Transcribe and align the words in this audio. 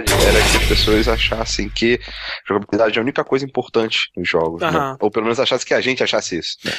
jogabilidade 0.00 0.12
era 0.24 0.50
que 0.50 0.56
as 0.56 0.64
pessoas 0.66 1.08
achassem 1.08 1.68
que 1.68 2.00
jogabilidade 2.46 2.98
é 2.98 3.00
a 3.00 3.02
única 3.02 3.24
coisa 3.24 3.44
importante 3.44 4.10
nos 4.16 4.28
jogos, 4.28 4.60
né? 4.60 4.96
Ou 5.00 5.10
pelo 5.10 5.24
menos 5.24 5.38
achasse 5.38 5.64
que 5.64 5.74
a 5.74 5.80
gente 5.80 6.02
achasse 6.02 6.38
isso. 6.38 6.56
né? 6.64 6.72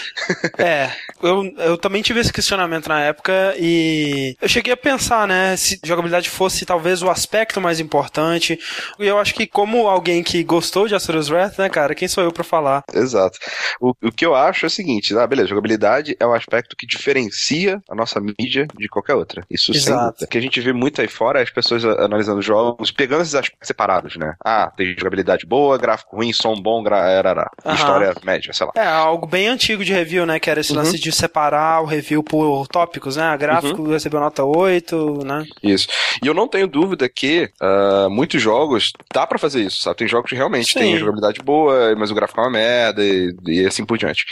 É, 0.57 0.91
eu, 1.21 1.43
eu 1.57 1.77
também 1.77 2.01
tive 2.01 2.19
esse 2.19 2.33
questionamento 2.33 2.87
na 2.87 3.01
época 3.01 3.55
e 3.57 4.35
eu 4.41 4.47
cheguei 4.47 4.73
a 4.73 4.77
pensar, 4.77 5.27
né, 5.27 5.55
se 5.55 5.79
jogabilidade 5.83 6.29
fosse 6.29 6.65
talvez 6.65 7.01
o 7.01 7.09
aspecto 7.09 7.61
mais 7.61 7.79
importante. 7.79 8.59
E 8.99 9.05
eu 9.05 9.17
acho 9.17 9.33
que 9.33 9.47
como 9.47 9.87
alguém 9.87 10.23
que 10.23 10.43
gostou 10.43 10.87
de 10.87 10.95
Asura's 10.95 11.29
Wrath, 11.29 11.57
né, 11.57 11.69
cara, 11.69 11.95
quem 11.95 12.07
sou 12.07 12.23
eu 12.23 12.31
pra 12.31 12.43
falar? 12.43 12.83
Exato. 12.93 13.37
O, 13.79 13.93
o 14.03 14.11
que 14.11 14.25
eu 14.25 14.35
acho 14.35 14.65
é 14.65 14.67
o 14.67 14.71
seguinte, 14.71 15.15
ah, 15.17 15.27
beleza, 15.27 15.49
jogabilidade 15.49 16.15
é 16.19 16.25
o 16.25 16.33
aspecto 16.33 16.75
que 16.75 16.87
diferencia 16.87 17.81
a 17.89 17.95
nossa 17.95 18.19
mídia 18.19 18.67
de 18.77 18.87
qualquer 18.87 19.15
outra. 19.15 19.45
Isso 19.49 19.73
sem 19.73 19.93
dúvida. 19.93 20.15
O 20.21 20.27
que 20.27 20.37
a 20.37 20.41
gente 20.41 20.59
vê 20.61 20.73
muito 20.73 21.01
aí 21.01 21.07
fora 21.07 21.39
é 21.39 21.43
as 21.43 21.49
pessoas 21.49 21.85
analisando 21.85 22.41
jogos, 22.41 22.91
pegando 23.05 23.21
esses 23.21 23.35
aspectos 23.35 23.67
separados, 23.67 24.15
né? 24.17 24.33
Ah, 24.43 24.71
tem 24.75 24.95
jogabilidade 24.97 25.45
boa, 25.45 25.77
gráfico 25.77 26.15
ruim, 26.15 26.33
som 26.33 26.55
bom, 26.55 26.81
gra... 26.81 26.97
arará. 27.19 27.49
Aham. 27.63 27.75
história 27.75 28.13
média, 28.23 28.51
sei 28.51 28.65
lá. 28.65 28.71
É, 28.75 28.87
algo 28.87 29.27
bem 29.27 29.47
antigo 29.47 29.83
de 29.85 29.93
review, 29.93 30.25
né, 30.25 30.39
que 30.39 30.49
era 30.49 30.59
esse 30.59 30.71
Uhum. 30.71 30.79
lance 30.79 30.99
de 30.99 31.11
separar 31.11 31.81
o 31.81 31.85
review 31.85 32.23
por 32.23 32.67
tópicos, 32.67 33.15
né, 33.15 33.23
a 33.23 33.37
gráfico 33.37 33.87
recebeu 33.89 34.19
nota 34.19 34.43
8, 34.43 35.23
né? 35.23 35.45
Isso. 35.63 35.87
E 36.23 36.27
eu 36.27 36.33
não 36.33 36.47
tenho 36.47 36.67
dúvida 36.67 37.07
que 37.07 37.49
ah, 37.61 38.07
muitos 38.09 38.41
jogos 38.41 38.91
dá 39.13 39.27
pra 39.27 39.37
fazer 39.37 39.61
isso, 39.61 39.81
sabe? 39.81 39.97
Tem 39.97 40.07
jogos 40.07 40.29
que 40.29 40.35
realmente 40.35 40.73
Sim. 40.73 40.79
têm 40.79 40.97
jogabilidade 40.97 41.41
boa, 41.43 41.95
mas 41.95 42.09
o 42.09 42.15
gráfico 42.15 42.39
é 42.41 42.43
uma 42.43 42.49
merda 42.49 43.03
e, 43.03 43.35
e 43.47 43.65
assim 43.65 43.85
por 43.85 43.97
diante. 43.97 44.25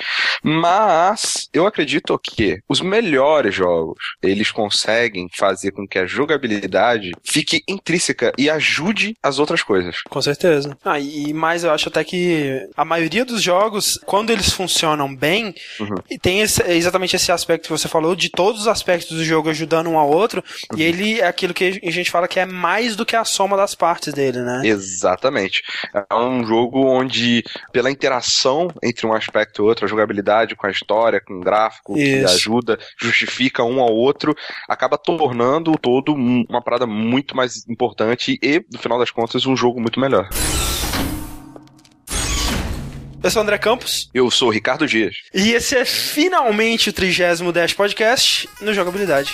Mas 0.44 1.48
eu 1.54 1.66
acredito 1.68 2.20
que 2.20 2.60
os 2.68 2.82
melhores 2.82 3.54
jogos, 3.54 3.98
eles 4.22 4.52
conseguem 4.52 5.28
fazer 5.38 5.72
com 5.72 5.88
que 5.88 6.00
a 6.00 6.06
jogabilidade 6.06 7.12
fique 7.24 7.64
intrínseca 7.68 8.32
e 8.38 8.50
ajude 8.64 9.16
as 9.22 9.40
outras 9.40 9.62
coisas. 9.62 10.02
Com 10.10 10.22
certeza. 10.22 10.78
Ah, 10.86 11.00
e 11.00 11.34
mais 11.34 11.64
eu 11.66 11.72
acho 11.72 11.90
até 11.90 12.04
que 12.04 12.66
a 12.78 12.86
maioria 12.86 13.26
dos 13.26 13.42
jogos, 13.42 14.00
quando 14.06 14.30
eles 14.30 14.52
funcionam 14.54 15.14
bem, 15.14 15.54
Uhum. 15.80 15.96
e 16.10 16.18
tem 16.18 16.40
esse- 16.42 16.64
exatamente 16.64 17.16
esse 17.16 17.32
aspecto 17.32 17.64
que 17.66 17.70
você 17.72 17.88
falou, 17.90 18.16
de 18.16 18.30
todos 18.30 18.62
os 18.62 18.68
aspectos 18.68 19.18
do 19.18 19.24
jogo 19.24 19.50
ajudando 19.50 19.90
um 19.90 19.98
ao 20.00 20.10
outro, 20.10 20.42
Uhum. 20.72 20.80
e 20.80 20.84
ele 20.84 21.20
é 21.20 21.28
aquilo 21.28 21.54
que 21.54 21.80
a 21.84 21.92
gente 21.92 22.10
fala 22.10 22.28
que 22.28 22.40
é 22.40 22.46
mais 22.46 22.96
do 22.96 23.06
que 23.06 23.16
a 23.16 23.26
soma 23.26 23.58
das 23.58 23.76
partes 23.76 24.14
dele, 24.14 24.40
né? 24.40 24.62
Exatamente. 24.64 25.62
É 26.10 26.16
um 26.16 26.46
jogo 26.46 26.86
onde, 26.86 27.44
pela 27.72 27.92
interação 27.92 28.70
entre 28.82 29.06
um 29.06 29.14
aspecto 29.14 29.62
e 29.62 29.66
outro, 29.66 29.86
a 29.86 29.90
jogabilidade 29.90 30.56
com 30.56 30.66
a 30.68 30.72
história, 30.72 31.20
com 31.20 31.34
o 31.36 31.40
gráfico, 31.42 31.96
que 31.96 32.02
Isso. 32.02 32.34
ajuda, 32.36 32.80
justifica 33.00 33.64
um 33.64 33.82
ao 33.82 33.94
outro, 33.94 34.34
acaba 34.70 34.98
tornando 34.98 35.72
o 35.72 35.78
todo 35.78 36.14
um- 36.14 36.46
uma 36.50 36.62
parada 36.62 36.86
muito 36.88 37.36
mais 37.36 37.68
importante 37.68 38.40
e, 38.42 38.53
no 38.72 38.80
final 38.80 39.00
das 39.00 39.12
contas, 39.12 39.46
um 39.46 39.56
jogo 39.56 39.80
muito 39.80 40.00
melhor. 40.00 40.28
Eu 43.24 43.32
sou 43.32 43.40
o 43.42 43.44
André 43.44 43.58
Campos, 43.58 44.10
Eu 44.14 44.30
sou 44.30 44.50
o 44.50 44.52
Ricardo 44.52 44.86
Dias. 44.86 45.16
e 45.34 45.52
esse 45.52 45.78
é 45.78 45.86
finalmente 45.86 46.90
o 46.90 46.94
30 46.94 47.52
Dash 47.54 47.74
Podcast 47.74 48.50
no 48.60 48.74
Jogabilidade. 48.74 49.32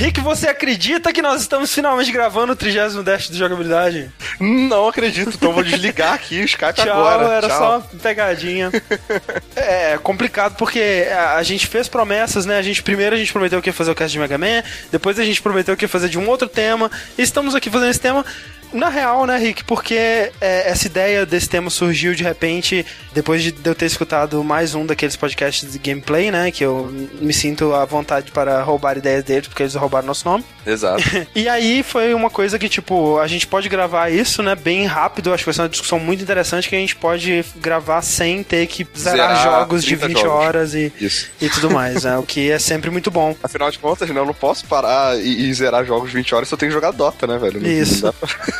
Rick, 0.00 0.18
você 0.22 0.48
acredita 0.48 1.12
que 1.12 1.20
nós 1.20 1.42
estamos 1.42 1.74
finalmente 1.74 2.10
gravando 2.10 2.54
o 2.54 2.56
30 2.56 3.02
Dash 3.02 3.28
do 3.28 3.36
Jogabilidade? 3.36 4.10
Não 4.40 4.88
acredito, 4.88 5.32
então 5.34 5.52
vou 5.52 5.62
desligar 5.62 6.14
aqui 6.14 6.40
o 6.40 6.44
Skype 6.46 6.72
Tchau, 6.72 6.88
agora. 6.88 7.34
era 7.34 7.48
Tchau. 7.48 7.58
só 7.58 7.76
uma 7.76 7.80
pegadinha. 8.02 8.70
é 9.54 9.98
complicado 9.98 10.56
porque 10.56 11.06
a 11.12 11.34
a 11.36 11.42
gente 11.42 11.66
fez 11.66 11.86
promessas, 11.86 12.46
né? 12.46 12.56
A 12.56 12.62
gente 12.62 12.82
primeiro 12.82 13.14
a 13.14 13.18
gente 13.18 13.30
prometeu 13.30 13.60
que 13.60 13.68
ia 13.68 13.74
fazer 13.74 13.90
o 13.90 13.94
cast 13.94 14.10
de 14.10 14.18
Mega 14.18 14.38
Man, 14.38 14.62
depois 14.90 15.18
a 15.18 15.24
gente 15.24 15.42
prometeu 15.42 15.76
que 15.76 15.84
ia 15.84 15.88
fazer 15.88 16.08
de 16.08 16.18
um 16.18 16.26
outro 16.30 16.48
tema, 16.48 16.90
e 17.18 17.22
estamos 17.22 17.54
aqui 17.54 17.68
fazendo 17.68 17.90
esse 17.90 18.00
tema. 18.00 18.24
Na 18.72 18.88
real, 18.88 19.26
né, 19.26 19.36
Rick? 19.36 19.64
Porque 19.64 19.94
é, 19.96 20.30
essa 20.70 20.86
ideia 20.86 21.26
desse 21.26 21.48
tema 21.48 21.68
surgiu 21.70 22.14
de 22.14 22.22
repente 22.22 22.86
depois 23.12 23.42
de 23.42 23.52
eu 23.64 23.74
ter 23.74 23.86
escutado 23.86 24.42
mais 24.44 24.74
um 24.74 24.86
daqueles 24.86 25.16
podcasts 25.16 25.72
de 25.72 25.78
gameplay, 25.78 26.30
né? 26.30 26.50
Que 26.52 26.64
eu 26.64 26.86
me 27.20 27.32
sinto 27.32 27.74
à 27.74 27.84
vontade 27.84 28.30
para 28.30 28.62
roubar 28.62 28.96
ideias 28.96 29.24
deles, 29.24 29.48
porque 29.48 29.64
eles 29.64 29.74
roubaram 29.74 30.06
nosso 30.06 30.28
nome. 30.28 30.44
Exato. 30.64 31.02
E 31.34 31.48
aí 31.48 31.82
foi 31.82 32.12
uma 32.14 32.28
coisa 32.30 32.58
que, 32.58 32.68
tipo, 32.68 33.18
a 33.18 33.26
gente 33.26 33.46
pode 33.46 33.68
gravar 33.68 34.10
isso, 34.10 34.42
né, 34.42 34.54
bem 34.54 34.84
rápido. 34.86 35.32
Acho 35.32 35.42
que 35.42 35.46
vai 35.46 35.54
ser 35.54 35.62
uma 35.62 35.68
discussão 35.68 35.98
muito 35.98 36.22
interessante 36.22 36.68
que 36.68 36.76
a 36.76 36.78
gente 36.78 36.94
pode 36.96 37.44
gravar 37.56 38.02
sem 38.02 38.42
ter 38.42 38.66
que 38.66 38.86
zerar, 38.96 39.36
Zerar 39.36 39.42
jogos 39.60 39.82
de 39.82 39.96
30 39.96 40.08
20 40.08 40.20
jogos. 40.20 40.32
horas 40.32 40.74
e, 40.74 40.92
Isso. 41.00 41.28
e 41.40 41.48
tudo 41.48 41.70
mais, 41.70 42.04
né? 42.04 42.16
O 42.18 42.22
que 42.22 42.50
é 42.50 42.58
sempre 42.58 42.90
muito 42.90 43.10
bom. 43.10 43.34
Afinal 43.42 43.70
de 43.70 43.78
contas, 43.78 44.08
né, 44.10 44.18
eu 44.20 44.26
não 44.26 44.34
posso 44.34 44.64
parar 44.66 45.18
e, 45.18 45.48
e 45.48 45.54
zerar 45.54 45.84
jogos 45.84 46.12
20 46.12 46.34
horas 46.34 46.48
se 46.48 46.54
eu 46.54 46.58
tenho 46.58 46.70
que 46.70 46.74
jogar 46.74 46.90
Dota, 46.92 47.26
né, 47.26 47.38
velho? 47.38 47.60
Não- 47.60 47.68
Isso. 47.68 48.04
não 48.06 48.14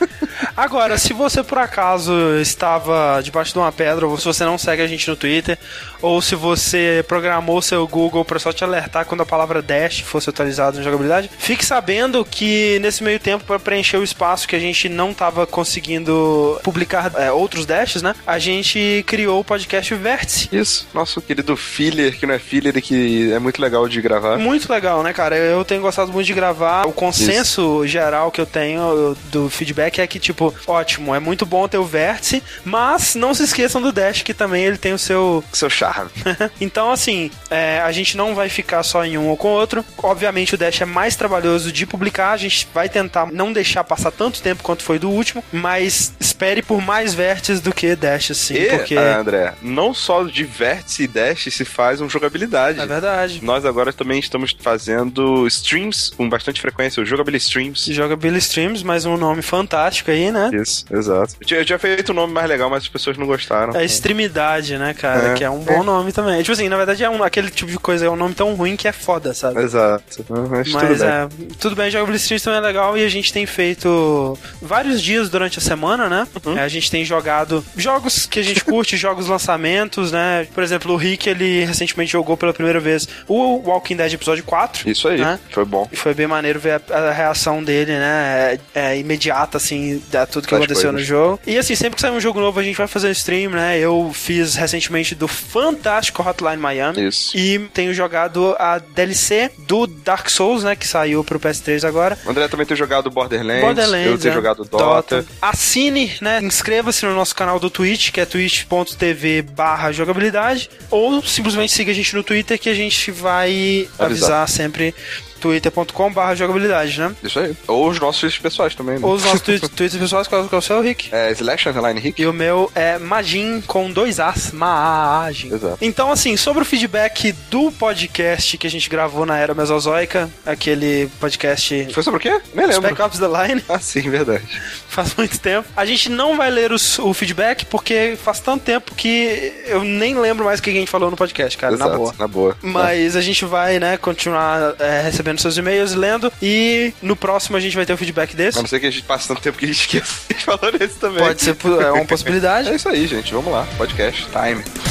Agora, 0.55 0.97
se 0.97 1.13
você 1.13 1.43
por 1.43 1.57
acaso 1.57 2.13
estava 2.39 3.21
debaixo 3.23 3.53
de 3.53 3.59
uma 3.59 3.71
pedra, 3.71 4.07
ou 4.07 4.17
se 4.17 4.25
você 4.25 4.43
não 4.43 4.57
segue 4.57 4.81
a 4.81 4.87
gente 4.87 5.09
no 5.09 5.15
Twitter, 5.15 5.57
ou 6.01 6.21
se 6.21 6.35
você 6.35 7.03
programou 7.07 7.61
seu 7.61 7.87
Google 7.87 8.25
para 8.25 8.39
só 8.39 8.51
te 8.51 8.63
alertar 8.63 9.05
quando 9.05 9.21
a 9.21 9.25
palavra 9.25 9.61
Dash 9.61 9.99
fosse 9.99 10.29
atualizada 10.29 10.77
na 10.77 10.83
jogabilidade, 10.83 11.29
fique 11.37 11.65
sabendo 11.65 12.25
que 12.25 12.79
nesse 12.81 13.03
meio 13.03 13.19
tempo, 13.19 13.45
para 13.45 13.59
preencher 13.59 13.97
o 13.97 14.03
espaço 14.03 14.47
que 14.47 14.55
a 14.55 14.59
gente 14.59 14.89
não 14.89 15.11
estava 15.11 15.45
conseguindo 15.47 16.59
publicar 16.63 17.11
é, 17.15 17.31
outros 17.31 17.65
Dashes, 17.65 18.01
né? 18.01 18.15
A 18.25 18.39
gente 18.39 19.03
criou 19.07 19.39
o 19.39 19.43
podcast 19.43 19.93
Vértice. 19.95 20.49
Isso, 20.51 20.87
nosso 20.93 21.21
querido 21.21 21.55
filler, 21.55 22.17
que 22.17 22.25
não 22.25 22.33
é 22.33 22.39
filler 22.39 22.75
e 22.75 22.81
que 22.81 23.31
é 23.31 23.39
muito 23.39 23.61
legal 23.61 23.87
de 23.87 24.01
gravar. 24.01 24.37
Muito 24.37 24.71
legal, 24.71 25.03
né, 25.03 25.13
cara? 25.13 25.35
Eu 25.37 25.63
tenho 25.63 25.81
gostado 25.81 26.11
muito 26.11 26.27
de 26.27 26.33
gravar. 26.33 26.87
O 26.87 26.93
consenso 26.93 27.85
geral 27.85 28.31
que 28.31 28.41
eu 28.41 28.45
tenho 28.45 29.15
do 29.31 29.49
feedback 29.49 29.99
é 29.99 30.07
que, 30.07 30.19
tipo, 30.19 30.40
ótimo, 30.67 31.13
é 31.13 31.19
muito 31.19 31.45
bom 31.45 31.67
ter 31.67 31.77
o 31.77 31.85
vértice, 31.85 32.43
mas 32.63 33.15
não 33.15 33.33
se 33.33 33.43
esqueçam 33.43 33.81
do 33.81 33.91
Dash, 33.91 34.21
que 34.21 34.33
também 34.33 34.63
ele 34.63 34.77
tem 34.77 34.93
o 34.93 34.99
seu. 34.99 35.43
Seu 35.51 35.69
charme. 35.69 36.11
então, 36.59 36.91
assim, 36.91 37.29
é, 37.49 37.79
a 37.81 37.91
gente 37.91 38.17
não 38.17 38.33
vai 38.33 38.49
ficar 38.49 38.83
só 38.83 39.03
em 39.05 39.17
um 39.17 39.29
ou 39.29 39.37
com 39.37 39.49
o 39.49 39.51
outro. 39.51 39.83
Obviamente, 39.97 40.55
o 40.55 40.57
Dash 40.57 40.81
é 40.81 40.85
mais 40.85 41.15
trabalhoso 41.15 41.71
de 41.71 41.85
publicar. 41.85 42.31
A 42.31 42.37
gente 42.37 42.67
vai 42.73 42.89
tentar 42.89 43.31
não 43.31 43.51
deixar 43.51 43.83
passar 43.83 44.11
tanto 44.11 44.41
tempo 44.41 44.63
quanto 44.63 44.83
foi 44.83 44.97
do 44.97 45.09
último, 45.09 45.43
mas 45.51 46.13
espere 46.19 46.61
por 46.61 46.81
mais 46.81 47.13
vértices 47.13 47.61
do 47.61 47.73
que 47.73 47.95
Dash, 47.95 48.31
assim, 48.31 48.55
e, 48.55 48.69
porque. 48.69 48.97
ah, 48.97 49.19
André, 49.19 49.53
não 49.61 49.93
só 49.93 50.23
de 50.23 50.43
vértice 50.43 51.03
e 51.03 51.07
dash 51.07 51.47
se 51.51 51.65
faz 51.65 52.01
um 52.01 52.09
jogabilidade. 52.09 52.79
É 52.79 52.85
verdade. 52.85 53.39
Nós 53.43 53.65
agora 53.65 53.93
também 53.93 54.19
estamos 54.19 54.55
fazendo 54.59 55.45
streams 55.47 56.11
com 56.15 56.27
bastante 56.29 56.61
frequência, 56.61 57.01
o 57.01 57.05
Jogability 57.05 57.45
Streams. 57.45 57.93
Joga 57.93 58.15
Billy 58.15 58.37
Streams, 58.37 58.83
mais 58.83 59.05
um 59.05 59.17
nome 59.17 59.41
fantástico 59.41 60.11
aí, 60.11 60.30
né? 60.31 60.49
Isso, 60.53 60.85
exato. 60.91 61.35
Eu 61.39 61.47
tinha, 61.47 61.59
eu 61.59 61.65
tinha 61.65 61.79
feito 61.79 62.11
um 62.11 62.15
nome 62.15 62.33
mais 62.33 62.47
legal, 62.47 62.69
mas 62.69 62.83
as 62.83 62.89
pessoas 62.89 63.17
não 63.17 63.25
gostaram. 63.25 63.75
É 63.75 63.83
extremidade, 63.83 64.77
né, 64.77 64.93
cara? 64.93 65.29
É. 65.29 65.33
Que 65.35 65.43
é 65.43 65.49
um 65.49 65.59
bom 65.59 65.83
nome 65.83 66.11
também. 66.11 66.41
Tipo 66.41 66.53
assim, 66.53 66.69
na 66.69 66.77
verdade 66.77 67.03
é 67.03 67.09
um, 67.09 67.23
aquele 67.23 67.49
tipo 67.49 67.71
de 67.71 67.77
coisa, 67.77 68.05
é 68.05 68.09
um 68.09 68.15
nome 68.15 68.33
tão 68.33 68.53
ruim 68.53 68.75
que 68.75 68.87
é 68.87 68.91
foda, 68.91 69.33
sabe? 69.33 69.61
Exato. 69.61 70.25
Mas, 70.29 70.67
tudo 70.67 70.73
Mas 70.73 70.99
bem. 70.99 71.07
é, 71.07 71.27
tudo 71.59 71.75
bem, 71.75 71.91
Jogability 71.91 72.21
Streams 72.23 72.43
também 72.43 72.59
é 72.59 72.61
legal 72.61 72.97
e 72.97 73.03
a 73.03 73.09
gente 73.09 73.31
tem 73.31 73.45
feito 73.45 74.37
vários 74.61 75.01
dias 75.01 75.29
durante 75.29 75.59
a 75.59 75.61
semana, 75.61 76.09
né? 76.09 76.27
Uhum. 76.45 76.57
É, 76.57 76.61
a 76.61 76.67
gente 76.67 76.89
tem 76.89 77.03
jogado 77.03 77.63
jogos 77.75 78.25
que 78.25 78.39
a 78.39 78.43
gente 78.43 78.63
curte, 78.63 78.95
jogos 78.97 79.27
lançamentos, 79.27 80.11
né? 80.11 80.47
Por 80.53 80.63
exemplo, 80.63 80.93
o 80.93 80.97
Rick, 80.97 81.29
ele 81.29 81.65
recentemente 81.65 82.11
jogou 82.11 82.37
pela 82.37 82.53
primeira 82.53 82.79
vez 82.79 83.07
o 83.27 83.61
Walking 83.65 83.95
Dead 83.95 84.13
episódio 84.13 84.43
4. 84.43 84.89
Isso 84.89 85.07
aí, 85.07 85.19
né? 85.19 85.39
foi 85.49 85.65
bom. 85.65 85.87
E 85.91 85.95
foi 85.95 86.13
bem 86.13 86.27
maneiro 86.27 86.59
ver 86.59 86.81
a, 86.89 86.97
a 86.97 87.11
reação 87.11 87.63
dele, 87.63 87.93
né? 87.93 88.57
É, 88.75 88.91
é 88.91 88.97
imediata, 88.97 89.57
assim, 89.57 90.01
da 90.11 90.20
tudo 90.25 90.47
que 90.47 90.55
aconteceu 90.55 90.91
coisas. 90.91 91.01
no 91.01 91.03
jogo. 91.03 91.39
E 91.45 91.57
assim, 91.57 91.75
sempre 91.75 91.95
que 91.95 92.01
sair 92.01 92.11
um 92.11 92.19
jogo 92.19 92.39
novo, 92.39 92.59
a 92.59 92.63
gente 92.63 92.75
vai 92.75 92.87
fazer 92.87 93.11
stream, 93.11 93.51
né? 93.51 93.79
Eu 93.79 94.11
fiz 94.13 94.55
recentemente 94.55 95.15
do 95.15 95.27
fantástico 95.27 96.21
Hotline 96.27 96.57
Miami. 96.57 97.07
Isso. 97.07 97.35
E 97.35 97.59
tenho 97.73 97.93
jogado 97.93 98.55
a 98.59 98.79
DLC 98.79 99.51
do 99.67 99.87
Dark 99.87 100.29
Souls, 100.29 100.63
né? 100.63 100.75
Que 100.75 100.87
saiu 100.87 101.23
pro 101.23 101.39
PS3 101.39 101.87
agora. 101.87 102.17
O 102.25 102.29
André 102.29 102.47
também 102.47 102.65
tem 102.65 102.77
jogado 102.77 103.09
Borderlands, 103.09 103.61
Borderlands, 103.61 104.11
eu 104.11 104.17
tenho 104.17 104.31
é. 104.31 104.35
jogado 104.35 104.65
Dota. 104.65 105.25
Assine, 105.41 106.13
né? 106.21 106.39
Inscreva-se 106.41 107.05
no 107.05 107.13
nosso 107.13 107.35
canal 107.35 107.59
do 107.59 107.69
Twitch, 107.69 108.11
que 108.11 108.19
é 108.21 108.25
twitch.tv 108.25 109.41
barra 109.41 109.91
jogabilidade. 109.91 110.69
Ou 110.89 111.21
simplesmente 111.23 111.71
siga 111.71 111.91
a 111.91 111.95
gente 111.95 112.15
no 112.15 112.23
Twitter, 112.23 112.59
que 112.59 112.69
a 112.69 112.73
gente 112.73 113.11
vai 113.11 113.87
avisar, 113.97 114.41
Avisar. 114.41 114.47
sempre 114.47 114.93
twitter.com.br 115.41 116.35
jogabilidade, 116.35 116.99
né? 116.99 117.15
Isso 117.23 117.39
aí. 117.39 117.55
Ou 117.67 117.89
os 117.89 117.99
nossos 117.99 118.21
tweets 118.21 118.39
pessoais 118.39 118.75
também. 118.75 118.99
Né? 118.99 119.05
Ou 119.05 119.15
os 119.15 119.23
nossos 119.23 119.41
tweets, 119.41 119.67
tweets 119.75 119.97
pessoais, 119.97 120.27
qual, 120.27 120.47
qual 120.47 120.57
é 120.57 120.59
o 120.59 120.61
seu, 120.61 120.81
Rick? 120.81 121.09
É 121.11 121.31
Slash 121.31 121.69
Underline 121.69 121.99
Rick. 121.99 122.21
E 122.21 122.25
o 122.25 122.33
meu 122.33 122.71
é 122.75 122.97
Magin 122.97 123.61
com 123.61 123.91
dois 123.91 124.19
As. 124.19 124.51
Magin. 124.51 125.53
Exato. 125.53 125.77
Então, 125.81 126.11
assim, 126.11 126.37
sobre 126.37 126.61
o 126.61 126.65
feedback 126.65 127.31
do 127.49 127.71
podcast 127.71 128.57
que 128.57 128.67
a 128.67 128.69
gente 128.69 128.89
gravou 128.89 129.25
na 129.25 129.37
Era 129.37 129.53
Mesozoica, 129.53 130.29
aquele 130.45 131.09
podcast. 131.19 131.87
Foi 131.93 132.03
sobre 132.03 132.19
o 132.19 132.21
quê? 132.21 132.41
Nem 132.53 132.67
lembro. 132.67 132.89
Spec 132.89 133.01
Ops 133.01 133.19
The 133.19 133.27
Line. 133.27 133.63
Ah, 133.67 133.79
sim, 133.79 134.09
verdade. 134.09 134.43
Faz 134.87 135.15
muito 135.15 135.39
tempo. 135.39 135.67
A 135.75 135.85
gente 135.85 136.09
não 136.09 136.35
vai 136.35 136.51
ler 136.51 136.71
os, 136.71 136.99
o 136.99 137.13
feedback 137.13 137.65
porque 137.65 138.17
faz 138.21 138.39
tanto 138.41 138.63
tempo 138.63 138.93
que 138.93 139.53
eu 139.65 139.83
nem 139.83 140.19
lembro 140.19 140.43
mais 140.43 140.59
o 140.59 140.63
que 140.63 140.69
a 140.69 140.73
gente 140.73 140.91
falou 140.91 141.09
no 141.09 141.15
podcast, 141.15 141.57
cara. 141.57 141.73
Exato, 141.73 141.89
na 141.89 141.97
boa. 141.97 142.15
Na 142.19 142.27
boa. 142.27 142.57
Mas 142.61 143.15
a 143.15 143.21
gente 143.21 143.45
vai, 143.45 143.79
né, 143.79 143.95
continuar 143.95 144.75
é, 144.79 145.01
recebendo 145.01 145.30
seus 145.39 145.57
e-mails, 145.57 145.93
lendo. 145.93 146.31
E 146.41 146.93
no 147.01 147.15
próximo 147.15 147.57
a 147.57 147.59
gente 147.59 147.75
vai 147.75 147.85
ter 147.85 147.93
o 147.93 147.97
feedback 147.97 148.35
desse. 148.35 148.57
A 148.57 148.61
não 148.61 148.67
ser 148.67 148.79
que 148.79 148.87
a 148.87 148.91
gente 148.91 149.03
passe 149.03 149.27
tanto 149.27 149.41
tempo 149.41 149.57
que 149.57 149.65
a 149.65 149.67
gente 149.67 149.81
esqueça 149.81 150.33
de 150.33 150.43
falar 150.43 150.71
nesse 150.77 150.95
também. 150.95 151.19
Pode 151.19 151.41
ser 151.41 151.55
é 151.81 151.91
uma 151.91 152.05
possibilidade. 152.05 152.69
é 152.71 152.75
isso 152.75 152.89
aí, 152.89 153.07
gente. 153.07 153.33
Vamos 153.33 153.51
lá. 153.51 153.67
Podcast 153.77 154.27
time. 154.31 154.90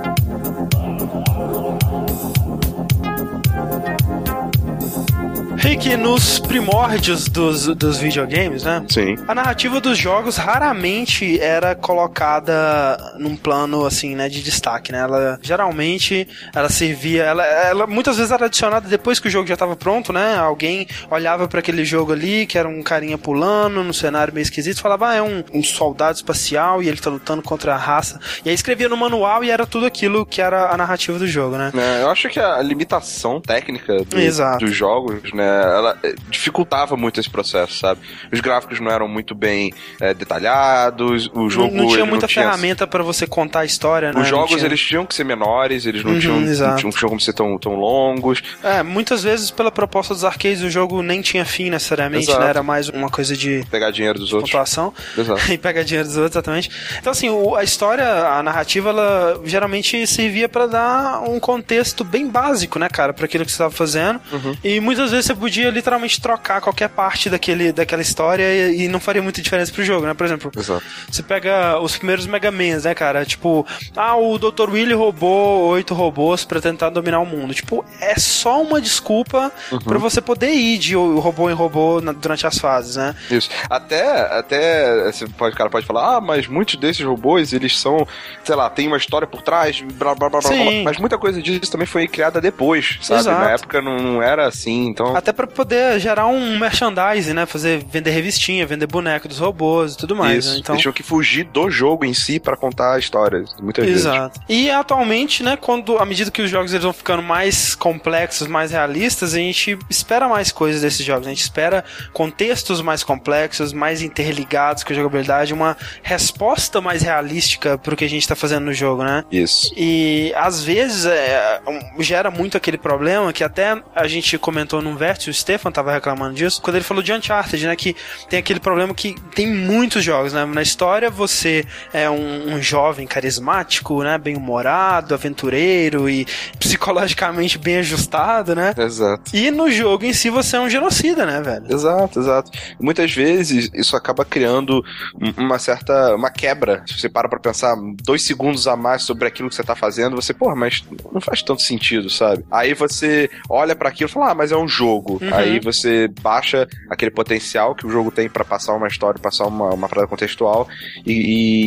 Rick, 5.71 5.95
nos 5.95 6.37
primórdios 6.37 7.29
dos, 7.29 7.67
dos 7.67 7.97
videogames, 7.97 8.65
né? 8.65 8.83
Sim. 8.89 9.15
A 9.25 9.33
narrativa 9.33 9.79
dos 9.79 9.97
jogos 9.97 10.35
raramente 10.35 11.39
era 11.39 11.73
colocada 11.75 13.15
num 13.17 13.37
plano 13.37 13.85
assim, 13.85 14.13
né, 14.13 14.27
de 14.27 14.43
destaque, 14.43 14.91
né? 14.91 14.99
Ela 14.99 15.39
geralmente 15.41 16.27
ela 16.53 16.67
servia, 16.67 17.23
ela, 17.23 17.45
ela 17.45 17.87
muitas 17.87 18.17
vezes 18.17 18.33
era 18.33 18.47
adicionada 18.47 18.89
depois 18.89 19.17
que 19.17 19.29
o 19.29 19.31
jogo 19.31 19.47
já 19.47 19.53
estava 19.53 19.73
pronto, 19.77 20.11
né? 20.11 20.35
Alguém 20.35 20.85
olhava 21.09 21.47
para 21.47 21.59
aquele 21.61 21.85
jogo 21.85 22.11
ali, 22.11 22.45
que 22.45 22.57
era 22.57 22.67
um 22.67 22.83
carinha 22.83 23.17
pulando 23.17 23.81
no 23.81 23.93
cenário 23.93 24.33
meio 24.33 24.43
esquisito, 24.43 24.77
e 24.77 24.81
falava, 24.81 25.11
ah, 25.11 25.15
é 25.15 25.21
um, 25.21 25.41
um 25.53 25.63
soldado 25.63 26.17
espacial 26.17 26.83
e 26.83 26.89
ele 26.89 26.97
tá 26.99 27.09
lutando 27.09 27.41
contra 27.41 27.73
a 27.75 27.77
raça. 27.77 28.19
E 28.43 28.49
aí 28.49 28.55
escrevia 28.55 28.89
no 28.89 28.97
manual 28.97 29.41
e 29.41 29.49
era 29.49 29.65
tudo 29.65 29.85
aquilo 29.85 30.25
que 30.25 30.41
era 30.41 30.69
a 30.69 30.75
narrativa 30.75 31.17
do 31.17 31.25
jogo, 31.25 31.55
né? 31.55 31.71
É, 31.73 32.01
eu 32.03 32.09
acho 32.09 32.27
que 32.27 32.41
a 32.41 32.61
limitação 32.61 33.39
técnica 33.39 33.99
do- 34.03 34.57
dos 34.59 34.75
jogos, 34.75 35.31
né, 35.33 35.60
ela 35.61 35.97
eh, 36.03 36.15
dificultava 36.29 36.95
muito 36.97 37.19
esse 37.19 37.29
processo, 37.29 37.73
sabe? 37.79 38.01
Os 38.31 38.39
gráficos 38.39 38.79
não 38.79 38.91
eram 38.91 39.07
muito 39.07 39.33
bem 39.35 39.71
eh, 39.99 40.13
detalhados, 40.13 41.29
o 41.33 41.49
jogo 41.49 41.75
não, 41.75 41.83
não 41.85 41.91
tinha 41.93 42.05
muita 42.05 42.27
tinha- 42.27 42.45
ferramenta 42.45 42.85
para 42.87 43.03
você 43.03 43.25
contar 43.27 43.61
a 43.61 43.65
história, 43.65 44.09
né? 44.11 44.19
Os 44.19 44.23
Não 44.23 44.37
jogos 44.37 44.51
tinha- 44.51 44.65
eles 44.65 44.79
tinham 44.81 45.05
que 45.05 45.13
ser 45.15 45.23
menores, 45.23 45.85
eles 45.85 46.03
não, 46.03 46.11
Uhum, 46.13 46.19
tinham, 46.19 46.39
não 46.41 46.75
tinham, 46.75 46.91
tinham 46.91 47.09
como 47.09 47.19
ser 47.21 47.33
tão, 47.33 47.57
tão 47.57 47.75
longos. 47.75 48.41
É, 48.63 48.83
muitas 48.83 49.23
vezes 49.23 49.51
pela 49.51 49.71
proposta 49.71 50.13
dos 50.13 50.23
arcades 50.23 50.61
o 50.61 50.69
jogo 50.69 51.01
nem 51.01 51.21
tinha 51.21 51.45
fim 51.45 51.69
necessariamente, 51.69 52.25
Exato. 52.25 52.39
né? 52.41 52.49
Era 52.49 52.63
mais 52.63 52.89
uma 52.89 53.09
coisa 53.09 53.35
de 53.35 53.65
Pegar 53.69 53.91
dinheiro 53.91 54.19
dos 54.19 54.33
outros. 54.33 54.51
pontuação 54.51 54.93
Exato. 55.17 55.41
e 55.51 55.57
pegar 55.57 55.83
dinheiro 55.83 56.07
dos 56.07 56.17
outros, 56.17 56.35
exatamente. 56.35 56.69
Então, 56.99 57.11
assim, 57.11 57.29
o- 57.29 57.55
a 57.55 57.63
história, 57.63 58.07
a 58.27 58.43
narrativa, 58.43 58.89
ela 58.89 59.41
geralmente 59.45 60.05
servia 60.07 60.47
pra 60.49 60.65
dar 60.67 61.21
um 61.29 61.39
contexto 61.39 62.03
bem 62.03 62.27
básico, 62.27 62.79
né, 62.79 62.87
cara, 62.89 63.13
pra 63.13 63.25
aquilo 63.25 63.45
que 63.45 63.51
você 63.51 63.55
estava 63.55 63.71
fazendo. 63.71 64.19
Uhum. 64.31 64.55
E 64.63 64.79
muitas 64.79 65.11
vezes 65.11 65.25
você 65.25 65.35
podia 65.35 65.50
literalmente 65.59 66.21
trocar 66.21 66.61
qualquer 66.61 66.89
parte 66.89 67.29
daquele, 67.29 67.71
daquela 67.71 68.01
história 68.01 68.43
e, 68.43 68.83
e 68.83 68.87
não 68.87 68.99
faria 68.99 69.21
muita 69.21 69.41
diferença 69.41 69.71
pro 69.71 69.83
jogo, 69.83 70.05
né? 70.05 70.13
Por 70.13 70.25
exemplo, 70.25 70.51
Exato. 70.55 70.83
você 71.09 71.21
pega 71.23 71.79
os 71.79 71.97
primeiros 71.97 72.25
Mega 72.25 72.51
Mans, 72.51 72.83
né, 72.85 72.93
cara? 72.95 73.25
Tipo, 73.25 73.65
ah, 73.95 74.15
o 74.15 74.37
Dr. 74.37 74.69
Willy 74.69 74.93
roubou 74.93 75.67
oito 75.69 75.93
robôs 75.93 76.45
pra 76.45 76.61
tentar 76.61 76.89
dominar 76.89 77.19
o 77.19 77.25
mundo. 77.25 77.53
Tipo, 77.53 77.83
é 77.99 78.15
só 78.17 78.61
uma 78.61 78.79
desculpa 78.81 79.51
Uhum. 79.71 79.79
pra 79.79 79.97
você 79.97 80.21
poder 80.21 80.51
ir 80.51 80.77
de 80.77 80.95
robô 80.95 81.49
em 81.49 81.53
robô 81.53 81.99
na- 82.01 82.11
durante 82.11 82.45
as 82.47 82.57
fases, 82.57 82.95
né? 82.95 83.15
Isso. 83.29 83.49
Até, 83.69 84.21
até 84.37 85.09
esse 85.09 85.27
pode, 85.29 85.53
o 85.55 85.57
cara 85.57 85.69
pode 85.69 85.85
falar, 85.85 86.17
ah, 86.17 86.21
mas 86.21 86.47
muitos 86.47 86.75
desses 86.75 87.03
robôs, 87.05 87.53
eles 87.53 87.77
são, 87.79 88.07
sei 88.43 88.55
lá, 88.55 88.69
tem 88.69 88.87
uma 88.87 88.97
história 88.97 89.27
por 89.27 89.41
trás, 89.41 89.81
blá 89.81 90.13
blá 90.15 90.29
blá 90.29 90.39
blá. 90.41 90.49
Sim. 90.49 90.63
blá. 90.63 90.83
Mas 90.83 90.97
muita 90.97 91.17
coisa 91.17 91.41
disso 91.41 91.71
também 91.71 91.87
foi 91.87 92.07
criada 92.07 92.39
depois, 92.39 92.97
sabe? 93.01 93.21
Exato. 93.21 93.39
Na 93.41 93.51
época 93.51 93.81
não, 93.81 93.97
não 93.97 94.21
era 94.23 94.47
assim, 94.47 94.87
então. 94.87 95.15
Até 95.15 95.31
pra 95.47 95.55
poder 95.55 95.99
gerar 95.99 96.27
um 96.27 96.57
merchandising, 96.57 97.33
né? 97.33 97.45
Fazer, 97.45 97.83
vender 97.89 98.11
revistinha, 98.11 98.65
vender 98.65 98.87
boneco 98.87 99.27
dos 99.27 99.39
robôs 99.39 99.93
e 99.93 99.97
tudo 99.97 100.15
mais, 100.15 100.45
isso. 100.45 100.53
né? 100.53 100.59
Então... 100.59 100.77
Tinham 100.77 100.93
que 100.93 101.03
fugir 101.03 101.43
do 101.45 101.69
jogo 101.69 102.05
em 102.05 102.13
si 102.13 102.39
pra 102.39 102.55
contar 102.57 102.95
a 102.95 102.99
história, 102.99 103.43
muitas 103.61 103.85
vezes. 103.85 104.05
Exato. 104.05 104.39
E 104.47 104.69
atualmente, 104.69 105.43
né, 105.43 105.55
quando 105.55 105.97
à 105.97 106.05
medida 106.05 106.31
que 106.31 106.41
os 106.41 106.49
jogos 106.49 106.71
eles 106.71 106.83
vão 106.83 106.93
ficando 106.93 107.21
mais 107.21 107.75
complexos, 107.75 108.47
mais 108.47 108.71
realistas, 108.71 109.33
a 109.33 109.37
gente 109.37 109.77
espera 109.89 110.27
mais 110.27 110.51
coisas 110.51 110.81
desses 110.81 111.05
jogos. 111.05 111.27
A 111.27 111.29
gente 111.29 111.41
espera 111.41 111.83
contextos 112.13 112.81
mais 112.81 113.03
complexos, 113.03 113.73
mais 113.73 114.01
interligados 114.01 114.83
com 114.83 114.93
a 114.93 114.95
jogabilidade, 114.95 115.53
uma 115.53 115.77
resposta 116.03 116.81
mais 116.81 117.01
realística 117.01 117.77
pro 117.77 117.95
que 117.95 118.05
a 118.05 118.09
gente 118.09 118.27
tá 118.27 118.35
fazendo 118.35 118.65
no 118.65 118.73
jogo, 118.73 119.03
né? 119.03 119.23
Isso. 119.31 119.73
E 119.75 120.33
às 120.35 120.63
vezes 120.63 121.05
é, 121.05 121.61
gera 121.99 122.29
muito 122.31 122.57
aquele 122.57 122.77
problema 122.77 123.33
que 123.33 123.43
até 123.43 123.81
a 123.95 124.07
gente 124.07 124.37
comentou 124.37 124.81
num 124.81 124.95
vértice, 124.95 125.30
o 125.31 125.33
Stefan 125.33 125.71
tava 125.71 125.91
reclamando 125.91 126.33
disso, 126.35 126.61
quando 126.61 126.75
ele 126.75 126.85
falou 126.85 127.01
de 127.03 127.11
Uncharted, 127.13 127.65
né? 127.65 127.75
Que 127.75 127.95
tem 128.29 128.39
aquele 128.39 128.59
problema 128.59 128.93
que 128.93 129.15
tem 129.35 129.47
muitos 129.47 130.03
jogos, 130.03 130.33
né? 130.33 130.45
Na 130.45 130.61
história 130.61 131.09
você 131.09 131.65
é 131.93 132.09
um, 132.09 132.55
um 132.55 132.61
jovem 132.61 133.07
carismático, 133.07 134.03
né? 134.03 134.17
Bem 134.17 134.35
humorado, 134.37 135.13
aventureiro 135.13 136.09
e 136.09 136.25
psicologicamente 136.59 137.57
bem 137.57 137.77
ajustado, 137.77 138.55
né? 138.55 138.73
Exato. 138.77 139.35
E 139.35 139.51
no 139.51 139.69
jogo 139.69 140.05
em 140.05 140.13
si 140.13 140.29
você 140.29 140.55
é 140.55 140.59
um 140.59 140.69
genocida, 140.69 141.25
né, 141.25 141.41
velho? 141.41 141.65
Exato, 141.71 142.19
exato. 142.19 142.51
Muitas 142.79 143.11
vezes 143.13 143.69
isso 143.73 143.95
acaba 143.95 144.23
criando 144.25 144.83
um- 145.19 145.43
uma 145.45 145.59
certa 145.59 146.15
uma 146.15 146.29
quebra. 146.29 146.83
Se 146.87 146.99
você 146.99 147.09
para 147.09 147.27
pra 147.29 147.39
pensar 147.39 147.75
dois 148.03 148.23
segundos 148.23 148.67
a 148.67 148.75
mais 148.75 149.03
sobre 149.03 149.27
aquilo 149.27 149.49
que 149.49 149.55
você 149.55 149.63
tá 149.63 149.75
fazendo, 149.75 150.15
você, 150.15 150.33
porra, 150.33 150.55
mas 150.55 150.83
não 151.11 151.21
faz 151.21 151.41
tanto 151.43 151.61
sentido, 151.61 152.09
sabe? 152.09 152.43
Aí 152.51 152.73
você 152.73 153.29
olha 153.49 153.75
pra 153.75 153.89
aquilo 153.89 154.09
e 154.09 154.13
fala, 154.13 154.31
ah, 154.31 154.35
mas 154.35 154.51
é 154.51 154.57
um 154.57 154.67
jogo. 154.67 155.19
Uhum. 155.21 155.33
Aí 155.33 155.59
você 155.59 156.07
baixa 156.21 156.67
aquele 156.89 157.11
potencial 157.11 157.75
que 157.75 157.85
o 157.85 157.89
jogo 157.89 158.09
tem 158.11 158.27
pra 158.29 158.43
passar 158.43 158.73
uma 158.73 158.87
história, 158.87 159.19
passar 159.19 159.45
uma, 159.45 159.69
uma 159.73 159.87
parada 159.87 160.07
contextual 160.07 160.67
e, 161.05 161.11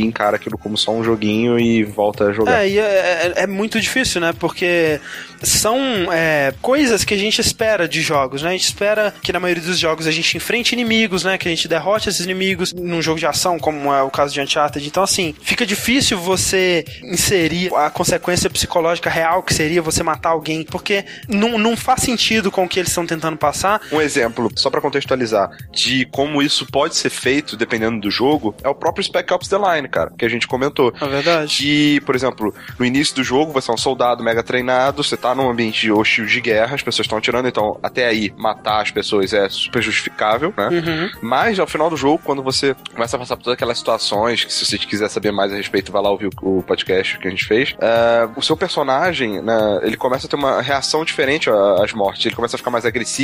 e 0.00 0.04
encara 0.04 0.36
aquilo 0.36 0.58
como 0.58 0.76
só 0.76 0.90
um 0.92 1.04
joguinho 1.04 1.58
e 1.58 1.84
volta 1.84 2.24
a 2.28 2.32
jogar. 2.32 2.64
É, 2.64 2.68
e 2.68 2.78
é, 2.78 2.82
é- 2.82 3.42
é 3.44 3.46
muito 3.46 3.80
difícil, 3.80 4.20
né? 4.20 4.32
Porque 4.38 5.00
são 5.42 5.78
é, 6.12 6.52
coisas 6.60 7.04
que 7.04 7.14
a 7.14 7.16
gente 7.18 7.40
espera 7.40 7.86
de 7.88 8.00
jogos, 8.00 8.42
né? 8.42 8.48
A 8.50 8.52
gente 8.52 8.64
espera 8.64 9.14
que 9.22 9.32
na 9.32 9.38
maioria 9.40 9.62
dos 9.62 9.78
jogos 9.78 10.06
a 10.06 10.10
gente 10.10 10.36
enfrente 10.36 10.74
inimigos, 10.74 11.24
né? 11.24 11.38
Que 11.38 11.48
a 11.48 11.50
gente 11.50 11.68
derrote 11.68 12.08
esses 12.08 12.24
inimigos 12.24 12.72
num 12.72 13.00
jogo 13.02 13.18
de 13.18 13.26
ação, 13.26 13.58
como 13.58 13.92
é 13.92 14.02
o 14.02 14.10
caso 14.10 14.32
de 14.34 14.40
Uncharted. 14.40 14.86
Então, 14.86 15.02
assim, 15.02 15.34
fica 15.42 15.64
difícil 15.66 16.18
você 16.18 16.84
inserir 17.02 17.72
a 17.74 17.90
consequência 17.90 18.48
psicológica 18.50 19.08
real 19.10 19.42
que 19.42 19.54
seria 19.54 19.82
você 19.82 20.02
matar 20.02 20.30
alguém, 20.30 20.64
porque 20.64 21.04
não, 21.28 21.58
não 21.58 21.76
faz 21.76 22.00
sentido 22.02 22.50
com 22.50 22.64
o 22.64 22.68
que 22.68 22.78
eles 22.78 22.90
estão 22.90 23.06
tentando 23.06 23.33
passar. 23.36 23.80
Um 23.92 24.00
exemplo, 24.00 24.50
só 24.56 24.70
pra 24.70 24.80
contextualizar, 24.80 25.50
de 25.72 26.04
como 26.06 26.42
isso 26.42 26.66
pode 26.66 26.96
ser 26.96 27.10
feito 27.10 27.56
dependendo 27.56 28.00
do 28.00 28.10
jogo, 28.10 28.54
é 28.62 28.68
o 28.68 28.74
próprio 28.74 29.04
Spec 29.04 29.32
Ops 29.32 29.48
The 29.48 29.56
Line, 29.56 29.88
cara, 29.88 30.12
que 30.16 30.24
a 30.24 30.28
gente 30.28 30.46
comentou. 30.46 30.92
Na 31.00 31.06
verdade. 31.06 31.56
Que, 31.56 32.00
por 32.02 32.14
exemplo, 32.14 32.54
no 32.78 32.84
início 32.84 33.14
do 33.14 33.24
jogo 33.24 33.52
você 33.52 33.70
é 33.70 33.74
um 33.74 33.78
soldado 33.78 34.22
mega 34.22 34.42
treinado, 34.42 35.02
você 35.02 35.16
tá 35.16 35.34
num 35.34 35.48
ambiente 35.48 35.90
hostil 35.90 36.26
de 36.26 36.40
guerra, 36.40 36.74
as 36.74 36.82
pessoas 36.82 37.06
estão 37.06 37.18
atirando, 37.18 37.48
então 37.48 37.78
até 37.82 38.06
aí 38.06 38.32
matar 38.36 38.82
as 38.82 38.90
pessoas 38.90 39.32
é 39.32 39.48
super 39.48 39.82
justificável, 39.82 40.52
né? 40.56 40.68
Uhum. 40.68 41.10
Mas 41.22 41.58
ao 41.58 41.66
final 41.66 41.88
do 41.90 41.96
jogo, 41.96 42.20
quando 42.24 42.42
você 42.42 42.74
começa 42.92 43.16
a 43.16 43.18
passar 43.18 43.36
por 43.36 43.44
todas 43.44 43.54
aquelas 43.54 43.78
situações, 43.78 44.44
que 44.44 44.52
se 44.52 44.64
você 44.64 44.78
quiser 44.78 45.08
saber 45.08 45.32
mais 45.32 45.52
a 45.52 45.56
respeito, 45.56 45.92
vai 45.92 46.02
lá 46.02 46.10
ouvir 46.10 46.30
o, 46.42 46.62
podcast 46.62 47.18
que 47.18 47.28
a 47.28 47.30
gente 47.30 47.44
fez, 47.44 47.74
é, 47.78 48.28
o 48.36 48.42
seu 48.42 48.56
personagem, 48.56 49.42
né, 49.42 49.80
ele 49.82 49.96
começa 49.96 50.26
a 50.26 50.30
ter 50.30 50.36
uma 50.36 50.60
reação 50.62 51.04
diferente 51.04 51.50
às 51.50 51.92
mortes, 51.92 52.24
ele 52.26 52.34
começa 52.34 52.56
a 52.56 52.58
ficar 52.58 52.70
mais 52.70 52.84
agressivo, 52.84 53.23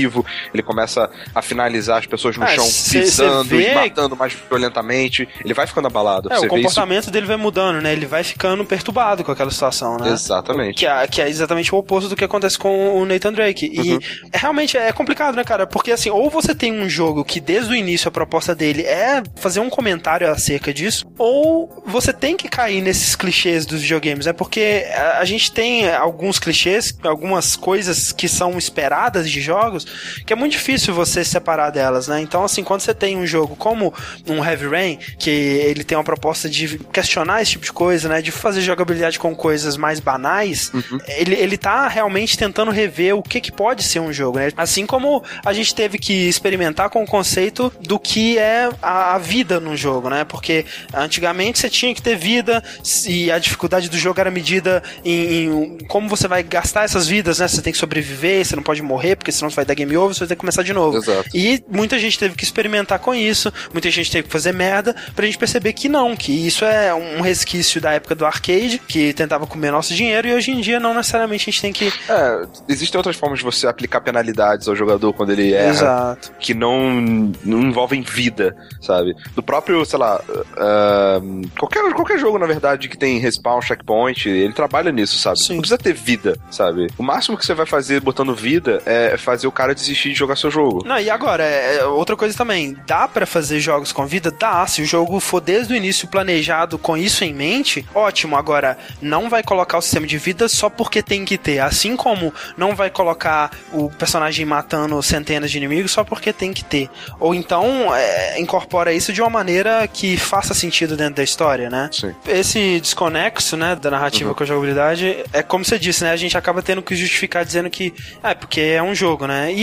ele 0.52 0.62
começa 0.62 1.10
a 1.34 1.42
finalizar 1.42 1.98
as 1.98 2.06
pessoas 2.06 2.36
no 2.36 2.44
ah, 2.44 2.48
chão, 2.48 2.64
cê, 2.64 3.00
pisando 3.00 3.48
cê 3.48 3.56
vê... 3.56 3.72
e 3.72 3.74
matando 3.74 4.16
mais 4.16 4.32
violentamente. 4.32 5.28
Ele 5.44 5.54
vai 5.54 5.66
ficando 5.66 5.86
abalado. 5.86 6.32
É, 6.32 6.38
o 6.38 6.48
comportamento 6.48 7.04
isso... 7.04 7.10
dele 7.10 7.26
vai 7.26 7.36
mudando, 7.36 7.80
né? 7.80 7.92
Ele 7.92 8.06
vai 8.06 8.22
ficando 8.24 8.64
perturbado 8.64 9.24
com 9.24 9.32
aquela 9.32 9.50
situação, 9.50 9.96
né? 9.96 10.10
Exatamente. 10.10 10.76
Que 10.76 10.86
é, 10.86 11.06
que 11.06 11.20
é 11.20 11.28
exatamente 11.28 11.74
o 11.74 11.78
oposto 11.78 12.08
do 12.08 12.16
que 12.16 12.24
acontece 12.24 12.58
com 12.58 13.00
o 13.00 13.04
Nathan 13.04 13.32
Drake. 13.32 13.70
E 13.72 13.92
uhum. 13.92 13.98
é, 14.32 14.38
realmente 14.38 14.76
é 14.76 14.92
complicado, 14.92 15.34
né, 15.34 15.44
cara? 15.44 15.66
Porque 15.66 15.92
assim, 15.92 16.10
ou 16.10 16.30
você 16.30 16.54
tem 16.54 16.72
um 16.72 16.88
jogo 16.88 17.24
que 17.24 17.40
desde 17.40 17.72
o 17.72 17.74
início 17.74 18.08
a 18.08 18.10
proposta 18.10 18.54
dele 18.54 18.82
é 18.82 19.22
fazer 19.36 19.60
um 19.60 19.70
comentário 19.70 20.30
acerca 20.30 20.72
disso, 20.72 21.06
ou 21.18 21.82
você 21.86 22.12
tem 22.12 22.36
que 22.36 22.48
cair 22.48 22.80
nesses 22.80 23.14
clichês 23.16 23.66
dos 23.66 23.80
videogames, 23.82 24.26
né? 24.26 24.32
Porque 24.32 24.86
a, 24.94 25.18
a 25.18 25.24
gente 25.24 25.52
tem 25.52 25.90
alguns 25.90 26.38
clichês, 26.38 26.96
algumas 27.02 27.56
coisas 27.56 28.12
que 28.12 28.28
são 28.28 28.56
esperadas 28.58 29.30
de 29.30 29.40
jogos, 29.40 29.86
que 30.24 30.32
é 30.32 30.36
muito 30.36 30.52
difícil 30.52 30.94
você 30.94 31.24
separar 31.24 31.70
delas, 31.70 32.08
né? 32.08 32.20
Então, 32.20 32.44
assim, 32.44 32.62
quando 32.62 32.80
você 32.80 32.94
tem 32.94 33.16
um 33.16 33.26
jogo 33.26 33.56
como 33.56 33.92
um 34.26 34.44
Heavy 34.44 34.68
Rain, 34.68 34.98
que 35.18 35.30
ele 35.30 35.84
tem 35.84 35.96
uma 35.96 36.04
proposta 36.04 36.48
de 36.48 36.78
questionar 36.92 37.42
esse 37.42 37.52
tipo 37.52 37.64
de 37.64 37.72
coisa, 37.72 38.08
né? 38.08 38.22
De 38.22 38.30
fazer 38.30 38.60
jogabilidade 38.60 39.18
com 39.18 39.34
coisas 39.34 39.76
mais 39.76 40.00
banais, 40.00 40.70
uhum. 40.72 40.98
ele, 41.08 41.34
ele 41.34 41.56
tá 41.56 41.88
realmente 41.88 42.36
tentando 42.36 42.70
rever 42.70 43.16
o 43.16 43.22
que, 43.22 43.40
que 43.40 43.52
pode 43.52 43.82
ser 43.82 44.00
um 44.00 44.12
jogo, 44.12 44.38
né? 44.38 44.50
Assim 44.56 44.86
como 44.86 45.22
a 45.44 45.52
gente 45.52 45.74
teve 45.74 45.98
que 45.98 46.28
experimentar 46.28 46.90
com 46.90 47.02
o 47.02 47.06
conceito 47.06 47.72
do 47.80 47.98
que 47.98 48.38
é 48.38 48.68
a, 48.82 49.14
a 49.14 49.18
vida 49.18 49.60
no 49.60 49.76
jogo, 49.76 50.08
né? 50.08 50.24
Porque 50.24 50.64
antigamente 50.92 51.58
você 51.58 51.68
tinha 51.68 51.94
que 51.94 52.02
ter 52.02 52.16
vida 52.16 52.62
e 53.06 53.30
a 53.30 53.38
dificuldade 53.38 53.88
do 53.88 53.98
jogo 53.98 54.20
era 54.20 54.30
medida 54.30 54.82
em, 55.04 55.44
em 55.44 55.78
como 55.88 56.08
você 56.08 56.26
vai 56.28 56.42
gastar 56.42 56.84
essas 56.84 57.06
vidas, 57.06 57.38
né? 57.38 57.48
Você 57.48 57.62
tem 57.62 57.72
que 57.72 57.78
sobreviver, 57.78 58.44
você 58.44 58.56
não 58.56 58.62
pode 58.62 58.82
morrer, 58.82 59.16
porque 59.16 59.32
senão 59.32 59.50
você 59.50 59.56
vai 59.56 59.64
dar 59.64 59.74
game 59.80 59.96
over, 59.96 60.14
você 60.14 60.20
vai 60.20 60.28
ter 60.28 60.34
que 60.34 60.40
começar 60.40 60.62
de 60.62 60.72
novo. 60.72 60.96
Exato. 60.96 61.28
E 61.34 61.62
muita 61.68 61.98
gente 61.98 62.18
teve 62.18 62.34
que 62.34 62.44
experimentar 62.44 62.98
com 62.98 63.14
isso, 63.14 63.52
muita 63.72 63.90
gente 63.90 64.10
teve 64.10 64.26
que 64.26 64.32
fazer 64.32 64.52
merda 64.52 64.94
pra 65.14 65.26
gente 65.26 65.38
perceber 65.38 65.72
que 65.72 65.88
não, 65.88 66.16
que 66.16 66.32
isso 66.46 66.64
é 66.64 66.94
um 66.94 67.20
resquício 67.20 67.80
da 67.80 67.92
época 67.92 68.14
do 68.14 68.24
arcade, 68.26 68.80
que 68.86 69.12
tentava 69.12 69.46
comer 69.46 69.70
nosso 69.70 69.94
dinheiro, 69.94 70.28
e 70.28 70.34
hoje 70.34 70.50
em 70.50 70.60
dia 70.60 70.80
não 70.80 70.94
necessariamente 70.94 71.48
a 71.48 71.52
gente 71.52 71.60
tem 71.60 71.72
que. 71.72 71.92
É, 72.08 72.46
existem 72.68 72.98
outras 72.98 73.16
formas 73.16 73.38
de 73.38 73.44
você 73.44 73.66
aplicar 73.66 74.00
penalidades 74.00 74.68
ao 74.68 74.76
jogador 74.76 75.12
quando 75.12 75.30
ele 75.30 75.52
erra. 75.52 75.70
Exato. 75.70 76.32
Que 76.38 76.54
não, 76.54 77.00
não 77.44 77.62
envolvem 77.62 78.02
vida, 78.02 78.56
sabe? 78.80 79.14
Do 79.34 79.42
próprio, 79.42 79.84
sei 79.84 79.98
lá, 79.98 80.20
uh, 80.20 81.48
qualquer, 81.58 81.92
qualquer 81.92 82.18
jogo, 82.18 82.38
na 82.38 82.46
verdade, 82.46 82.88
que 82.88 82.98
tem 82.98 83.18
respawn, 83.18 83.60
checkpoint, 83.60 84.28
ele 84.28 84.52
trabalha 84.52 84.92
nisso, 84.92 85.18
sabe? 85.18 85.38
Sim. 85.38 85.54
Não 85.54 85.60
precisa 85.60 85.78
ter 85.78 85.92
vida, 85.92 86.36
sabe? 86.50 86.88
O 86.98 87.02
máximo 87.02 87.36
que 87.36 87.44
você 87.44 87.54
vai 87.54 87.66
fazer 87.66 88.00
botando 88.00 88.34
vida 88.34 88.82
é 88.84 89.16
fazer 89.16 89.46
o 89.46 89.52
cara 89.52 89.69
desistir 89.74 90.10
de 90.10 90.14
jogar 90.14 90.36
seu 90.36 90.50
jogo. 90.50 90.82
Não, 90.84 90.98
e 90.98 91.10
agora, 91.10 91.44
é, 91.44 91.76
é 91.76 91.84
outra 91.84 92.16
coisa 92.16 92.36
também, 92.36 92.76
dá 92.86 93.06
para 93.08 93.26
fazer 93.26 93.60
jogos 93.60 93.92
com 93.92 94.06
vida? 94.06 94.30
Dá, 94.30 94.66
se 94.66 94.82
o 94.82 94.86
jogo 94.86 95.20
for 95.20 95.40
desde 95.40 95.72
o 95.72 95.76
início 95.76 96.08
planejado 96.08 96.78
com 96.78 96.96
isso 96.96 97.24
em 97.24 97.32
mente, 97.32 97.86
ótimo. 97.94 98.36
Agora, 98.36 98.78
não 99.00 99.28
vai 99.28 99.42
colocar 99.42 99.78
o 99.78 99.82
sistema 99.82 100.06
de 100.06 100.18
vida 100.18 100.48
só 100.48 100.68
porque 100.68 101.02
tem 101.02 101.24
que 101.24 101.38
ter. 101.38 101.58
Assim 101.60 101.96
como 101.96 102.32
não 102.56 102.74
vai 102.74 102.90
colocar 102.90 103.50
o 103.72 103.90
personagem 103.90 104.44
matando 104.44 105.02
centenas 105.02 105.50
de 105.50 105.58
inimigos 105.58 105.92
só 105.92 106.04
porque 106.04 106.32
tem 106.32 106.52
que 106.52 106.64
ter. 106.64 106.88
Ou 107.18 107.34
então, 107.34 107.94
é, 107.94 108.40
incorpora 108.40 108.92
isso 108.92 109.12
de 109.12 109.20
uma 109.20 109.30
maneira 109.30 109.86
que 109.88 110.16
faça 110.16 110.54
sentido 110.54 110.96
dentro 110.96 111.16
da 111.16 111.22
história, 111.22 111.68
né? 111.68 111.88
Sim. 111.92 112.14
Esse 112.26 112.80
desconexo, 112.80 113.56
né, 113.56 113.76
da 113.76 113.90
narrativa 113.90 114.30
uhum. 114.30 114.34
com 114.34 114.42
a 114.42 114.46
jogabilidade, 114.46 115.24
é 115.32 115.42
como 115.42 115.64
você 115.64 115.78
disse, 115.78 116.04
né? 116.04 116.12
A 116.12 116.16
gente 116.16 116.36
acaba 116.36 116.62
tendo 116.62 116.82
que 116.82 116.94
justificar 116.94 117.44
dizendo 117.44 117.70
que 117.70 117.92
é 118.22 118.34
porque 118.34 118.60
é 118.60 118.82
um 118.82 118.94
jogo, 118.94 119.26
né? 119.26 119.52
E 119.52 119.59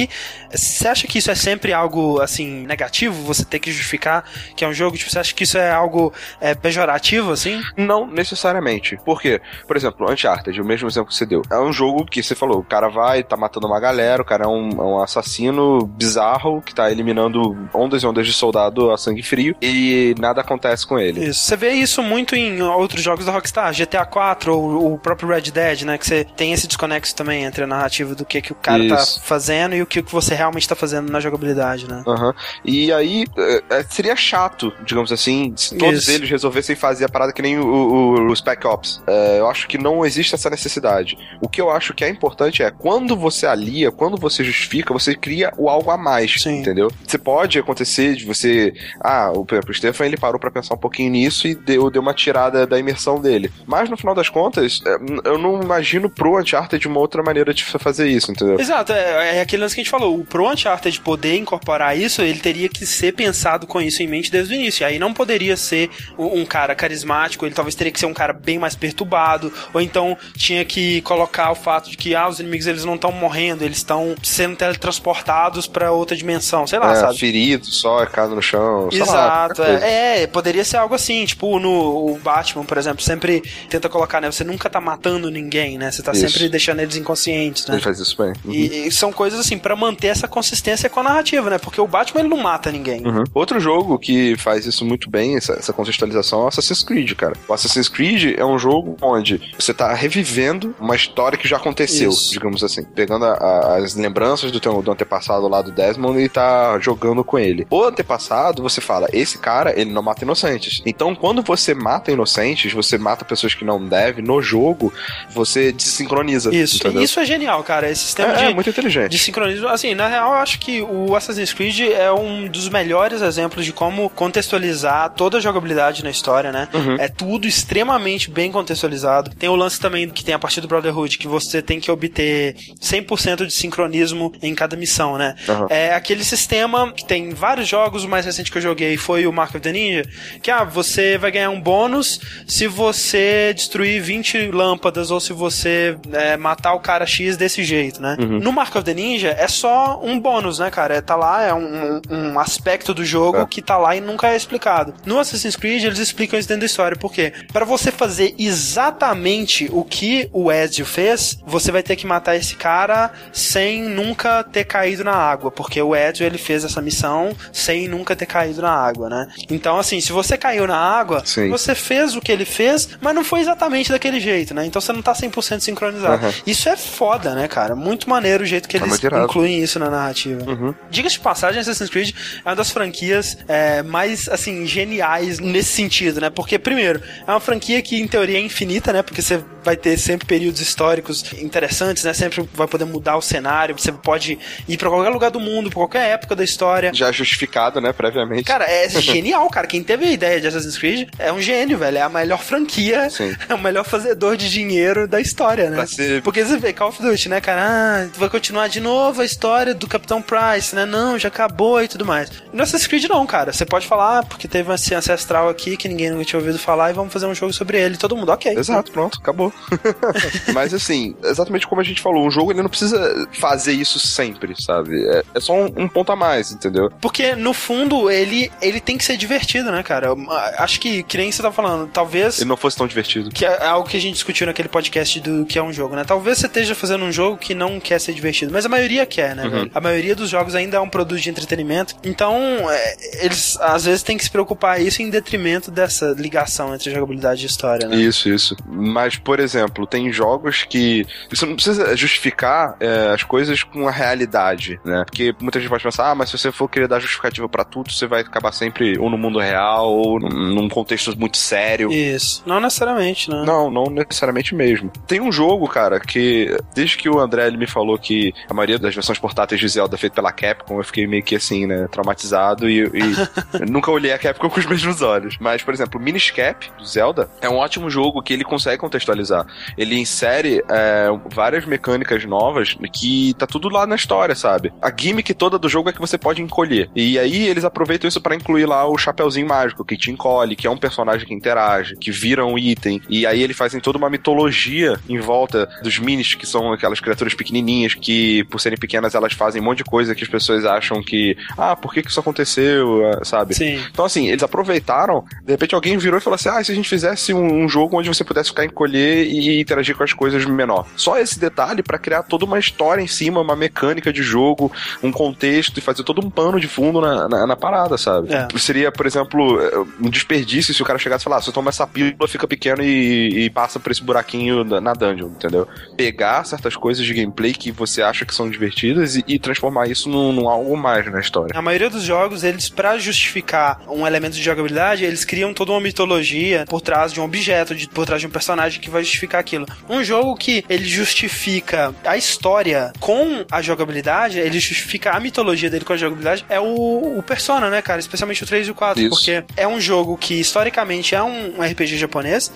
você 0.53 0.87
acha 0.87 1.07
que 1.07 1.17
isso 1.17 1.31
é 1.31 1.35
sempre 1.35 1.73
algo 1.73 2.21
assim 2.21 2.65
negativo? 2.65 3.23
Você 3.23 3.43
ter 3.43 3.59
que 3.59 3.71
justificar 3.71 4.23
que 4.55 4.63
é 4.63 4.67
um 4.67 4.73
jogo? 4.73 4.97
Tipo, 4.97 5.11
você 5.11 5.19
acha 5.19 5.33
que 5.33 5.43
isso 5.43 5.57
é 5.57 5.71
algo 5.71 6.13
é, 6.39 6.53
pejorativo, 6.53 7.31
assim? 7.31 7.61
Não 7.75 8.05
necessariamente. 8.05 8.97
Por 9.03 9.21
quê? 9.21 9.41
Por 9.65 9.75
exemplo, 9.75 10.11
Uncharted, 10.11 10.59
o 10.61 10.65
mesmo 10.65 10.87
exemplo 10.87 11.09
que 11.09 11.15
você 11.15 11.25
deu. 11.25 11.41
É 11.51 11.59
um 11.59 11.71
jogo 11.73 12.05
que 12.05 12.21
você 12.21 12.35
falou, 12.35 12.59
o 12.59 12.63
cara 12.63 12.89
vai, 12.89 13.23
tá 13.23 13.35
matando 13.35 13.67
uma 13.67 13.79
galera, 13.79 14.21
o 14.21 14.25
cara 14.25 14.45
é 14.45 14.47
um, 14.47 14.69
é 14.69 14.83
um 14.83 15.01
assassino 15.01 15.85
bizarro 15.85 16.61
que 16.61 16.73
tá 16.73 16.91
eliminando 16.91 17.69
ondas 17.73 18.03
e 18.03 18.07
ondas 18.07 18.25
de 18.25 18.33
soldado 18.33 18.91
a 18.91 18.97
sangue 18.97 19.23
frio 19.23 19.55
e 19.61 20.15
nada 20.19 20.41
acontece 20.41 20.85
com 20.85 20.99
ele. 20.99 21.25
Isso. 21.25 21.41
Você 21.41 21.55
vê 21.55 21.71
isso 21.71 22.01
muito 22.01 22.35
em 22.35 22.61
outros 22.61 23.01
jogos 23.01 23.25
da 23.25 23.31
Rockstar, 23.31 23.73
GTA 23.73 24.05
4 24.05 24.57
ou 24.57 24.93
o 24.93 24.97
próprio 24.97 25.29
Red 25.29 25.51
Dead, 25.51 25.83
né? 25.83 25.97
Que 25.97 26.05
você 26.05 26.23
tem 26.23 26.53
esse 26.53 26.67
desconexo 26.67 27.15
também 27.15 27.43
entre 27.43 27.63
a 27.63 27.67
narrativa 27.67 28.15
do 28.15 28.25
que, 28.25 28.41
que 28.41 28.51
o 28.51 28.55
cara 28.55 28.87
tá 28.87 28.95
isso. 28.95 29.19
tá 29.19 29.25
fazendo 29.25 29.75
e 29.75 29.81
o 29.87 29.89
que, 29.89 30.03
que 30.03 30.11
você 30.11 30.35
realmente 30.35 30.67
tá 30.67 30.75
fazendo 30.75 31.09
na 31.09 31.21
jogabilidade, 31.21 31.87
né? 31.87 32.03
Uhum. 32.05 32.33
E 32.65 32.91
aí 32.91 33.25
é, 33.37 33.63
é, 33.69 33.83
seria 33.83 34.15
chato, 34.17 34.71
digamos 34.85 35.11
assim, 35.13 35.53
se 35.55 35.77
todos 35.77 36.01
Isso. 36.01 36.11
eles 36.11 36.29
resolvessem 36.29 36.75
fazer 36.75 37.05
a 37.05 37.09
parada 37.09 37.31
que 37.31 37.41
nem 37.41 37.57
o, 37.57 37.65
o, 37.65 38.27
o 38.29 38.35
Spec 38.35 38.67
Ops. 38.67 39.01
É, 39.07 39.39
eu 39.39 39.49
acho 39.49 39.65
que 39.67 39.77
não 39.77 40.05
existe 40.05 40.35
essa 40.35 40.49
necessidade. 40.49 41.17
O 41.41 41.47
que 41.47 41.61
eu 41.61 41.71
acho 41.71 41.93
que 41.93 42.03
é 42.03 42.09
importante 42.09 42.61
é 42.61 42.69
quando 42.69 43.15
você 43.15 43.47
alia, 43.47 43.89
quando 43.89 44.17
você 44.17 44.43
justifica, 44.43 44.93
você 44.93 45.15
cria 45.15 45.53
o 45.57 45.69
algo 45.69 45.89
a 45.89 45.97
mais, 45.97 46.41
Sim. 46.41 46.59
entendeu? 46.59 46.91
Você 47.05 47.17
pode 47.17 47.57
acontecer 47.57 48.15
de 48.15 48.25
você. 48.25 48.73
Ah, 48.99 49.31
o, 49.33 49.47
o 49.69 49.73
Stefan 49.73 50.05
ele 50.05 50.17
parou 50.17 50.39
para 50.39 50.51
pensar 50.51 50.75
um 50.75 50.79
pouquinho 50.79 51.11
nisso 51.11 51.47
e 51.47 51.55
deu, 51.55 51.89
deu 51.89 52.01
uma 52.01 52.13
tirada 52.13 52.67
da 52.67 52.77
imersão 52.77 53.21
dele. 53.21 53.49
Mas 53.65 53.89
no 53.89 53.95
final 53.95 54.13
das 54.13 54.27
contas, 54.27 54.81
é, 54.85 55.29
eu 55.29 55.37
não 55.37 55.61
imagino 55.61 56.09
pro 56.09 56.37
Uncharted 56.37 56.85
uma 56.87 56.99
outra 56.99 57.23
maneira 57.23 57.53
de 57.53 57.63
fazer 57.63 58.09
isso, 58.09 58.31
entendeu? 58.31 58.59
Exato, 58.59 58.91
é, 58.91 59.37
é 59.37 59.41
aquele 59.41 59.61
lance 59.61 59.76
que 59.77 59.81
a 59.81 59.83
gente 59.83 59.91
falou. 59.91 60.19
O 60.19 60.25
pro 60.25 60.49
Uncharted 60.49 60.99
poder 61.01 61.37
incorporar 61.37 61.97
isso, 61.97 62.21
ele 62.21 62.39
teria 62.39 62.67
que 62.67 62.85
ser 62.85 63.13
pensado 63.13 63.67
com 63.67 63.79
isso 63.79 64.01
em 64.01 64.07
mente 64.07 64.31
desde 64.31 64.53
o 64.53 64.55
início. 64.55 64.83
E 64.83 64.85
aí 64.85 64.99
não 64.99 65.13
poderia 65.13 65.55
ser 65.55 65.89
um 66.17 66.45
cara 66.45 66.75
carismático, 66.75 67.45
ele 67.45 67.53
talvez 67.53 67.75
teria 67.75 67.91
que 67.91 67.99
ser 67.99 68.05
um 68.05 68.13
cara 68.13 68.33
bem 68.33 68.57
mais 68.57 68.75
perturbado, 68.75 69.51
ou 69.73 69.81
então 69.81 70.17
tinha 70.35 70.65
que 70.65 71.01
colocar 71.01 71.51
o 71.51 71.55
fato 71.55 71.89
de 71.89 71.97
que 71.97 72.15
ah, 72.15 72.27
os 72.27 72.39
inimigos 72.39 72.67
eles 72.67 72.83
não 72.85 72.95
estão 72.95 73.11
morrendo, 73.11 73.63
eles 73.63 73.77
estão 73.77 74.15
sendo 74.23 74.55
teletransportados 74.55 75.67
para 75.67 75.91
outra 75.91 76.15
dimensão, 76.15 76.65
sei 76.65 76.79
lá, 76.79 76.91
é, 76.91 76.95
sabe? 76.95 77.17
Ferido, 77.17 77.65
só, 77.67 78.05
caso 78.05 78.35
no 78.35 78.41
chão. 78.41 78.89
Exato, 78.91 79.61
lá, 79.61 79.69
é, 79.69 80.23
é, 80.23 80.27
poderia 80.27 80.63
ser 80.63 80.77
algo 80.77 80.95
assim, 80.95 81.25
tipo 81.25 81.59
no 81.59 82.17
Batman, 82.23 82.63
por 82.63 82.77
exemplo, 82.77 83.01
sempre 83.01 83.41
tenta 83.69 83.87
colocar, 83.89 84.21
né? 84.21 84.31
Você 84.31 84.43
nunca 84.43 84.69
tá 84.69 84.81
matando 84.81 85.29
ninguém, 85.29 85.77
né? 85.77 85.91
Você 85.91 86.01
tá 86.01 86.11
isso. 86.11 86.27
sempre 86.27 86.49
deixando 86.49 86.79
eles 86.79 86.95
inconscientes, 86.95 87.65
né? 87.67 87.75
Ele 87.75 87.83
faz 87.83 87.99
isso 87.99 88.17
bem. 88.17 88.33
Uhum. 88.43 88.53
E, 88.53 88.87
e, 88.87 88.91
são 88.91 89.11
coisas 89.11 89.39
assim 89.39 89.56
para 89.57 89.75
manter 89.75 90.07
essa 90.07 90.27
consistência 90.27 90.89
com 90.89 90.99
a 90.99 91.03
narrativa, 91.03 91.49
né? 91.49 91.57
Porque 91.57 91.79
o 91.79 91.87
Batman 91.87 92.21
ele 92.21 92.29
não 92.29 92.37
mata 92.37 92.71
ninguém. 92.71 93.05
Uhum. 93.05 93.23
Outro 93.33 93.59
jogo 93.59 93.97
que 93.97 94.35
faz 94.37 94.65
isso 94.65 94.85
muito 94.85 95.09
bem, 95.09 95.35
essa, 95.35 95.53
essa 95.53 95.73
contextualização, 95.73 96.41
é 96.41 96.43
o 96.45 96.47
Assassin's 96.47 96.83
Creed, 96.83 97.13
cara. 97.13 97.33
O 97.47 97.53
Assassin's 97.53 97.89
Creed 97.89 98.35
é 98.37 98.45
um 98.45 98.57
jogo 98.57 98.97
onde 99.01 99.41
você 99.57 99.73
tá 99.73 99.93
revivendo 99.93 100.75
uma 100.79 100.95
história 100.95 101.37
que 101.37 101.47
já 101.47 101.57
aconteceu, 101.57 102.09
isso. 102.09 102.31
digamos 102.31 102.63
assim. 102.63 102.83
Pegando 102.83 103.25
a, 103.25 103.33
a, 103.33 103.77
as 103.77 103.95
lembranças 103.95 104.51
do, 104.51 104.59
teu, 104.59 104.81
do 104.81 104.91
antepassado 104.91 105.47
lá 105.47 105.61
do 105.61 105.71
Desmond 105.71 106.19
e 106.19 106.29
tá 106.29 106.79
jogando 106.79 107.23
com 107.23 107.37
ele. 107.37 107.67
O 107.69 107.83
antepassado, 107.83 108.61
você 108.61 108.81
fala, 108.81 109.07
esse 109.11 109.37
cara, 109.37 109.79
ele 109.79 109.91
não 109.91 110.01
mata 110.01 110.23
inocentes. 110.23 110.81
Então, 110.85 111.15
quando 111.15 111.41
você 111.41 111.73
mata 111.73 112.11
inocentes, 112.11 112.73
você 112.73 112.97
mata 112.97 113.25
pessoas 113.25 113.53
que 113.53 113.65
não 113.65 113.85
deve, 113.85 114.21
no 114.21 114.41
jogo, 114.41 114.93
você 115.29 115.71
desincroniza. 115.71 116.53
Isso, 116.53 116.77
entendeu? 116.77 117.01
isso 117.01 117.19
é 117.19 117.25
genial, 117.25 117.63
cara. 117.63 117.89
Esse 117.89 118.03
sistema 118.03 118.33
é, 118.33 118.35
de, 118.35 118.43
é 118.45 118.53
muito 118.53 118.69
inteligente. 118.69 119.11
de 119.11 119.17
sincronismo. 119.47 119.67
Assim, 119.67 119.95
na 119.95 120.07
real, 120.07 120.31
eu 120.31 120.37
acho 120.37 120.59
que 120.59 120.81
o 120.81 121.15
Assassin's 121.15 121.53
Creed 121.53 121.91
é 121.91 122.11
um 122.11 122.47
dos 122.47 122.69
melhores 122.69 123.21
exemplos 123.21 123.65
de 123.65 123.71
como 123.71 124.09
contextualizar 124.09 125.11
toda 125.11 125.37
a 125.37 125.41
jogabilidade 125.41 126.03
na 126.03 126.09
história, 126.09 126.51
né? 126.51 126.67
Uhum. 126.73 126.95
É 126.95 127.07
tudo 127.07 127.47
extremamente 127.47 128.29
bem 128.29 128.51
contextualizado. 128.51 129.31
Tem 129.35 129.49
o 129.49 129.55
lance 129.55 129.79
também 129.79 130.09
que 130.09 130.23
tem 130.23 130.35
a 130.35 130.39
partir 130.39 130.61
do 130.61 130.67
Brotherhood, 130.67 131.17
que 131.17 131.27
você 131.27 131.61
tem 131.61 131.79
que 131.79 131.89
obter 131.89 132.55
100% 132.81 133.45
de 133.45 133.53
sincronismo 133.53 134.33
em 134.41 134.53
cada 134.53 134.75
missão, 134.75 135.17
né? 135.17 135.35
Uhum. 135.47 135.67
É 135.69 135.93
aquele 135.93 136.23
sistema 136.23 136.91
que 136.91 137.05
tem 137.05 137.31
vários 137.31 137.67
jogos, 137.67 138.03
o 138.03 138.09
mais 138.09 138.25
recente 138.25 138.51
que 138.51 138.57
eu 138.57 138.61
joguei 138.61 138.97
foi 138.97 139.27
o 139.27 139.33
Mark 139.33 139.51
of 139.51 139.59
the 139.59 139.71
Ninja, 139.71 140.05
que 140.41 140.51
ah, 140.51 140.63
você 140.63 141.17
vai 141.17 141.31
ganhar 141.31 141.49
um 141.49 141.61
bônus 141.61 142.19
se 142.47 142.67
você 142.67 143.53
destruir 143.53 144.01
20 144.01 144.51
lâmpadas 144.51 145.11
ou 145.11 145.19
se 145.19 145.33
você 145.33 145.97
é, 146.13 146.37
matar 146.37 146.73
o 146.73 146.79
cara 146.79 147.05
X 147.05 147.37
desse 147.37 147.63
jeito, 147.63 148.01
né? 148.01 148.17
Uhum. 148.19 148.39
No 148.39 148.51
Mark 148.51 148.75
of 148.75 148.83
the 148.83 148.93
Ninja 148.93 149.35
é 149.37 149.47
só 149.47 150.01
um 150.03 150.19
bônus, 150.19 150.59
né, 150.59 150.69
cara? 150.71 150.95
É, 150.95 151.01
tá 151.01 151.15
lá, 151.15 151.43
é 151.43 151.53
um, 151.53 152.01
um 152.09 152.39
aspecto 152.39 152.93
do 152.93 153.05
jogo 153.05 153.37
é. 153.37 153.45
que 153.45 153.61
tá 153.61 153.77
lá 153.77 153.95
e 153.95 154.01
nunca 154.01 154.27
é 154.27 154.35
explicado. 154.35 154.93
No 155.05 155.19
Assassin's 155.19 155.55
Creed 155.55 155.83
eles 155.83 155.99
explicam 155.99 156.39
isso 156.39 156.47
dentro 156.47 156.61
da 156.61 156.65
história, 156.65 156.97
por 156.97 157.13
quê? 157.13 157.31
Para 157.53 157.63
você 157.63 157.91
fazer 157.91 158.33
exatamente 158.37 159.69
o 159.71 159.83
que 159.83 160.27
o 160.33 160.51
Ezio 160.51 160.85
fez, 160.85 161.37
você 161.45 161.71
vai 161.71 161.83
ter 161.83 161.95
que 161.95 162.07
matar 162.07 162.35
esse 162.35 162.55
cara 162.55 163.11
sem 163.31 163.83
nunca 163.83 164.43
ter 164.43 164.63
caído 164.63 165.03
na 165.03 165.13
água, 165.13 165.51
porque 165.51 165.79
o 165.81 165.95
Ezio 165.95 166.25
ele 166.25 166.39
fez 166.39 166.65
essa 166.65 166.81
missão 166.81 167.35
sem 167.53 167.87
nunca 167.87 168.15
ter 168.15 168.25
caído 168.25 168.61
na 168.61 168.71
água, 168.71 169.07
né? 169.07 169.27
Então 169.49 169.77
assim, 169.77 170.01
se 170.01 170.11
você 170.11 170.35
caiu 170.35 170.65
na 170.65 170.77
água, 170.77 171.21
Sim. 171.23 171.49
você 171.49 171.75
fez 171.75 172.15
o 172.15 172.21
que 172.21 172.31
ele 172.31 172.45
fez, 172.45 172.89
mas 172.99 173.13
não 173.13 173.23
foi 173.23 173.41
exatamente 173.41 173.91
daquele 173.91 174.19
jeito, 174.19 174.55
né? 174.55 174.65
Então 174.65 174.81
você 174.81 174.91
não 174.91 175.03
tá 175.03 175.13
100% 175.13 175.59
sincronizado. 175.59 176.25
Uhum. 176.25 176.33
Isso 176.47 176.67
é 176.67 176.75
foda, 176.75 177.35
né, 177.35 177.47
cara? 177.47 177.75
Muito 177.75 178.09
maneiro 178.09 178.43
o 178.43 178.47
jeito 178.47 178.67
que 178.67 178.77
eles 178.77 178.99
incluem 179.29 179.61
isso 179.63 179.79
na 179.79 179.89
narrativa. 179.89 180.49
Uhum. 180.49 180.73
Diga 180.89 181.09
de 181.09 181.19
passagem, 181.19 181.59
Assassin's 181.61 181.89
Creed 181.89 182.11
é 182.43 182.49
uma 182.49 182.55
das 182.55 182.71
franquias 182.71 183.37
é, 183.47 183.81
mais, 183.83 184.27
assim, 184.29 184.65
geniais 184.65 185.39
nesse 185.39 185.69
sentido, 185.73 186.19
né? 186.21 186.29
Porque, 186.29 186.57
primeiro, 186.57 187.01
é 187.25 187.31
uma 187.31 187.39
franquia 187.39 187.81
que, 187.81 187.99
em 187.99 188.07
teoria, 188.07 188.37
é 188.37 188.41
infinita, 188.41 188.91
né? 188.93 189.01
Porque 189.01 189.21
você 189.21 189.41
vai 189.63 189.75
ter 189.75 189.97
sempre 189.97 190.25
períodos 190.25 190.61
históricos 190.61 191.23
interessantes, 191.33 192.03
né? 192.03 192.13
Sempre 192.13 192.47
vai 192.53 192.67
poder 192.67 192.85
mudar 192.85 193.17
o 193.17 193.21
cenário, 193.21 193.75
você 193.77 193.91
pode 193.91 194.37
ir 194.67 194.77
para 194.77 194.89
qualquer 194.89 195.09
lugar 195.09 195.29
do 195.31 195.39
mundo, 195.39 195.69
pra 195.69 195.77
qualquer 195.79 196.09
época 196.11 196.35
da 196.35 196.43
história. 196.43 196.91
Já 196.93 197.11
justificado, 197.11 197.81
né, 197.81 197.91
previamente. 197.91 198.43
Cara, 198.43 198.65
é 198.65 198.87
genial, 199.01 199.49
cara. 199.49 199.67
Quem 199.67 199.83
teve 199.83 200.05
a 200.05 200.11
ideia 200.11 200.39
de 200.39 200.47
Assassin's 200.47 200.77
Creed 200.77 201.09
é 201.19 201.31
um 201.33 201.41
gênio, 201.41 201.77
velho. 201.77 201.97
É 201.97 202.01
a 202.01 202.09
melhor 202.09 202.41
franquia, 202.41 203.09
Sim. 203.09 203.35
é 203.49 203.53
o 203.53 203.59
melhor 203.59 203.83
fazedor 203.83 204.37
de 204.37 204.49
dinheiro 204.49 205.07
da 205.07 205.19
história, 205.19 205.69
né? 205.69 205.85
Ser- 205.85 206.21
Porque 206.21 206.43
você 206.43 206.57
vê 206.57 206.71
Call 206.73 206.89
of 206.89 207.01
Duty, 207.01 207.29
né, 207.29 207.41
cara? 207.41 207.61
Ah, 207.67 208.07
vai 208.17 208.29
continuar 208.29 208.67
de 208.67 208.79
novo 208.79 209.16
a 209.21 209.25
história 209.25 209.73
do 209.73 209.87
Capitão 209.87 210.21
Price, 210.21 210.75
né? 210.75 210.85
Não, 210.85 211.17
já 211.17 211.27
acabou 211.27 211.81
e 211.81 211.87
tudo 211.87 212.05
mais. 212.05 212.31
No 212.53 212.63
Assassin's 212.63 212.87
Creed 212.87 213.05
não, 213.05 213.25
cara. 213.25 213.53
Você 213.53 213.65
pode 213.65 213.87
falar, 213.87 214.19
ah, 214.19 214.23
porque 214.23 214.47
teve 214.47 214.73
esse 214.73 214.93
ancestral 214.93 215.49
aqui 215.49 215.77
que 215.77 215.87
ninguém 215.87 216.09
nunca 216.09 216.25
tinha 216.25 216.39
ouvido 216.39 216.59
falar 216.59 216.89
e 216.89 216.93
vamos 216.93 217.11
fazer 217.11 217.25
um 217.25 217.35
jogo 217.35 217.53
sobre 217.53 217.79
ele. 217.79 217.97
Todo 217.97 218.15
mundo, 218.15 218.31
ok. 218.31 218.53
Exato, 218.57 218.91
pronto, 218.91 219.19
acabou. 219.19 219.53
Mas 220.53 220.73
assim, 220.73 221.15
exatamente 221.23 221.67
como 221.67 221.81
a 221.81 221.83
gente 221.83 222.01
falou, 222.01 222.25
um 222.25 222.31
jogo 222.31 222.51
ele 222.51 222.61
não 222.61 222.69
precisa 222.69 223.27
fazer 223.33 223.73
isso 223.73 223.99
sempre, 223.99 224.53
sabe? 224.61 225.05
É, 225.09 225.23
é 225.35 225.39
só 225.39 225.53
um, 225.53 225.71
um 225.77 225.87
ponto 225.87 226.11
a 226.11 226.15
mais, 226.15 226.51
entendeu? 226.51 226.89
Porque, 227.01 227.35
no 227.35 227.53
fundo, 227.53 228.09
ele, 228.09 228.51
ele 228.61 228.79
tem 228.79 228.97
que 228.97 229.05
ser 229.05 229.17
divertido, 229.17 229.71
né, 229.71 229.83
cara? 229.83 230.07
Eu, 230.07 230.17
acho 230.57 230.79
que, 230.79 231.03
que 231.03 231.17
nem 231.17 231.31
você 231.31 231.41
tá 231.41 231.51
falando, 231.51 231.87
talvez... 231.87 232.39
Ele 232.39 232.49
não 232.49 232.57
fosse 232.57 232.77
tão 232.77 232.87
divertido. 232.87 233.29
Que 233.29 233.45
é 233.45 233.65
algo 233.65 233.87
que 233.87 233.97
a 233.97 234.01
gente 234.01 234.13
discutiu 234.13 234.47
naquele 234.47 234.69
podcast 234.69 235.19
do 235.19 235.45
que 235.45 235.57
é 235.57 235.63
um 235.63 235.73
jogo, 235.73 235.95
né? 235.95 236.03
Talvez 236.03 236.37
você 236.37 236.47
esteja 236.47 236.75
fazendo 236.75 237.03
um 237.05 237.11
jogo 237.11 237.37
que 237.37 237.53
não 237.53 237.79
quer 237.79 237.99
ser 237.99 238.13
divertido, 238.13 238.51
mas 238.51 238.65
a 238.65 238.69
maioria 238.69 239.05
quer, 239.07 239.35
né, 239.35 239.47
velho? 239.47 239.71
A 239.73 239.81
maioria 239.81 240.15
dos 240.15 240.29
jogos 240.29 240.55
ainda 240.55 240.77
é 240.77 240.79
um 240.79 240.89
produto 240.89 241.19
de 241.19 241.29
entretenimento. 241.29 241.95
Então, 242.03 242.35
é, 242.69 243.25
eles 243.25 243.57
às 243.61 243.85
vezes 243.85 244.03
têm 244.03 244.17
que 244.17 244.23
se 244.23 244.31
preocupar 244.31 244.81
isso 244.81 245.01
em 245.01 245.09
detrimento 245.09 245.71
dessa 245.71 246.13
ligação 246.17 246.73
entre 246.73 246.91
jogabilidade 246.91 247.43
e 247.43 247.47
história, 247.47 247.87
né? 247.87 247.95
Isso, 247.95 248.29
isso. 248.29 248.55
Mas, 248.67 249.17
por 249.17 249.39
exemplo, 249.39 249.87
tem 249.87 250.11
jogos 250.11 250.63
que 250.63 251.05
você 251.29 251.45
não 251.45 251.55
precisa 251.55 251.95
justificar 251.95 252.75
é, 252.79 253.11
as 253.13 253.23
coisas 253.23 253.63
com 253.63 253.87
a 253.87 253.91
realidade, 253.91 254.79
né? 254.83 255.03
Porque 255.05 255.33
muita 255.39 255.59
gente 255.59 255.69
pode 255.69 255.83
pensar, 255.83 256.11
ah, 256.11 256.15
mas 256.15 256.29
se 256.29 256.37
você 256.37 256.51
for 256.51 256.69
querer 256.69 256.87
dar 256.87 256.99
justificativa 256.99 257.47
pra 257.47 257.63
tudo, 257.63 257.91
você 257.91 258.05
vai 258.05 258.21
acabar 258.21 258.51
sempre 258.51 258.97
ou 258.99 259.09
no 259.09 259.17
mundo 259.17 259.39
real 259.39 259.93
ou 259.93 260.19
num 260.19 260.57
num 260.57 260.69
contexto 260.69 261.17
muito 261.17 261.37
sério. 261.37 261.91
Isso. 261.91 262.43
Não 262.45 262.59
necessariamente, 262.59 263.29
né? 263.29 263.43
Não, 263.45 263.69
não 263.69 263.85
necessariamente 263.85 264.53
mesmo. 264.53 264.91
Tem 265.07 265.21
um 265.21 265.31
jogo, 265.31 265.67
cara, 265.67 265.99
que 265.99 266.55
desde 266.73 266.97
que 266.97 267.09
o 267.09 267.19
André 267.19 267.47
ele 267.47 267.57
me 267.57 267.67
falou 267.67 267.97
que 267.97 268.33
a 268.49 268.53
maioria 268.53 268.79
das 268.79 268.95
versões 268.97 269.19
portáteis 269.19 269.61
de 269.61 269.67
Zelda 269.67 269.95
é 269.95 269.97
feita 269.97 270.15
pela 270.15 270.31
Capcom, 270.31 270.79
eu 270.79 270.83
fiquei 270.83 271.07
meio 271.07 271.23
que 271.23 271.35
assim, 271.35 271.65
né, 271.65 271.87
traumatizado 271.91 272.69
e, 272.69 272.83
e 272.83 273.01
nunca 273.69 273.91
olhei 273.91 274.11
a 274.11 274.17
Capcom 274.17 274.49
com 274.49 274.59
os 274.59 274.65
mesmos 274.65 275.01
olhos. 275.01 275.37
Mas, 275.39 275.63
por 275.63 275.73
exemplo, 275.73 275.99
o 275.99 276.03
Minish 276.03 276.31
Cap 276.31 276.69
do 276.77 276.85
Zelda 276.85 277.29
é 277.41 277.49
um 277.49 277.55
ótimo 277.55 277.89
jogo 277.89 278.21
que 278.21 278.33
ele 278.33 278.43
consegue 278.43 278.77
contextualizar. 278.77 279.45
Ele 279.77 279.97
insere 279.99 280.63
é, 280.69 281.07
várias 281.33 281.65
mecânicas 281.65 282.25
novas 282.25 282.75
que 282.93 283.33
tá 283.35 283.45
tudo 283.45 283.69
lá 283.69 283.85
na 283.85 283.95
história, 283.95 284.35
sabe? 284.35 284.73
A 284.81 284.91
gimmick 284.95 285.33
toda 285.33 285.59
do 285.59 285.69
jogo 285.69 285.89
é 285.89 285.93
que 285.93 285.99
você 285.99 286.17
pode 286.17 286.41
encolher. 286.41 286.89
E 286.95 287.19
aí 287.19 287.47
eles 287.47 287.63
aproveitam 287.63 288.07
isso 288.07 288.21
pra 288.21 288.35
incluir 288.35 288.65
lá 288.65 288.87
o 288.87 288.97
Chapeuzinho 288.97 289.47
Mágico, 289.47 289.85
que 289.85 289.97
te 289.97 290.11
encolhe, 290.11 290.55
que 290.55 290.67
é 290.67 290.69
um 290.69 290.77
personagem 290.77 291.27
que 291.27 291.33
interage, 291.33 291.95
que 291.97 292.11
vira 292.11 292.45
um 292.45 292.57
item. 292.57 293.01
E 293.09 293.25
aí 293.25 293.41
eles 293.41 293.57
fazem 293.57 293.79
toda 293.79 293.97
uma 293.97 294.09
mitologia 294.09 294.99
em 295.07 295.19
volta 295.19 295.69
dos 295.83 295.99
minis, 295.99 296.33
que 296.33 296.45
são 296.45 296.73
aquelas 296.73 296.99
criaturas 296.99 297.33
pequenininhas 297.33 297.93
que, 297.93 298.43
por 298.45 298.59
serem 298.59 298.77
pequenas, 298.77 298.86
elas 298.95 299.33
fazem 299.33 299.61
um 299.61 299.65
monte 299.65 299.79
de 299.79 299.83
coisa 299.83 300.15
que 300.15 300.23
as 300.23 300.29
pessoas 300.29 300.65
acham 300.65 301.01
que, 301.01 301.37
ah, 301.57 301.75
por 301.75 301.93
que 301.93 302.01
que 302.01 302.09
isso 302.09 302.19
aconteceu, 302.19 303.05
ah, 303.05 303.25
sabe? 303.25 303.55
Sim. 303.55 303.79
Então, 303.91 304.05
assim, 304.05 304.27
eles 304.27 304.43
aproveitaram, 304.43 305.23
de 305.43 305.51
repente 305.51 305.75
alguém 305.75 305.97
virou 305.97 306.19
e 306.19 306.21
falou 306.21 306.35
assim: 306.35 306.49
ah, 306.49 306.63
se 306.63 306.71
a 306.71 306.75
gente 306.75 306.89
fizesse 306.89 307.33
um, 307.33 307.63
um 307.63 307.69
jogo 307.69 307.97
onde 307.97 308.07
você 308.07 308.23
pudesse 308.23 308.49
ficar 308.49 308.65
encolher 308.65 309.25
e 309.25 309.59
interagir 309.59 309.95
com 309.95 310.03
as 310.03 310.13
coisas 310.13 310.45
menor. 310.45 310.87
Só 310.95 311.17
esse 311.17 311.39
detalhe 311.39 311.83
pra 311.83 311.97
criar 311.97 312.23
toda 312.23 312.45
uma 312.45 312.59
história 312.59 313.01
em 313.01 313.07
cima, 313.07 313.41
uma 313.41 313.55
mecânica 313.55 314.11
de 314.11 314.21
jogo, 314.21 314.71
um 315.03 315.11
contexto 315.11 315.77
e 315.77 315.81
fazer 315.81 316.03
todo 316.03 316.25
um 316.25 316.29
pano 316.29 316.59
de 316.59 316.67
fundo 316.67 317.01
na, 317.01 317.27
na, 317.27 317.47
na 317.47 317.55
parada, 317.55 317.97
sabe? 317.97 318.33
É. 318.33 318.47
Seria, 318.57 318.91
por 318.91 319.05
exemplo, 319.05 319.59
um 320.01 320.09
desperdício 320.09 320.73
se 320.73 320.81
o 320.81 320.85
cara 320.85 320.99
chegasse 320.99 321.23
e 321.23 321.25
falasse: 321.25 321.43
ah, 321.43 321.45
você 321.45 321.53
toma 321.53 321.69
essa 321.69 321.87
pílula, 321.87 322.27
fica 322.27 322.47
pequeno 322.47 322.83
e, 322.83 323.45
e 323.45 323.49
passa 323.49 323.79
por 323.79 323.91
esse 323.91 324.03
buraquinho 324.03 324.63
na 324.63 324.93
dungeon, 324.93 325.27
entendeu? 325.27 325.67
Pegar 325.95 326.43
certas 326.43 326.75
coisas 326.75 327.05
de 327.05 327.13
gameplay 327.13 327.53
que 327.53 327.71
você 327.71 328.01
acha 328.01 328.25
que 328.25 328.33
são 328.33 328.49
divertidas 328.49 328.76
e, 328.85 329.23
e 329.27 329.39
transformar 329.39 329.87
isso 329.87 330.09
num, 330.09 330.31
num 330.31 330.49
algo 330.49 330.75
mais 330.77 331.09
na 331.11 331.19
história. 331.19 331.57
A 331.57 331.61
maioria 331.61 331.89
dos 331.89 332.03
jogos, 332.03 332.43
eles, 332.43 332.69
pra 332.69 332.97
justificar 332.97 333.81
um 333.87 334.05
elemento 334.05 334.33
de 334.33 334.43
jogabilidade, 334.43 335.05
eles 335.05 335.25
criam 335.25 335.53
toda 335.53 335.71
uma 335.71 335.81
mitologia 335.81 336.65
por 336.67 336.81
trás 336.81 337.13
de 337.13 337.19
um 337.19 337.23
objeto, 337.23 337.75
de, 337.75 337.87
por 337.87 338.05
trás 338.05 338.21
de 338.21 338.27
um 338.27 338.29
personagem 338.29 338.79
que 338.79 338.89
vai 338.89 339.03
justificar 339.03 339.39
aquilo. 339.39 339.65
Um 339.89 340.03
jogo 340.03 340.35
que 340.35 340.63
ele 340.69 340.85
justifica 340.85 341.93
a 342.05 342.17
história 342.17 342.91
com 342.99 343.45
a 343.51 343.61
jogabilidade, 343.61 344.39
ele 344.39 344.59
justifica 344.59 345.11
a 345.11 345.19
mitologia 345.19 345.69
dele 345.69 345.85
com 345.85 345.93
a 345.93 345.97
jogabilidade, 345.97 346.45
é 346.49 346.59
o, 346.59 347.17
o 347.17 347.23
Persona, 347.23 347.69
né, 347.69 347.81
cara? 347.81 347.99
Especialmente 347.99 348.43
o 348.43 348.47
3 348.47 348.67
e 348.67 348.71
o 348.71 348.75
4, 348.75 349.01
Isso. 349.01 349.09
porque 349.09 349.43
é 349.55 349.67
um 349.67 349.79
jogo 349.79 350.17
que 350.17 350.35
historicamente 350.39 351.15
é 351.15 351.23
um 351.23 351.61
RPG 351.61 351.97
japonês. 351.97 352.51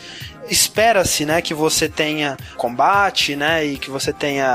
Espera-se, 0.51 1.25
né, 1.25 1.41
que 1.41 1.53
você 1.53 1.87
tenha 1.89 2.37
combate, 2.57 3.35
né, 3.35 3.65
e 3.65 3.77
que 3.77 3.89
você 3.89 4.11
tenha 4.13 4.47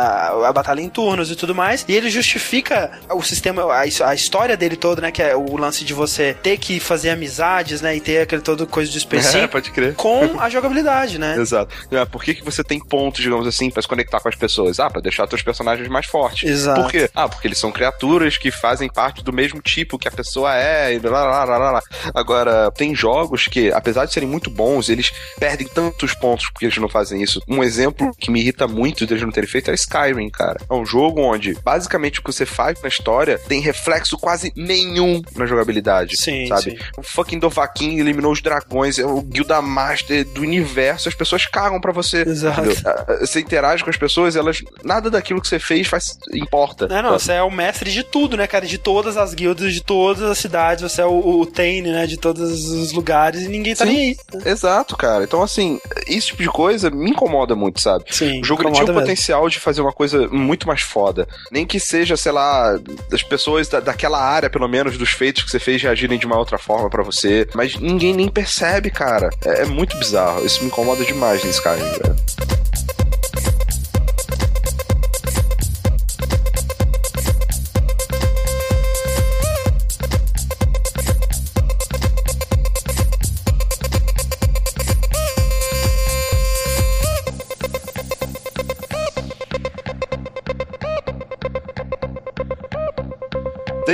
a 0.47 0.53
batalha 0.53 0.81
em 0.81 0.89
turnos 0.89 1.31
e 1.31 1.37
tudo 1.37 1.55
mais. 1.55 1.85
E 1.89 1.95
ele 1.95 2.11
justifica 2.11 2.91
o 3.11 3.23
sistema, 3.23 3.73
a, 3.73 3.87
his- 3.87 4.01
a 4.01 4.15
história 4.15 4.57
dele 4.57 4.77
toda, 4.77 5.01
né, 5.03 5.11
que 5.11 5.23
é 5.23 5.35
o 5.35 5.57
lance 5.57 5.85
de 5.85 5.95
você 5.95 6.35
ter 6.35 6.59
que 6.59 6.79
fazer 6.79 7.11
amizades, 7.11 7.81
né, 7.81 7.97
e 7.97 8.01
ter 8.01 8.21
aquele 8.21 8.43
todo 8.43 8.67
coisa 8.67 8.91
de 8.91 8.97
É, 8.97 8.99
específico 8.99 9.49
pode 9.49 9.71
crer. 9.71 9.95
com 9.95 10.39
a 10.41 10.49
jogabilidade, 10.51 11.19
né? 11.19 11.37
Exato. 11.41 11.75
É, 11.91 12.05
Por 12.05 12.23
que, 12.23 12.35
que 12.35 12.45
você 12.45 12.63
tem 12.63 12.79
pontos, 12.79 13.23
digamos 13.23 13.47
assim, 13.47 13.71
pra 13.71 13.81
se 13.81 13.89
conectar 13.89 14.21
com 14.21 14.29
as 14.29 14.35
pessoas? 14.37 14.79
Ah, 14.81 14.91
pra 14.91 15.01
deixar 15.01 15.27
seus 15.29 15.43
personagens 15.43 15.89
mais 15.89 16.07
fortes. 16.07 16.49
Exato. 16.49 16.83
Por 16.83 16.91
quê? 16.91 17.09
Ah, 17.15 17.29
porque 17.29 17.47
eles 17.49 17.59
são 17.59 17.73
criaturas 17.73 18.37
que 18.37 18.51
fazem 18.51 18.89
parte 18.91 19.23
do 19.25 19.33
mesmo 19.33 19.61
tipo 19.63 19.99
que 19.99 20.09
a 20.09 20.11
pessoa 20.11 20.55
é 20.57 20.93
e 20.95 20.99
blá 20.99 21.11
blá 21.11 21.47
blá 21.47 21.71
blá. 21.71 21.83
Agora, 22.15 22.71
tem 22.73 22.95
jogos 22.95 23.47
que, 23.49 23.73
apesar 23.73 24.05
de 24.07 24.13
serem 24.13 24.29
muito 24.29 24.51
bons, 24.51 24.89
eles 24.89 25.13
perdem 25.39 25.67
tantos 25.91 26.15
pontos 26.15 26.49
porque 26.51 26.67
eles 26.67 26.77
não 26.79 26.89
fazem 26.89 27.23
isso. 27.23 27.41
Um 27.49 27.63
exemplo 27.63 28.11
que 28.19 28.31
me 28.31 28.41
irrita 28.41 28.67
muito 28.67 29.07
deles 29.07 29.23
não 29.23 29.31
terem 29.31 29.49
feito 29.49 29.71
é 29.71 29.75
Skyrim, 29.75 30.29
cara. 30.31 30.61
É 30.69 30.75
um 30.75 30.85
jogo 30.85 31.21
onde, 31.21 31.55
basicamente, 31.65 32.21
o 32.21 32.23
que 32.23 32.33
você 32.33 32.47
faz 32.47 32.81
na 32.83 32.89
história 32.89 33.39
tem 33.39 33.61
reflexo 33.61 34.19
quase 34.19 34.53
nenhum 34.57 35.23
na 35.35 35.47
jogabilidade. 35.47 36.17
Sim, 36.17 36.47
sabe? 36.49 36.63
sim. 36.63 36.77
O 36.97 37.03
fucking 37.03 37.39
Dovahkiin 37.39 37.99
eliminou 37.99 38.33
os 38.33 38.41
dragões, 38.41 38.99
é 38.99 39.05
o 39.07 39.21
Guilda 39.21 39.61
Master 39.63 40.25
do 40.25 40.41
universo, 40.43 41.09
as 41.09 41.15
pessoas 41.15 41.47
cagam 41.47 41.81
pra 41.81 41.93
você. 41.93 42.23
Exato. 42.23 42.61
entendeu? 42.61 42.77
Ah, 42.87 43.17
Você 43.21 43.41
interage 43.41 43.83
com 43.85 43.91
as 43.91 43.97
pessoas, 43.97 44.37
elas. 44.37 44.63
Nada 44.85 45.11
daquilo 45.11 45.41
que 45.41 45.49
você 45.49 45.59
fez 45.59 45.87
faz, 45.87 46.19
importa. 46.35 46.87
É, 46.91 47.03
não, 47.03 47.13
você 47.13 47.33
é 47.33 47.43
o 47.43 47.51
mestre 47.51 47.91
de 47.91 48.03
tudo, 48.03 48.37
né, 48.37 48.47
cara? 48.47 48.67
De 48.67 48.79
todas 48.79 49.17
as 49.17 49.35
guildas, 49.35 49.73
de 49.73 49.83
todas 49.83 50.23
as 50.23 50.39
cidades, 50.39 50.83
você 50.83 51.03
é 51.03 51.07
o, 51.07 51.41
o 51.41 51.47
Tane, 51.47 51.83
né? 51.83 52.07
De 52.07 52.17
todos 52.17 52.69
os 52.71 52.93
lugares 52.93 53.43
e 53.43 53.49
ninguém 53.49 53.75
tá 53.75 53.85
Sim. 53.85 53.93
nem 53.93 53.99
aí. 54.09 54.17
Exato, 54.45 54.97
cara. 54.97 55.25
Então, 55.25 55.43
assim, 55.43 55.66
esse 56.07 56.29
tipo 56.29 56.43
de 56.43 56.49
coisa 56.49 56.91
me 56.91 57.11
incomoda 57.11 57.55
muito, 57.55 57.81
sabe? 57.81 58.05
Sim, 58.11 58.41
O 58.41 58.45
jogo 58.45 58.63
tinha 58.63 58.85
o 58.85 58.87
mesmo. 58.87 59.01
potencial 59.01 59.49
de 59.49 59.59
fazer 59.61 59.81
uma 59.81 59.93
coisa 59.93 60.29
muito 60.29 60.67
mais 60.67 60.81
foda. 60.83 61.27
Nem 61.51 61.67
que 61.67 61.79
seja, 61.81 62.17
sei 62.17 62.33
lá, 62.33 62.79
das 63.11 63.23
pessoas 63.23 63.69
da, 63.69 63.81
daquela 63.81 64.21
área, 64.23 64.51
pelo 64.51 64.69
menos, 64.69 64.97
dos 64.99 65.11
feitos 65.11 65.43
que 65.43 65.51
você 65.51 65.59
fez 65.59 65.83
reagirem 65.83 66.19
de 66.19 66.27
uma 66.27 66.39
outra 66.39 66.59
forma 66.59 66.89
pra 66.91 67.03
você. 67.03 67.49
Mas 67.55 67.77
ninguém 67.77 68.15
nem 68.15 68.29
percebe, 68.29 68.91
cara. 68.91 69.31
É, 69.45 69.63
é 69.63 69.65
muito 69.65 69.97
bizarro. 69.99 70.45
Isso 70.45 70.61
me 70.61 70.67
incomoda 70.69 71.05
demais 71.05 71.43
nesse 71.45 71.59
Skyrim, 71.59 71.83
velho. 72.03 72.17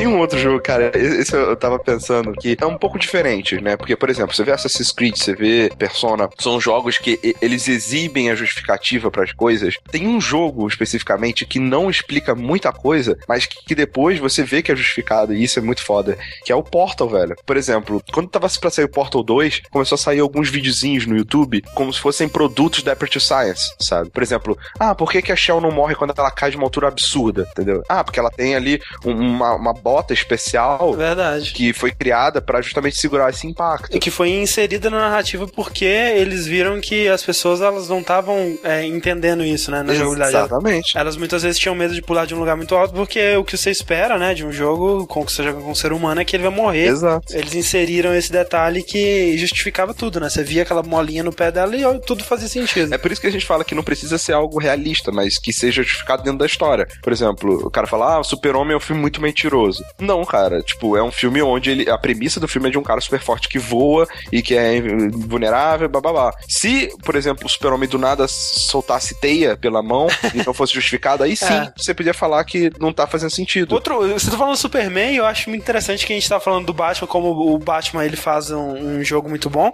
Tem 0.02 0.08
um 0.08 0.18
outro 0.18 0.36
jogo, 0.36 0.60
cara, 0.60 0.90
esse 0.96 1.32
eu 1.32 1.54
tava 1.54 1.78
pensando 1.78 2.32
que 2.32 2.56
é 2.60 2.66
um 2.66 2.76
pouco 2.76 2.98
diferente, 2.98 3.60
né? 3.60 3.76
Porque, 3.76 3.94
por 3.94 4.10
exemplo, 4.10 4.34
você 4.34 4.42
vê 4.42 4.50
Assassin's 4.50 4.90
Creed, 4.90 5.14
você 5.14 5.32
vê 5.32 5.70
Persona, 5.78 6.28
são 6.40 6.60
jogos 6.60 6.98
que 6.98 7.36
eles 7.40 7.68
exibem 7.68 8.28
a 8.28 8.34
justificativa 8.34 9.12
para 9.12 9.22
as 9.22 9.32
coisas. 9.32 9.76
Tem 9.92 10.08
um 10.08 10.20
jogo 10.20 10.66
especificamente 10.66 11.46
que 11.46 11.60
não 11.60 11.88
explica 11.88 12.34
muita 12.34 12.72
coisa, 12.72 13.16
mas 13.28 13.46
que 13.46 13.76
depois 13.76 14.18
você 14.18 14.42
vê 14.42 14.60
que 14.60 14.72
é 14.72 14.74
justificado, 14.74 15.32
e 15.32 15.44
isso 15.44 15.60
é 15.60 15.62
muito 15.62 15.84
foda, 15.84 16.18
que 16.44 16.50
é 16.50 16.56
o 16.56 16.64
Portal, 16.64 17.08
velho. 17.08 17.36
Por 17.46 17.56
exemplo, 17.56 18.02
quando 18.12 18.28
tava 18.28 18.48
pra 18.60 18.70
sair 18.70 18.86
o 18.86 18.90
Portal 18.90 19.22
2, 19.22 19.62
começou 19.70 19.94
a 19.94 19.98
sair 19.98 20.18
alguns 20.18 20.50
videozinhos 20.50 21.06
no 21.06 21.16
YouTube 21.16 21.62
como 21.76 21.92
se 21.92 22.00
fossem 22.00 22.28
produtos 22.28 22.82
da 22.82 22.90
Aperture 22.90 23.24
Science, 23.24 23.72
sabe? 23.78 24.10
Por 24.10 24.24
exemplo, 24.24 24.58
ah, 24.80 24.96
por 24.96 25.12
que, 25.12 25.22
que 25.22 25.30
a 25.30 25.36
Shell 25.36 25.60
não 25.60 25.70
morre 25.70 25.94
quando 25.94 26.12
ela 26.18 26.30
cai 26.32 26.50
de 26.50 26.56
uma 26.56 26.66
altura 26.66 26.88
absurda, 26.88 27.46
entendeu? 27.52 27.84
Ah, 27.88 28.02
porque 28.02 28.18
ela 28.18 28.32
tem 28.32 28.56
ali 28.56 28.82
uma, 29.04 29.54
uma 29.54 29.72
bota 29.92 30.14
especial 30.14 30.94
Verdade. 30.94 31.52
que 31.52 31.74
foi 31.74 31.90
criada 31.90 32.40
para 32.40 32.62
justamente 32.62 32.96
segurar 32.96 33.28
esse 33.28 33.46
impacto. 33.46 33.94
E 33.94 34.00
que 34.00 34.10
foi 34.10 34.30
inserida 34.30 34.88
na 34.88 34.98
narrativa 34.98 35.46
porque 35.46 35.84
eles 35.84 36.46
viram 36.46 36.80
que 36.80 37.08
as 37.08 37.22
pessoas 37.22 37.60
elas 37.60 37.90
não 37.90 38.00
estavam 38.00 38.58
é, 38.64 38.86
entendendo 38.86 39.44
isso, 39.44 39.70
né, 39.70 39.82
na 39.82 39.92
jogabilidade. 39.92 40.34
Exatamente. 40.34 40.96
Elas 40.96 41.14
muitas 41.16 41.42
vezes 41.42 41.58
tinham 41.58 41.74
medo 41.74 41.94
de 41.94 42.00
pular 42.00 42.24
de 42.24 42.34
um 42.34 42.38
lugar 42.38 42.56
muito 42.56 42.74
alto 42.74 42.94
porque 42.94 43.36
o 43.36 43.44
que 43.44 43.54
você 43.54 43.70
espera, 43.70 44.16
né, 44.16 44.32
de 44.32 44.46
um 44.46 44.50
jogo 44.52 45.06
com 45.06 45.26
que 45.26 45.32
você 45.32 45.42
joga 45.42 45.60
com 45.60 45.70
um 45.70 45.74
ser 45.74 45.92
humano 45.92 46.22
é 46.22 46.24
que 46.24 46.34
ele 46.34 46.44
vai 46.44 46.52
morrer. 46.52 46.86
Exato. 46.86 47.36
Eles 47.36 47.54
inseriram 47.54 48.14
esse 48.14 48.32
detalhe 48.32 48.82
que 48.82 49.36
justificava 49.36 49.92
tudo, 49.92 50.18
né? 50.18 50.30
Você 50.30 50.42
via 50.42 50.62
aquela 50.62 50.82
molinha 50.82 51.22
no 51.22 51.32
pé 51.32 51.52
dela 51.52 51.76
e 51.76 52.00
tudo 52.00 52.24
fazia 52.24 52.48
sentido. 52.48 52.94
É 52.94 52.98
por 52.98 53.12
isso 53.12 53.20
que 53.20 53.26
a 53.26 53.30
gente 53.30 53.44
fala 53.44 53.62
que 53.62 53.74
não 53.74 53.82
precisa 53.82 54.16
ser 54.16 54.32
algo 54.32 54.58
realista, 54.58 55.12
mas 55.12 55.38
que 55.38 55.52
seja 55.52 55.82
justificado 55.82 56.22
dentro 56.22 56.38
da 56.38 56.46
história. 56.46 56.88
Por 57.02 57.12
exemplo, 57.12 57.66
o 57.66 57.70
cara 57.70 57.86
fala, 57.86 58.14
ah, 58.14 58.20
o 58.20 58.24
Super-Homem 58.24 58.72
é 58.72 58.76
um 58.76 58.80
filme 58.80 59.00
muito 59.00 59.20
mentiroso. 59.20 59.81
Não, 59.98 60.24
cara, 60.24 60.62
tipo, 60.62 60.96
é 60.96 61.02
um 61.02 61.10
filme 61.10 61.42
onde 61.42 61.70
ele, 61.70 61.90
a 61.90 61.98
premissa 61.98 62.40
do 62.40 62.48
filme 62.48 62.68
é 62.68 62.70
de 62.70 62.78
um 62.78 62.82
cara 62.82 63.00
super 63.00 63.20
forte 63.20 63.48
que 63.48 63.58
voa 63.58 64.06
e 64.30 64.42
que 64.42 64.54
é 64.54 64.80
vulnerável, 65.10 65.88
bababá. 65.88 66.32
Se, 66.48 66.92
por 67.04 67.14
exemplo, 67.14 67.46
o 67.46 67.48
Super-Homem 67.48 67.88
do 67.88 67.98
nada 67.98 68.26
soltasse 68.28 69.18
teia 69.20 69.56
pela 69.56 69.82
mão 69.82 70.06
e 70.34 70.44
não 70.44 70.54
fosse 70.54 70.74
justificado, 70.74 71.22
aí 71.22 71.36
sim 71.36 71.52
é. 71.52 71.72
você 71.76 71.94
podia 71.94 72.14
falar 72.14 72.44
que 72.44 72.70
não 72.78 72.92
tá 72.92 73.06
fazendo 73.06 73.30
sentido. 73.30 73.72
Outro, 73.72 74.08
você 74.08 74.30
tá 74.30 74.36
falando 74.36 74.54
do 74.54 74.58
Superman, 74.58 75.14
eu 75.14 75.26
acho 75.26 75.48
muito 75.48 75.62
interessante 75.62 76.06
que 76.06 76.12
a 76.12 76.16
gente 76.16 76.28
tá 76.28 76.40
falando 76.40 76.66
do 76.66 76.72
Batman, 76.72 77.06
como 77.06 77.54
o 77.54 77.58
Batman 77.58 78.04
ele 78.04 78.16
faz 78.16 78.50
um, 78.50 78.98
um 78.98 79.04
jogo 79.04 79.28
muito 79.28 79.48
bom. 79.48 79.70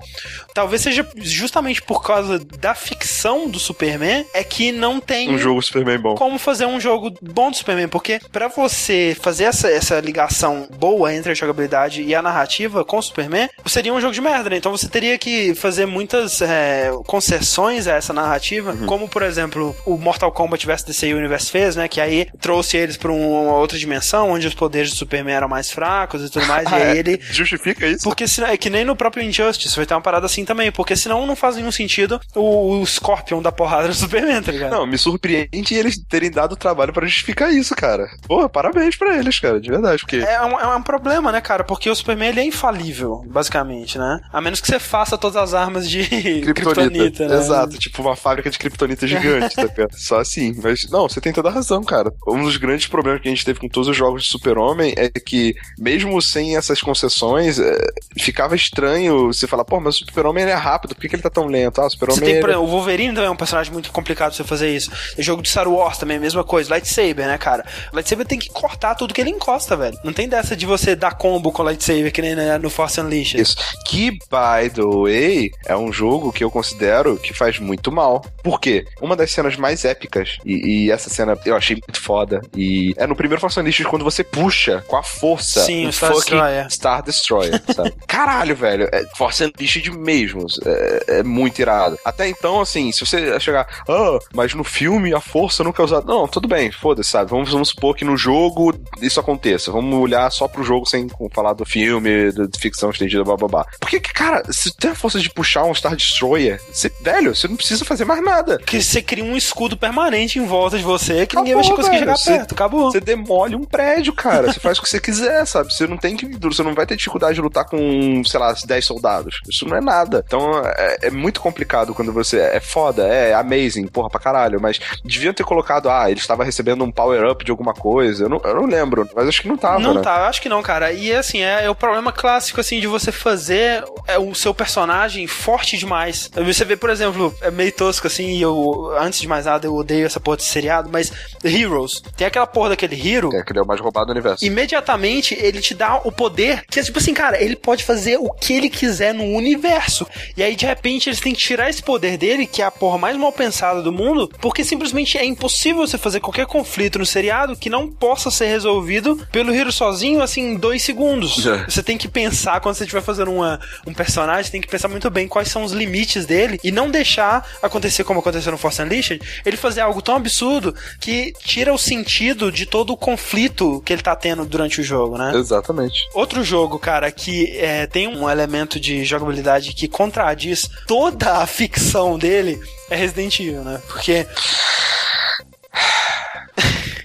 Talvez 0.55 0.83
seja 0.83 1.07
justamente 1.17 1.83
por 1.83 2.03
causa 2.03 2.39
da 2.39 2.75
ficção 2.75 3.49
do 3.49 3.59
Superman, 3.59 4.25
é 4.35 4.45
que 4.45 4.73
não 4.73 5.01
tem 5.01 5.31
um 5.31 5.39
jogo 5.39 5.63
Superman 5.63 5.99
bom. 5.99 6.15
Como 6.15 6.39
fazer 6.39 6.67
um 6.67 6.81
jogo 6.81 7.13
bom 7.23 7.51
do 7.51 7.57
Superman, 7.57 7.89
porque 7.89 8.21
para 8.33 8.49
você 8.49 9.17
fazer 9.21 9.45
essa, 9.45 9.69
essa 9.69 9.98
ligação 10.01 10.69
boa 10.79 11.13
entre 11.13 11.33
a 11.33 11.35
jogabilidade 11.35 12.03
e 12.03 12.15
a 12.15 12.23
narrativa 12.23 12.85
com 12.85 12.99
o 12.99 13.03
Superman, 13.03 13.49
seria 13.67 13.93
um 13.93 14.01
jogo 14.01 14.13
de 14.13 14.21
merda, 14.21 14.51
né? 14.51 14.57
Então 14.57 14.73
você 14.73 14.89
teria 14.89 15.19
que 15.19 15.55
fazer 15.55 15.87
muitas 15.87 16.41
é, 16.41 16.91
concessões 17.07 17.87
a 17.87 17.95
essa 17.95 18.13
narrativa, 18.13 18.73
uhum. 18.73 18.87
como 18.87 19.09
por 19.09 19.23
exemplo 19.23 19.75
o 19.85 19.97
Mortal 19.97 20.33
Kombat 20.33 20.67
vs 20.67 20.83
DC 20.85 21.13
Universe 21.13 21.51
fez, 21.51 21.77
né? 21.77 21.89
Que 21.89 22.01
aí 22.01 22.27
trouxe 22.41 22.77
eles 22.77 22.97
para 22.97 23.13
uma 23.13 23.55
outra 23.55 23.79
dimensão, 23.79 24.31
onde 24.31 24.47
os 24.47 24.55
poderes 24.55 24.91
do 24.91 24.97
Superman 24.97 25.35
eram 25.35 25.49
mais 25.49 25.71
fracos 25.71 26.25
e 26.25 26.31
tudo 26.31 26.47
mais, 26.47 26.71
e 26.71 26.75
aí 26.75 26.99
ele... 26.99 27.21
Justifica 27.31 27.87
isso? 27.87 28.05
Porque 28.05 28.27
senão, 28.27 28.49
é 28.49 28.57
que 28.57 28.71
nem 28.71 28.85
no 28.85 28.97
próprio 28.97 29.23
Injustice, 29.23 29.77
vai 29.77 29.87
ter 29.87 29.95
uma 29.95 30.01
parada 30.01 30.27
assim 30.27 30.45
também, 30.45 30.71
porque 30.71 30.97
senão 30.97 31.27
não 31.27 31.37
faz 31.37 31.57
nenhum 31.57 31.73
sentido 31.73 32.21
o, 32.35 32.81
o 32.81 32.87
Scorpion 32.87 33.43
da 33.43 33.53
porrada 33.53 33.89
do 33.89 33.95
Superman, 33.95 34.43
tá 34.43 34.53
ligado? 34.53 34.71
Não, 34.71 34.87
me 34.87 34.99
surpreende 34.99 35.75
eles 35.75 35.99
terem 36.09 36.31
dado 36.31 36.57
trabalho 36.57 36.93
para 36.93 37.07
justificar 37.07 37.53
isso, 37.53 37.75
cara. 37.75 38.09
Porra, 38.27 38.49
parabéns 38.49 38.97
para 38.97 39.17
eles, 39.17 39.39
cara, 39.39 39.61
de 39.61 39.71
verdade, 39.71 39.88
porque... 39.97 40.17
É 40.17 40.43
um, 40.43 40.59
é 40.59 40.77
um 40.77 40.83
problema, 40.83 41.33
né, 41.33 41.41
cara, 41.41 41.65
porque 41.65 41.91
o 41.91 41.95
Superman, 41.95 42.29
ele 42.31 42.41
é 42.41 42.45
infalível, 42.45 43.25
basicamente, 43.27 43.99
né? 43.99 44.21
A 44.33 44.41
menos 44.41 44.61
que 44.61 44.67
você 44.67 44.79
faça 44.79 45.17
todas 45.17 45.37
as 45.37 45.55
armas 45.55 45.89
de 45.89 46.43
Kryptonita, 46.43 47.29
né? 47.29 47.37
Exato, 47.37 47.79
tipo 47.79 48.03
uma 48.03 48.17
fábrica 48.17 48.51
de 48.51 48.59
Kryptonita 48.59 49.07
gigante, 49.07 49.57
tá? 49.57 49.69
Só 49.93 50.19
assim, 50.19 50.55
mas 50.63 50.89
não, 50.91 51.09
você 51.09 51.21
tem 51.21 51.33
toda 51.33 51.49
a 51.49 51.53
razão, 51.53 51.83
cara. 51.83 52.13
Um 52.27 52.43
dos 52.43 52.57
grandes 52.57 52.87
problemas 52.87 53.21
que 53.21 53.29
a 53.29 53.31
gente 53.31 53.45
teve 53.45 53.61
com 53.61 53.69
todos 53.69 53.89
os 53.89 53.97
jogos 53.97 54.25
de 54.25 54.29
Super-Homem 54.29 54.95
é 54.97 55.09
que, 55.09 55.55
mesmo 55.79 56.21
sem 56.21 56.57
essas 56.57 56.81
concessões, 56.81 57.59
é, 57.59 57.77
ficava 58.19 58.55
estranho 58.55 59.29
você 59.29 59.47
falar, 59.47 59.65
pô, 59.65 59.81
mas 59.81 59.97
o 59.97 59.99
Super-Homem 59.99 60.45
é 60.45 60.55
rápido, 60.55 60.95
por 60.95 61.01
que, 61.01 61.09
que 61.09 61.17
ele 61.17 61.23
tá 61.23 61.31
tão 61.31 61.47
lento? 61.47 61.81
Ah, 61.81 61.87
o 61.87 61.91
Super-Homem. 61.91 62.31
Ele... 62.31 62.55
O 62.57 62.67
Wolverine 62.67 63.15
também 63.15 63.29
é 63.29 63.31
um 63.31 63.37
personagem 63.37 63.73
muito 63.73 63.93
complicado 63.93 64.35
você 64.35 64.45
fazer 64.45 64.75
isso. 64.75 64.91
O 65.17 65.23
jogo 65.23 65.43
de 65.43 65.49
Star 65.49 65.69
Wars 65.69 65.99
também, 65.99 66.17
é 66.17 66.19
a 66.19 66.23
mesma 66.23 66.45
coisa. 66.45 66.71
Lightsaber, 66.71 67.27
né, 67.27 67.39
cara? 67.39 67.65
Lightsaber 67.93 68.27
tem 68.27 68.39
que 68.39 68.51
cortar 68.51 68.95
tudo 68.95 69.15
que 69.15 69.21
ele 69.21 69.31
encosta, 69.31 69.77
velho. 69.79 69.99
Não 70.05 70.13
tem 70.13 70.29
dessa 70.29 70.57
de 70.57 70.67
você 70.67 70.95
dar 70.95 71.17
combo 71.17 71.53
com 71.53 71.63
lightsaber 71.63 72.13
que 72.13 72.23
nem 72.23 72.35
no 72.59 72.71
Force 72.71 73.01
Unleashed. 73.01 73.41
Isso. 73.41 73.57
Que, 73.87 74.11
by 74.11 74.71
the 74.75 74.83
way, 74.83 75.51
é 75.67 75.77
um 75.77 75.93
jogo 75.93 76.33
que 76.33 76.45
eu 76.45 76.51
considero 76.51 77.17
que 77.17 77.33
faz 77.33 77.59
muito 77.59 77.91
mal. 77.91 78.25
Por 78.43 78.61
quê? 78.61 78.85
Uma 79.01 79.17
das 79.17 79.31
cenas 79.31 79.57
mais 79.57 79.85
épicas, 79.85 80.39
e, 80.45 80.87
e 80.87 80.91
essa 80.91 81.09
cena 81.11 81.39
eu 81.45 81.57
achei 81.57 81.77
muito 81.77 82.01
foda, 82.01 82.41
e 82.57 82.95
é 82.97 83.07
no 83.07 83.17
primeiro 83.17 83.41
Force 83.41 83.59
Unleashed 83.59 83.89
quando 83.89 84.05
você 84.05 84.23
puxa 84.25 84.85
com 84.87 84.97
a 84.97 85.03
força 85.03 85.65
Sim, 85.65 85.87
o 85.87 85.93
Star 85.93 86.13
Destroyer. 86.13 86.71
Star 86.71 87.03
Destroyer, 87.03 87.63
sabe? 87.75 87.95
Caralho, 88.07 88.57
velho. 88.57 88.89
É 88.93 89.05
Force 89.17 89.43
Unleashed 89.45 89.91
mesmo. 89.91 90.47
É, 90.65 91.05
é, 91.19 91.23
muito 91.23 91.61
irado. 91.61 91.99
Até 92.05 92.29
então, 92.29 92.61
assim, 92.61 92.91
se 92.93 93.05
você 93.05 93.39
chegar, 93.41 93.67
ah, 93.89 94.19
mas 94.35 94.55
no 94.55 94.65
filme 94.65 95.15
a 95.15 95.21
força 95.21 95.63
nunca 95.63 95.83
é 95.83 95.85
usada. 95.85 96.07
Não, 96.07 96.27
tudo 96.27 96.49
bem, 96.49 96.71
foda-se, 96.71 97.11
sabe? 97.11 97.31
Vamos, 97.31 97.51
vamos 97.51 97.69
supor 97.69 97.95
que 97.95 98.05
no 98.05 98.17
jogo 98.17 98.75
isso 99.01 99.21
aconteça. 99.21 99.58
Vamos 99.67 99.99
olhar 99.99 100.31
só 100.31 100.47
pro 100.49 100.63
jogo 100.63 100.87
sem 100.87 101.09
falar 101.33 101.53
do 101.53 101.65
filme, 101.65 102.33
de 102.33 102.59
ficção 102.59 102.91
estendida, 102.91 103.25
blá 103.25 103.37
blá 103.37 103.49
blá. 103.49 103.67
Porque, 103.81 104.01
cara, 104.01 104.43
se 104.51 104.75
tem 104.77 104.91
a 104.91 104.95
força 104.95 105.19
de 105.19 105.31
puxar 105.31 105.65
um 105.65 105.75
Star 105.75 105.97
Destroyer, 105.97 106.61
você, 106.73 106.91
velho, 107.01 107.35
você 107.35 107.49
não 107.49 107.57
precisa 107.57 107.85
fazer 107.85 108.05
mais 108.05 108.23
nada. 108.23 108.59
Que 108.59 108.83
você 108.83 109.03
cria 109.03 109.25
um 109.25 109.37
escudo 109.37 109.77
permanente 109.77 110.39
em 110.39 110.47
volta 110.47 110.79
de 110.79 110.85
você 110.85 111.27
que 111.27 111.37
Acabou, 111.37 111.43
ninguém 111.43 111.55
vai 111.57 111.77
conseguir 111.77 111.99
chegar 111.99 112.17
você, 112.17 112.31
perto. 112.31 112.55
Acabou. 112.55 112.91
Você 112.91 113.01
demole 113.01 113.55
um 113.55 113.65
prédio, 113.65 114.13
cara. 114.13 114.53
você 114.53 114.61
faz 114.61 114.79
o 114.79 114.83
que 114.83 114.89
você 114.89 115.01
quiser, 115.01 115.47
sabe? 115.47 115.73
Você 115.73 115.87
não 115.87 115.97
tem 115.97 116.17
que. 116.17 116.27
Você 116.27 116.63
não 116.63 116.75
vai 116.75 116.87
ter 116.87 116.97
dificuldade 116.97 117.35
de 117.35 117.41
lutar 117.41 117.65
com, 117.65 118.23
sei 118.25 118.41
lá, 118.41 118.53
10 118.53 118.85
soldados. 118.85 119.41
Isso 119.49 119.67
não 119.67 119.77
é 119.77 119.81
nada. 119.81 120.25
Então 120.27 120.63
é, 120.65 120.99
é 121.03 121.11
muito 121.11 121.41
complicado 121.41 121.95
quando 121.95 122.13
você. 122.13 122.39
É 122.39 122.61
foda, 122.61 123.07
é 123.07 123.35
amazing, 123.35 123.87
porra 123.87 124.11
pra 124.11 124.21
caralho. 124.21 124.61
Mas 124.61 124.81
deviam 125.05 125.33
ter 125.33 125.45
colocado, 125.45 125.89
ah, 125.91 126.11
ele 126.11 126.21
estava 126.21 126.45
recebendo 126.45 126.85
um 126.85 126.91
power-up 126.91 127.45
de 127.45 127.51
alguma 127.51 127.75
coisa. 127.75 128.25
Eu 128.25 128.29
não, 128.29 128.41
eu 128.45 128.55
não 128.55 128.67
lembro, 128.67 129.09
mas 129.15 129.29
acho 129.29 129.43
que 129.43 129.48
não 129.49 129.57
tava. 129.57 129.79
Não 129.79 129.95
né? 129.95 130.03
tá, 130.03 130.29
acho 130.29 130.41
que 130.41 130.49
não, 130.49 130.63
cara. 130.63 130.93
E 130.93 131.13
assim, 131.13 131.43
é, 131.43 131.65
é, 131.65 131.71
o 131.71 131.75
problema 131.75 132.13
clássico, 132.13 132.61
assim, 132.61 132.81
de 132.81 132.87
você 132.87 133.11
fazer 133.11 133.85
é, 134.07 134.19
o 134.19 134.35
seu 134.35 134.55
personagem 134.55 135.27
forte 135.27 135.77
demais. 135.77 136.31
Você 136.35 136.65
vê, 136.65 136.77
por 136.77 136.91
exemplo, 136.91 137.35
é 137.41 137.51
meio 137.51 137.73
tosco, 137.73 138.07
assim, 138.07 138.37
e 138.37 138.43
eu, 138.43 138.93
antes 138.99 139.21
de 139.21 139.29
mais 139.29 139.47
nada, 139.47 139.67
eu 139.67 139.75
odeio 139.75 140.07
essa 140.07 140.21
porra 140.21 140.37
de 140.37 140.45
seriado, 140.45 140.89
mas 140.93 141.13
Heroes, 141.45 142.03
tem 142.17 142.27
aquela 142.27 142.47
porra 142.47 142.71
daquele 142.71 142.97
hero. 142.97 143.35
É, 143.35 143.43
que 143.43 143.53
ele 143.53 143.59
é 143.59 143.63
o 143.63 143.67
mais 143.67 143.81
roubado 143.81 144.07
do 144.07 144.13
universo. 144.13 144.45
Imediatamente 144.45 145.35
ele 145.35 145.61
te 145.61 145.75
dá 145.75 146.01
o 146.05 146.13
poder 146.13 146.65
que 146.71 146.81
é 146.81 146.83
tipo 146.83 146.99
assim, 146.99 147.15
cara, 147.15 147.43
ele 147.43 147.57
pode 147.57 147.85
fazer 147.85 148.19
o 148.19 148.31
que 148.31 148.53
ele 148.53 148.69
quiser 148.69 149.15
no 149.15 149.25
universo. 149.25 150.07
E 150.37 150.43
aí, 150.43 150.55
de 150.55 150.67
repente, 150.67 151.09
eles 151.09 151.21
têm 151.21 151.33
que 151.33 151.41
tirar 151.41 151.71
esse 151.71 151.83
poder 151.83 152.17
dele, 152.17 152.47
que 152.47 152.63
é 152.63 152.65
a 152.65 152.71
porra 152.71 152.99
mais 152.99 153.17
mal 153.17 153.33
pensada 153.33 153.83
do 153.83 153.93
mundo, 153.93 154.31
porque 154.41 154.65
simplesmente 154.65 155.17
é 155.17 155.25
impossível 155.25 155.87
você 155.87 155.99
fazer 155.99 156.21
qualquer 156.21 156.47
conflito 156.47 156.99
no 156.99 157.07
seriado 157.07 157.57
que 157.57 157.71
não 157.71 157.89
possa 157.89 158.31
ser 158.31 158.47
resolvido 158.47 159.27
pelo 159.39 159.55
Hero 159.55 159.71
sozinho, 159.71 160.21
assim, 160.21 160.41
em 160.41 160.57
dois 160.57 160.83
segundos. 160.83 161.47
É. 161.47 161.65
Você 161.69 161.81
tem 161.81 161.97
que 161.97 162.09
pensar, 162.09 162.59
quando 162.59 162.75
você 162.75 162.83
estiver 162.83 163.03
fazendo 163.03 163.31
uma, 163.31 163.61
um 163.87 163.95
personagem, 163.95 164.51
tem 164.51 164.61
que 164.61 164.67
pensar 164.67 164.89
muito 164.89 165.09
bem 165.11 165.29
quais 165.29 165.47
são 165.47 165.63
os 165.63 165.71
limites 165.71 166.27
dele 166.27 166.59
e 166.65 166.73
não 166.73 166.91
deixar 166.91 167.49
acontecer 167.63 168.03
como 168.03 168.19
aconteceu 168.19 168.51
no 168.51 168.59
Force 168.59 168.83
Unleashed, 168.83 169.23
ele 169.47 169.57
fazer 169.57 169.81
algo 169.81 170.03
tão 170.03 170.17
absurdo 170.17 170.75
que 170.99 171.33
tira 171.39 171.73
o 171.73 171.79
sentido 171.79 172.51
de 172.51 172.67
todo 172.67 172.93
o 172.93 172.97
conflito 172.97 173.81
que 173.87 173.93
ele 173.93 174.03
tá 174.03 174.17
tendo 174.17 174.45
durante 174.45 174.81
o 174.81 174.85
jogo, 174.85 175.17
né? 175.17 175.31
Exatamente. 175.37 176.01
Outro 176.15 176.43
jogo, 176.43 176.77
cara, 176.77 177.13
que 177.13 177.57
é, 177.59 177.87
tem 177.87 178.09
um 178.09 178.29
elemento 178.29 178.81
de 178.81 179.05
jogabilidade 179.05 179.73
que 179.73 179.87
contradiz 179.87 180.69
toda 180.85 181.39
a 181.39 181.47
ficção 181.47 182.19
dele 182.19 182.61
é 182.91 182.97
Resident 182.97 183.39
Evil, 183.39 183.63
né? 183.63 183.81
Porque 183.87 184.27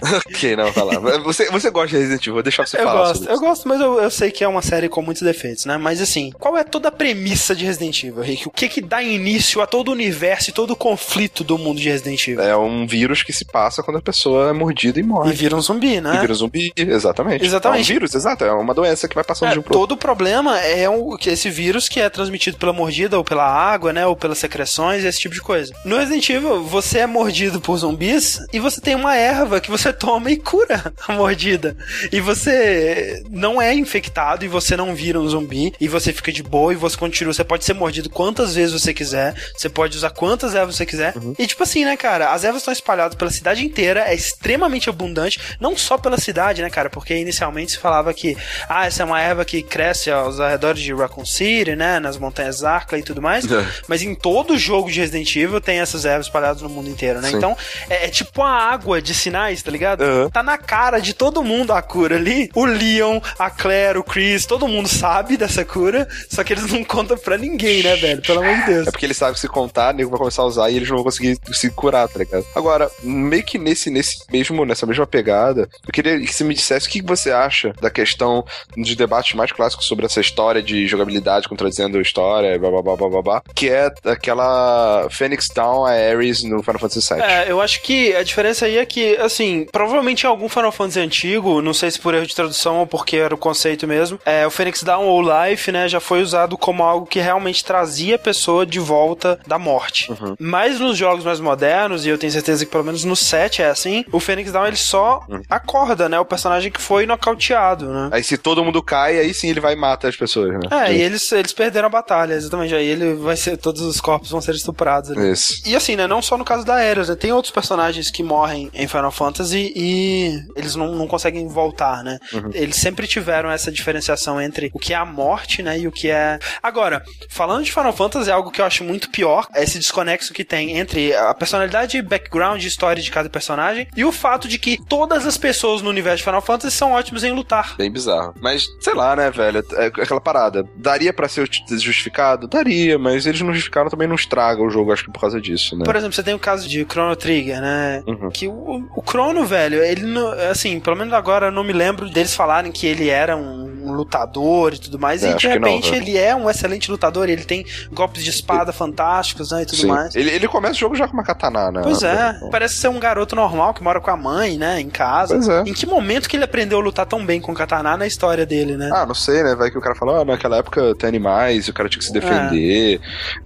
ok, 0.26 0.56
não, 0.56 0.72
tá 0.72 0.82
lá. 0.82 0.98
Você, 1.20 1.50
você 1.50 1.70
gosta 1.70 1.88
de 1.88 1.96
Resident 1.96 2.22
Evil, 2.22 2.34
vou 2.34 2.42
deixar 2.42 2.66
você 2.66 2.78
eu 2.78 2.84
falar. 2.84 3.08
Gosto, 3.08 3.28
eu 3.28 3.40
gosto, 3.40 3.68
mas 3.68 3.80
eu, 3.80 4.00
eu 4.00 4.10
sei 4.10 4.30
que 4.30 4.44
é 4.44 4.48
uma 4.48 4.62
série 4.62 4.88
com 4.88 5.02
muitos 5.02 5.22
defeitos, 5.22 5.64
né? 5.64 5.76
Mas 5.76 6.00
assim, 6.00 6.32
qual 6.38 6.56
é 6.56 6.64
toda 6.64 6.88
a 6.88 6.92
premissa 6.92 7.54
de 7.54 7.64
Resident 7.64 8.04
Evil, 8.04 8.22
Rick? 8.22 8.48
O 8.48 8.50
que 8.50 8.68
que 8.68 8.80
dá 8.80 9.02
início 9.02 9.60
a 9.60 9.66
todo 9.66 9.88
o 9.88 9.92
universo 9.92 10.50
e 10.50 10.52
todo 10.52 10.72
o 10.72 10.76
conflito 10.76 11.42
do 11.42 11.56
mundo 11.56 11.80
de 11.80 11.88
Resident 11.88 12.26
Evil? 12.28 12.42
É 12.42 12.56
um 12.56 12.86
vírus 12.86 13.22
que 13.22 13.32
se 13.32 13.44
passa 13.44 13.82
quando 13.82 13.98
a 13.98 14.02
pessoa 14.02 14.50
é 14.50 14.52
mordida 14.52 15.00
e 15.00 15.02
morre. 15.02 15.30
E 15.30 15.34
vira 15.34 15.56
um 15.56 15.60
zumbi, 15.60 16.00
né? 16.00 16.16
E 16.16 16.20
vira 16.20 16.32
um 16.32 16.36
zumbi, 16.36 16.72
exatamente. 16.76 17.44
Exatamente. 17.44 17.90
É 17.90 17.94
um 17.94 17.94
vírus, 17.94 18.14
exato. 18.14 18.44
É 18.44 18.52
uma 18.52 18.74
doença 18.74 19.08
que 19.08 19.14
vai 19.14 19.24
passando 19.24 19.50
é, 19.50 19.52
de 19.52 19.58
um 19.58 19.62
pro 19.62 19.72
Todo 19.72 19.92
o 19.92 19.96
problema 19.96 20.58
é 20.60 20.88
o, 20.88 21.16
que 21.16 21.30
esse 21.30 21.48
vírus 21.48 21.88
que 21.88 22.00
é 22.00 22.08
transmitido 22.10 22.58
pela 22.58 22.72
mordida 22.72 23.16
ou 23.16 23.24
pela 23.24 23.44
água, 23.44 23.92
né? 23.92 24.06
Ou 24.06 24.16
pelas 24.16 24.38
secreções, 24.38 25.04
esse 25.04 25.20
tipo 25.20 25.34
de 25.34 25.40
coisa. 25.40 25.72
No 25.84 25.96
Resident 25.96 26.28
Evil, 26.28 26.62
você 26.64 27.00
é 27.00 27.06
mordido 27.06 27.60
por 27.60 27.76
zumbis 27.78 28.40
e 28.54 28.60
você 28.60 28.80
tem 28.80 28.94
uma 28.94 29.16
erva 29.16 29.60
que 29.60 29.68
você 29.68 29.92
toma 29.92 30.30
e 30.30 30.36
cura 30.36 30.92
a 31.08 31.12
mordida. 31.12 31.76
E 32.12 32.20
você 32.20 33.20
não 33.28 33.60
é 33.60 33.74
infectado 33.74 34.44
e 34.44 34.48
você 34.48 34.76
não 34.76 34.94
vira 34.94 35.18
um 35.18 35.28
zumbi 35.28 35.74
e 35.80 35.88
você 35.88 36.12
fica 36.12 36.30
de 36.30 36.42
boa 36.42 36.72
e 36.72 36.76
você 36.76 36.96
continua. 36.96 37.34
Você 37.34 37.42
pode 37.42 37.64
ser 37.64 37.74
mordido 37.74 38.08
quantas 38.08 38.54
vezes 38.54 38.80
você 38.80 38.94
quiser, 38.94 39.34
você 39.56 39.68
pode 39.68 39.96
usar 39.96 40.10
quantas 40.10 40.54
ervas 40.54 40.76
você 40.76 40.86
quiser. 40.86 41.16
Uhum. 41.16 41.34
E 41.36 41.48
tipo 41.48 41.64
assim, 41.64 41.84
né, 41.84 41.96
cara, 41.96 42.32
as 42.32 42.44
ervas 42.44 42.62
estão 42.62 42.72
espalhadas 42.72 43.16
pela 43.16 43.30
cidade 43.30 43.64
inteira, 43.64 44.04
é 44.06 44.14
extremamente 44.14 44.88
abundante, 44.88 45.40
não 45.58 45.76
só 45.76 45.98
pela 45.98 46.16
cidade, 46.16 46.62
né, 46.62 46.70
cara, 46.70 46.88
porque 46.88 47.16
inicialmente 47.16 47.72
se 47.72 47.78
falava 47.78 48.14
que, 48.14 48.36
ah, 48.68 48.86
essa 48.86 49.02
é 49.02 49.06
uma 49.06 49.20
erva 49.20 49.44
que 49.44 49.62
cresce 49.62 50.12
aos 50.12 50.38
arredores 50.38 50.80
de 50.80 50.94
Raccoon 50.94 51.26
City, 51.26 51.74
né, 51.74 51.98
nas 51.98 52.16
montanhas 52.16 52.62
Arca 52.62 52.96
e 52.96 53.02
tudo 53.02 53.20
mais, 53.20 53.50
é. 53.50 53.66
mas 53.88 54.02
em 54.02 54.14
todo 54.14 54.56
jogo 54.56 54.90
de 54.90 55.00
Resident 55.00 55.34
Evil 55.34 55.60
tem 55.60 55.80
essas 55.80 56.04
ervas 56.04 56.26
espalhadas 56.26 56.62
no 56.62 56.68
mundo 56.68 56.88
inteiro, 56.88 57.20
né? 57.20 57.30
Sim. 57.30 57.36
Então, 57.36 57.56
é, 57.90 58.06
é, 58.06 58.08
tipo 58.08 58.43
a 58.44 58.72
água 58.72 59.00
de 59.00 59.14
sinais, 59.14 59.62
tá 59.62 59.70
ligado? 59.70 60.02
Uhum. 60.02 60.30
Tá 60.30 60.42
na 60.42 60.58
cara 60.58 61.00
de 61.00 61.14
todo 61.14 61.42
mundo 61.42 61.72
a 61.72 61.82
cura 61.82 62.16
ali. 62.16 62.50
O 62.54 62.64
Leon, 62.64 63.20
a 63.38 63.50
Claire, 63.50 63.98
o 63.98 64.04
Chris, 64.04 64.46
todo 64.46 64.68
mundo 64.68 64.88
sabe 64.88 65.36
dessa 65.36 65.64
cura, 65.64 66.08
só 66.28 66.42
que 66.44 66.52
eles 66.52 66.66
não 66.70 66.82
contam 66.84 67.16
pra 67.16 67.36
ninguém, 67.38 67.82
né, 67.82 67.96
velho? 67.96 68.22
Pelo 68.22 68.40
amor 68.40 68.56
de 68.56 68.66
Deus. 68.66 68.86
É 68.88 68.90
porque 68.90 69.06
eles 69.06 69.16
sabem 69.16 69.34
que 69.34 69.40
se 69.40 69.48
contar, 69.48 69.94
o 69.94 69.96
nego 69.96 70.10
vai 70.10 70.18
começar 70.18 70.42
a 70.42 70.46
usar 70.46 70.70
e 70.70 70.76
eles 70.76 70.88
não 70.88 70.96
vão 70.96 71.04
conseguir 71.04 71.38
se 71.52 71.70
curar, 71.70 72.08
tá 72.08 72.18
ligado? 72.18 72.44
Agora, 72.54 72.90
meio 73.02 73.42
que 73.42 73.58
nesse, 73.58 73.90
nesse 73.90 74.24
mesmo, 74.30 74.64
nessa 74.64 74.86
mesma 74.86 75.06
pegada, 75.06 75.68
eu 75.86 75.92
queria 75.92 76.18
que 76.20 76.32
você 76.32 76.44
me 76.44 76.54
dissesse 76.54 76.88
o 76.88 76.90
que 76.90 77.02
você 77.02 77.30
acha 77.30 77.72
da 77.80 77.90
questão 77.90 78.44
de 78.76 78.94
debates 78.94 79.34
mais 79.34 79.52
clássicos 79.52 79.86
sobre 79.86 80.06
essa 80.06 80.20
história 80.20 80.62
de 80.62 80.86
jogabilidade 80.86 81.48
contradizendo 81.48 82.00
história, 82.00 82.58
blá 82.58 82.70
blá 82.70 82.82
blá 82.82 82.96
blá 82.96 83.08
blá, 83.08 83.22
blá 83.22 83.42
que 83.54 83.68
é 83.68 83.90
aquela 84.04 85.06
Phoenix 85.10 85.48
Down 85.48 85.84
a 85.84 85.92
Ares 85.92 86.42
no 86.42 86.62
Final 86.62 86.78
Fantasy 86.78 87.14
VII. 87.14 87.22
É, 87.22 87.50
eu 87.50 87.60
acho 87.60 87.82
que 87.82 88.14
a 88.14 88.22
diferença 88.34 88.66
aí 88.66 88.78
é 88.78 88.84
que, 88.84 89.16
assim, 89.18 89.66
provavelmente 89.70 90.24
em 90.24 90.26
algum 90.26 90.48
Final 90.48 90.72
Fantasy 90.72 90.98
antigo, 90.98 91.62
não 91.62 91.72
sei 91.72 91.90
se 91.90 92.00
por 92.00 92.14
erro 92.14 92.26
de 92.26 92.34
tradução 92.34 92.78
ou 92.78 92.86
porque 92.86 93.16
era 93.16 93.32
o 93.32 93.38
conceito 93.38 93.86
mesmo, 93.86 94.18
é, 94.26 94.44
o 94.44 94.50
Phoenix 94.50 94.82
Down 94.82 95.06
ou 95.06 95.22
Life, 95.22 95.70
né, 95.70 95.88
já 95.88 96.00
foi 96.00 96.20
usado 96.20 96.58
como 96.58 96.82
algo 96.82 97.06
que 97.06 97.20
realmente 97.20 97.64
trazia 97.64 98.16
a 98.16 98.18
pessoa 98.18 98.66
de 98.66 98.80
volta 98.80 99.38
da 99.46 99.56
morte. 99.56 100.10
Uhum. 100.10 100.34
Mas 100.40 100.80
nos 100.80 100.98
jogos 100.98 101.24
mais 101.24 101.38
modernos, 101.38 102.04
e 102.04 102.08
eu 102.08 102.18
tenho 102.18 102.32
certeza 102.32 102.64
que 102.64 102.70
pelo 102.70 102.84
menos 102.84 103.04
no 103.04 103.14
7 103.14 103.62
é 103.62 103.68
assim, 103.68 104.04
o 104.10 104.18
Phoenix 104.18 104.50
Down 104.50 104.66
ele 104.66 104.76
só 104.76 105.24
uhum. 105.28 105.40
acorda, 105.48 106.08
né, 106.08 106.18
o 106.18 106.24
personagem 106.24 106.72
que 106.72 106.80
foi 106.80 107.06
nocauteado, 107.06 107.88
né. 107.88 108.08
Aí 108.10 108.24
se 108.24 108.36
todo 108.36 108.64
mundo 108.64 108.82
cai, 108.82 109.18
aí 109.18 109.32
sim 109.32 109.48
ele 109.48 109.60
vai 109.60 109.76
matar 109.76 110.08
as 110.08 110.16
pessoas, 110.16 110.54
né? 110.54 110.60
É, 110.70 110.92
e 110.92 111.00
eles, 111.00 111.30
eles 111.30 111.52
perderam 111.52 111.86
a 111.86 111.90
batalha, 111.90 112.34
exatamente. 112.34 112.74
Aí 112.74 112.86
ele 112.86 113.14
vai 113.14 113.36
ser, 113.36 113.56
todos 113.56 113.80
os 113.82 114.00
corpos 114.00 114.30
vão 114.30 114.40
ser 114.40 114.54
estuprados. 114.54 115.12
Ali. 115.12 115.30
Isso. 115.30 115.62
E 115.64 115.76
assim, 115.76 115.94
né, 115.94 116.06
não 116.06 116.20
só 116.20 116.36
no 116.36 116.44
caso 116.44 116.64
da 116.64 116.74
Ares, 116.74 117.08
né, 117.08 117.14
tem 117.14 117.32
outros 117.32 117.52
personagens 117.52 118.10
que 118.10 118.23
morrem 118.24 118.70
em 118.74 118.88
Final 118.88 119.10
Fantasy 119.10 119.72
e 119.76 120.42
eles 120.56 120.74
não, 120.74 120.94
não 120.94 121.06
conseguem 121.06 121.46
voltar, 121.46 122.02
né? 122.02 122.18
Uhum. 122.32 122.50
Eles 122.52 122.76
sempre 122.76 123.06
tiveram 123.06 123.50
essa 123.50 123.70
diferenciação 123.70 124.40
entre 124.40 124.70
o 124.72 124.78
que 124.78 124.92
é 124.92 124.96
a 124.96 125.04
morte, 125.04 125.62
né, 125.62 125.78
e 125.78 125.86
o 125.86 125.92
que 125.92 126.10
é... 126.10 126.38
Agora, 126.62 127.02
falando 127.28 127.64
de 127.64 127.72
Final 127.72 127.92
Fantasy, 127.92 128.30
é 128.30 128.32
algo 128.32 128.50
que 128.50 128.60
eu 128.60 128.64
acho 128.64 128.82
muito 128.84 129.10
pior, 129.10 129.46
é 129.54 129.62
esse 129.62 129.78
desconexo 129.78 130.32
que 130.32 130.44
tem 130.44 130.78
entre 130.78 131.14
a 131.14 131.34
personalidade, 131.34 132.00
background 132.02 132.62
e 132.62 132.66
história 132.66 133.02
de 133.02 133.10
cada 133.10 133.28
personagem 133.28 133.86
e 133.96 134.04
o 134.04 134.12
fato 134.12 134.48
de 134.48 134.58
que 134.58 134.82
todas 134.84 135.26
as 135.26 135.36
pessoas 135.36 135.82
no 135.82 135.90
universo 135.90 136.18
de 136.18 136.24
Final 136.24 136.42
Fantasy 136.42 136.76
são 136.76 136.92
ótimos 136.92 137.24
em 137.24 137.32
lutar. 137.32 137.76
Bem 137.76 137.90
bizarro. 137.90 138.34
Mas, 138.40 138.66
sei 138.80 138.94
lá, 138.94 139.14
né, 139.14 139.30
velho, 139.30 139.64
é 139.74 139.86
aquela 139.86 140.20
parada. 140.20 140.64
Daria 140.76 141.12
para 141.12 141.28
ser 141.28 141.48
justificado? 141.70 142.48
Daria, 142.48 142.98
mas 142.98 143.26
eles 143.26 143.40
não 143.40 143.52
justificaram 143.52 143.90
também 143.90 144.08
não 144.08 144.14
estraga 144.14 144.62
o 144.62 144.70
jogo, 144.70 144.92
acho 144.92 145.04
que 145.04 145.12
por 145.12 145.20
causa 145.20 145.40
disso, 145.40 145.76
né? 145.76 145.84
Por 145.84 145.96
exemplo, 145.96 146.14
você 146.14 146.22
tem 146.22 146.34
o 146.34 146.38
caso 146.38 146.68
de 146.68 146.84
Chrono 146.84 147.16
Trigger, 147.16 147.60
né? 147.60 148.02
Uhum. 148.06 148.13
Que 148.32 148.48
o, 148.48 148.84
o 148.94 149.02
Chrono, 149.08 149.44
velho, 149.44 149.82
ele 149.82 150.02
não, 150.02 150.28
assim, 150.50 150.80
pelo 150.80 150.96
menos 150.96 151.12
agora 151.12 151.46
eu 151.46 151.52
não 151.52 151.64
me 151.64 151.72
lembro 151.72 152.08
deles 152.08 152.34
falarem 152.34 152.72
que 152.72 152.86
ele 152.86 153.08
era 153.08 153.36
um, 153.36 153.88
um 153.88 153.92
lutador 153.92 154.74
e 154.74 154.78
tudo 154.78 154.98
mais, 154.98 155.22
é, 155.22 155.30
e 155.30 155.34
de 155.34 155.46
repente 155.46 155.90
não, 155.90 155.96
ele 155.96 156.16
é 156.16 156.34
um 156.34 156.48
excelente 156.48 156.90
lutador, 156.90 157.28
ele 157.28 157.44
tem 157.44 157.64
golpes 157.92 158.24
de 158.24 158.30
espada 158.30 158.70
ele... 158.70 158.76
fantásticos, 158.76 159.50
né, 159.50 159.62
e 159.62 159.66
tudo 159.66 159.78
Sim. 159.78 159.86
mais. 159.86 160.14
Ele, 160.14 160.30
ele 160.30 160.48
começa 160.48 160.74
o 160.74 160.78
jogo 160.78 160.96
já 160.96 161.06
com 161.06 161.14
uma 161.14 161.24
katana, 161.24 161.70
né? 161.70 161.80
Pois 161.82 162.02
é, 162.02 162.38
parece 162.50 162.74
ser 162.74 162.88
um 162.88 162.98
garoto 162.98 163.36
normal 163.36 163.74
que 163.74 163.82
mora 163.82 164.00
com 164.00 164.10
a 164.10 164.16
mãe, 164.16 164.56
né, 164.56 164.80
em 164.80 164.88
casa. 164.88 165.34
Pois 165.34 165.48
é. 165.48 165.62
Em 165.62 165.72
que 165.72 165.86
momento 165.86 166.28
que 166.28 166.36
ele 166.36 166.44
aprendeu 166.44 166.78
a 166.78 166.82
lutar 166.82 167.06
tão 167.06 167.24
bem 167.24 167.40
com 167.40 167.54
katana 167.54 167.96
na 167.96 168.06
história 168.06 168.46
dele, 168.46 168.76
né? 168.76 168.90
Ah, 168.92 169.06
não 169.06 169.14
sei, 169.14 169.42
né, 169.42 169.54
vai 169.54 169.70
que 169.70 169.78
o 169.78 169.80
cara 169.80 169.94
falou, 169.94 170.20
ah, 170.20 170.24
naquela 170.24 170.58
época 170.58 170.94
tem 170.94 171.08
animais, 171.08 171.68
o 171.68 171.72
cara 171.72 171.88
tinha 171.88 171.98
que 171.98 172.06
se 172.06 172.12
defender. 172.12 173.00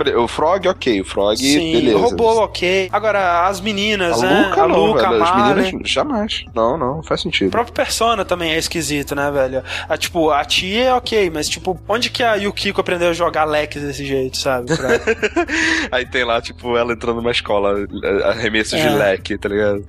É. 0.07 0.17
O 0.17 0.29
Frog, 0.29 0.69
ok, 0.69 1.01
o 1.01 1.05
Frog, 1.05 1.37
Sim, 1.37 1.73
beleza. 1.73 1.97
O 1.97 2.01
robô, 2.01 2.45
ok. 2.45 2.89
Agora, 2.93 3.47
as 3.47 3.61
meninas, 3.61 4.23
a 4.23 4.27
né? 4.27 4.47
Luca, 4.49 4.58
a 4.59 4.69
não, 4.69 4.87
Luca, 4.87 5.11
velho, 5.11 5.23
As 5.23 5.37
meninas, 5.37 5.91
jamais. 5.91 6.45
Não, 6.55 6.77
não, 6.77 7.03
faz 7.03 7.21
sentido. 7.21 7.49
O 7.49 7.51
próprio 7.51 7.75
Persona 7.75 8.25
também 8.25 8.53
é 8.53 8.59
esquisito, 8.59 9.15
né, 9.15 9.31
velho? 9.31 9.63
A, 9.89 9.97
tipo, 9.97 10.31
a 10.31 10.45
tia 10.45 10.85
é 10.85 10.95
ok, 10.95 11.31
mas 11.31 11.49
tipo, 11.49 11.79
onde 11.89 12.11
que 12.11 12.23
a 12.23 12.35
Yukiko 12.35 12.81
aprendeu 12.81 13.11
a 13.11 13.13
jogar 13.13 13.45
leques 13.45 13.83
desse 13.83 14.05
jeito, 14.05 14.37
sabe? 14.37 14.77
Pra... 14.77 14.89
Aí 15.93 16.07
tem 16.07 16.25
lá, 16.25 16.41
tipo, 16.41 16.77
ela 16.77 16.93
entrando 16.93 17.17
numa 17.17 17.31
escola, 17.31 17.75
arremesso 18.25 18.77
é. 18.77 18.81
de 18.81 18.89
leque, 18.89 19.39
tá 19.39 19.49
ligado? 19.49 19.85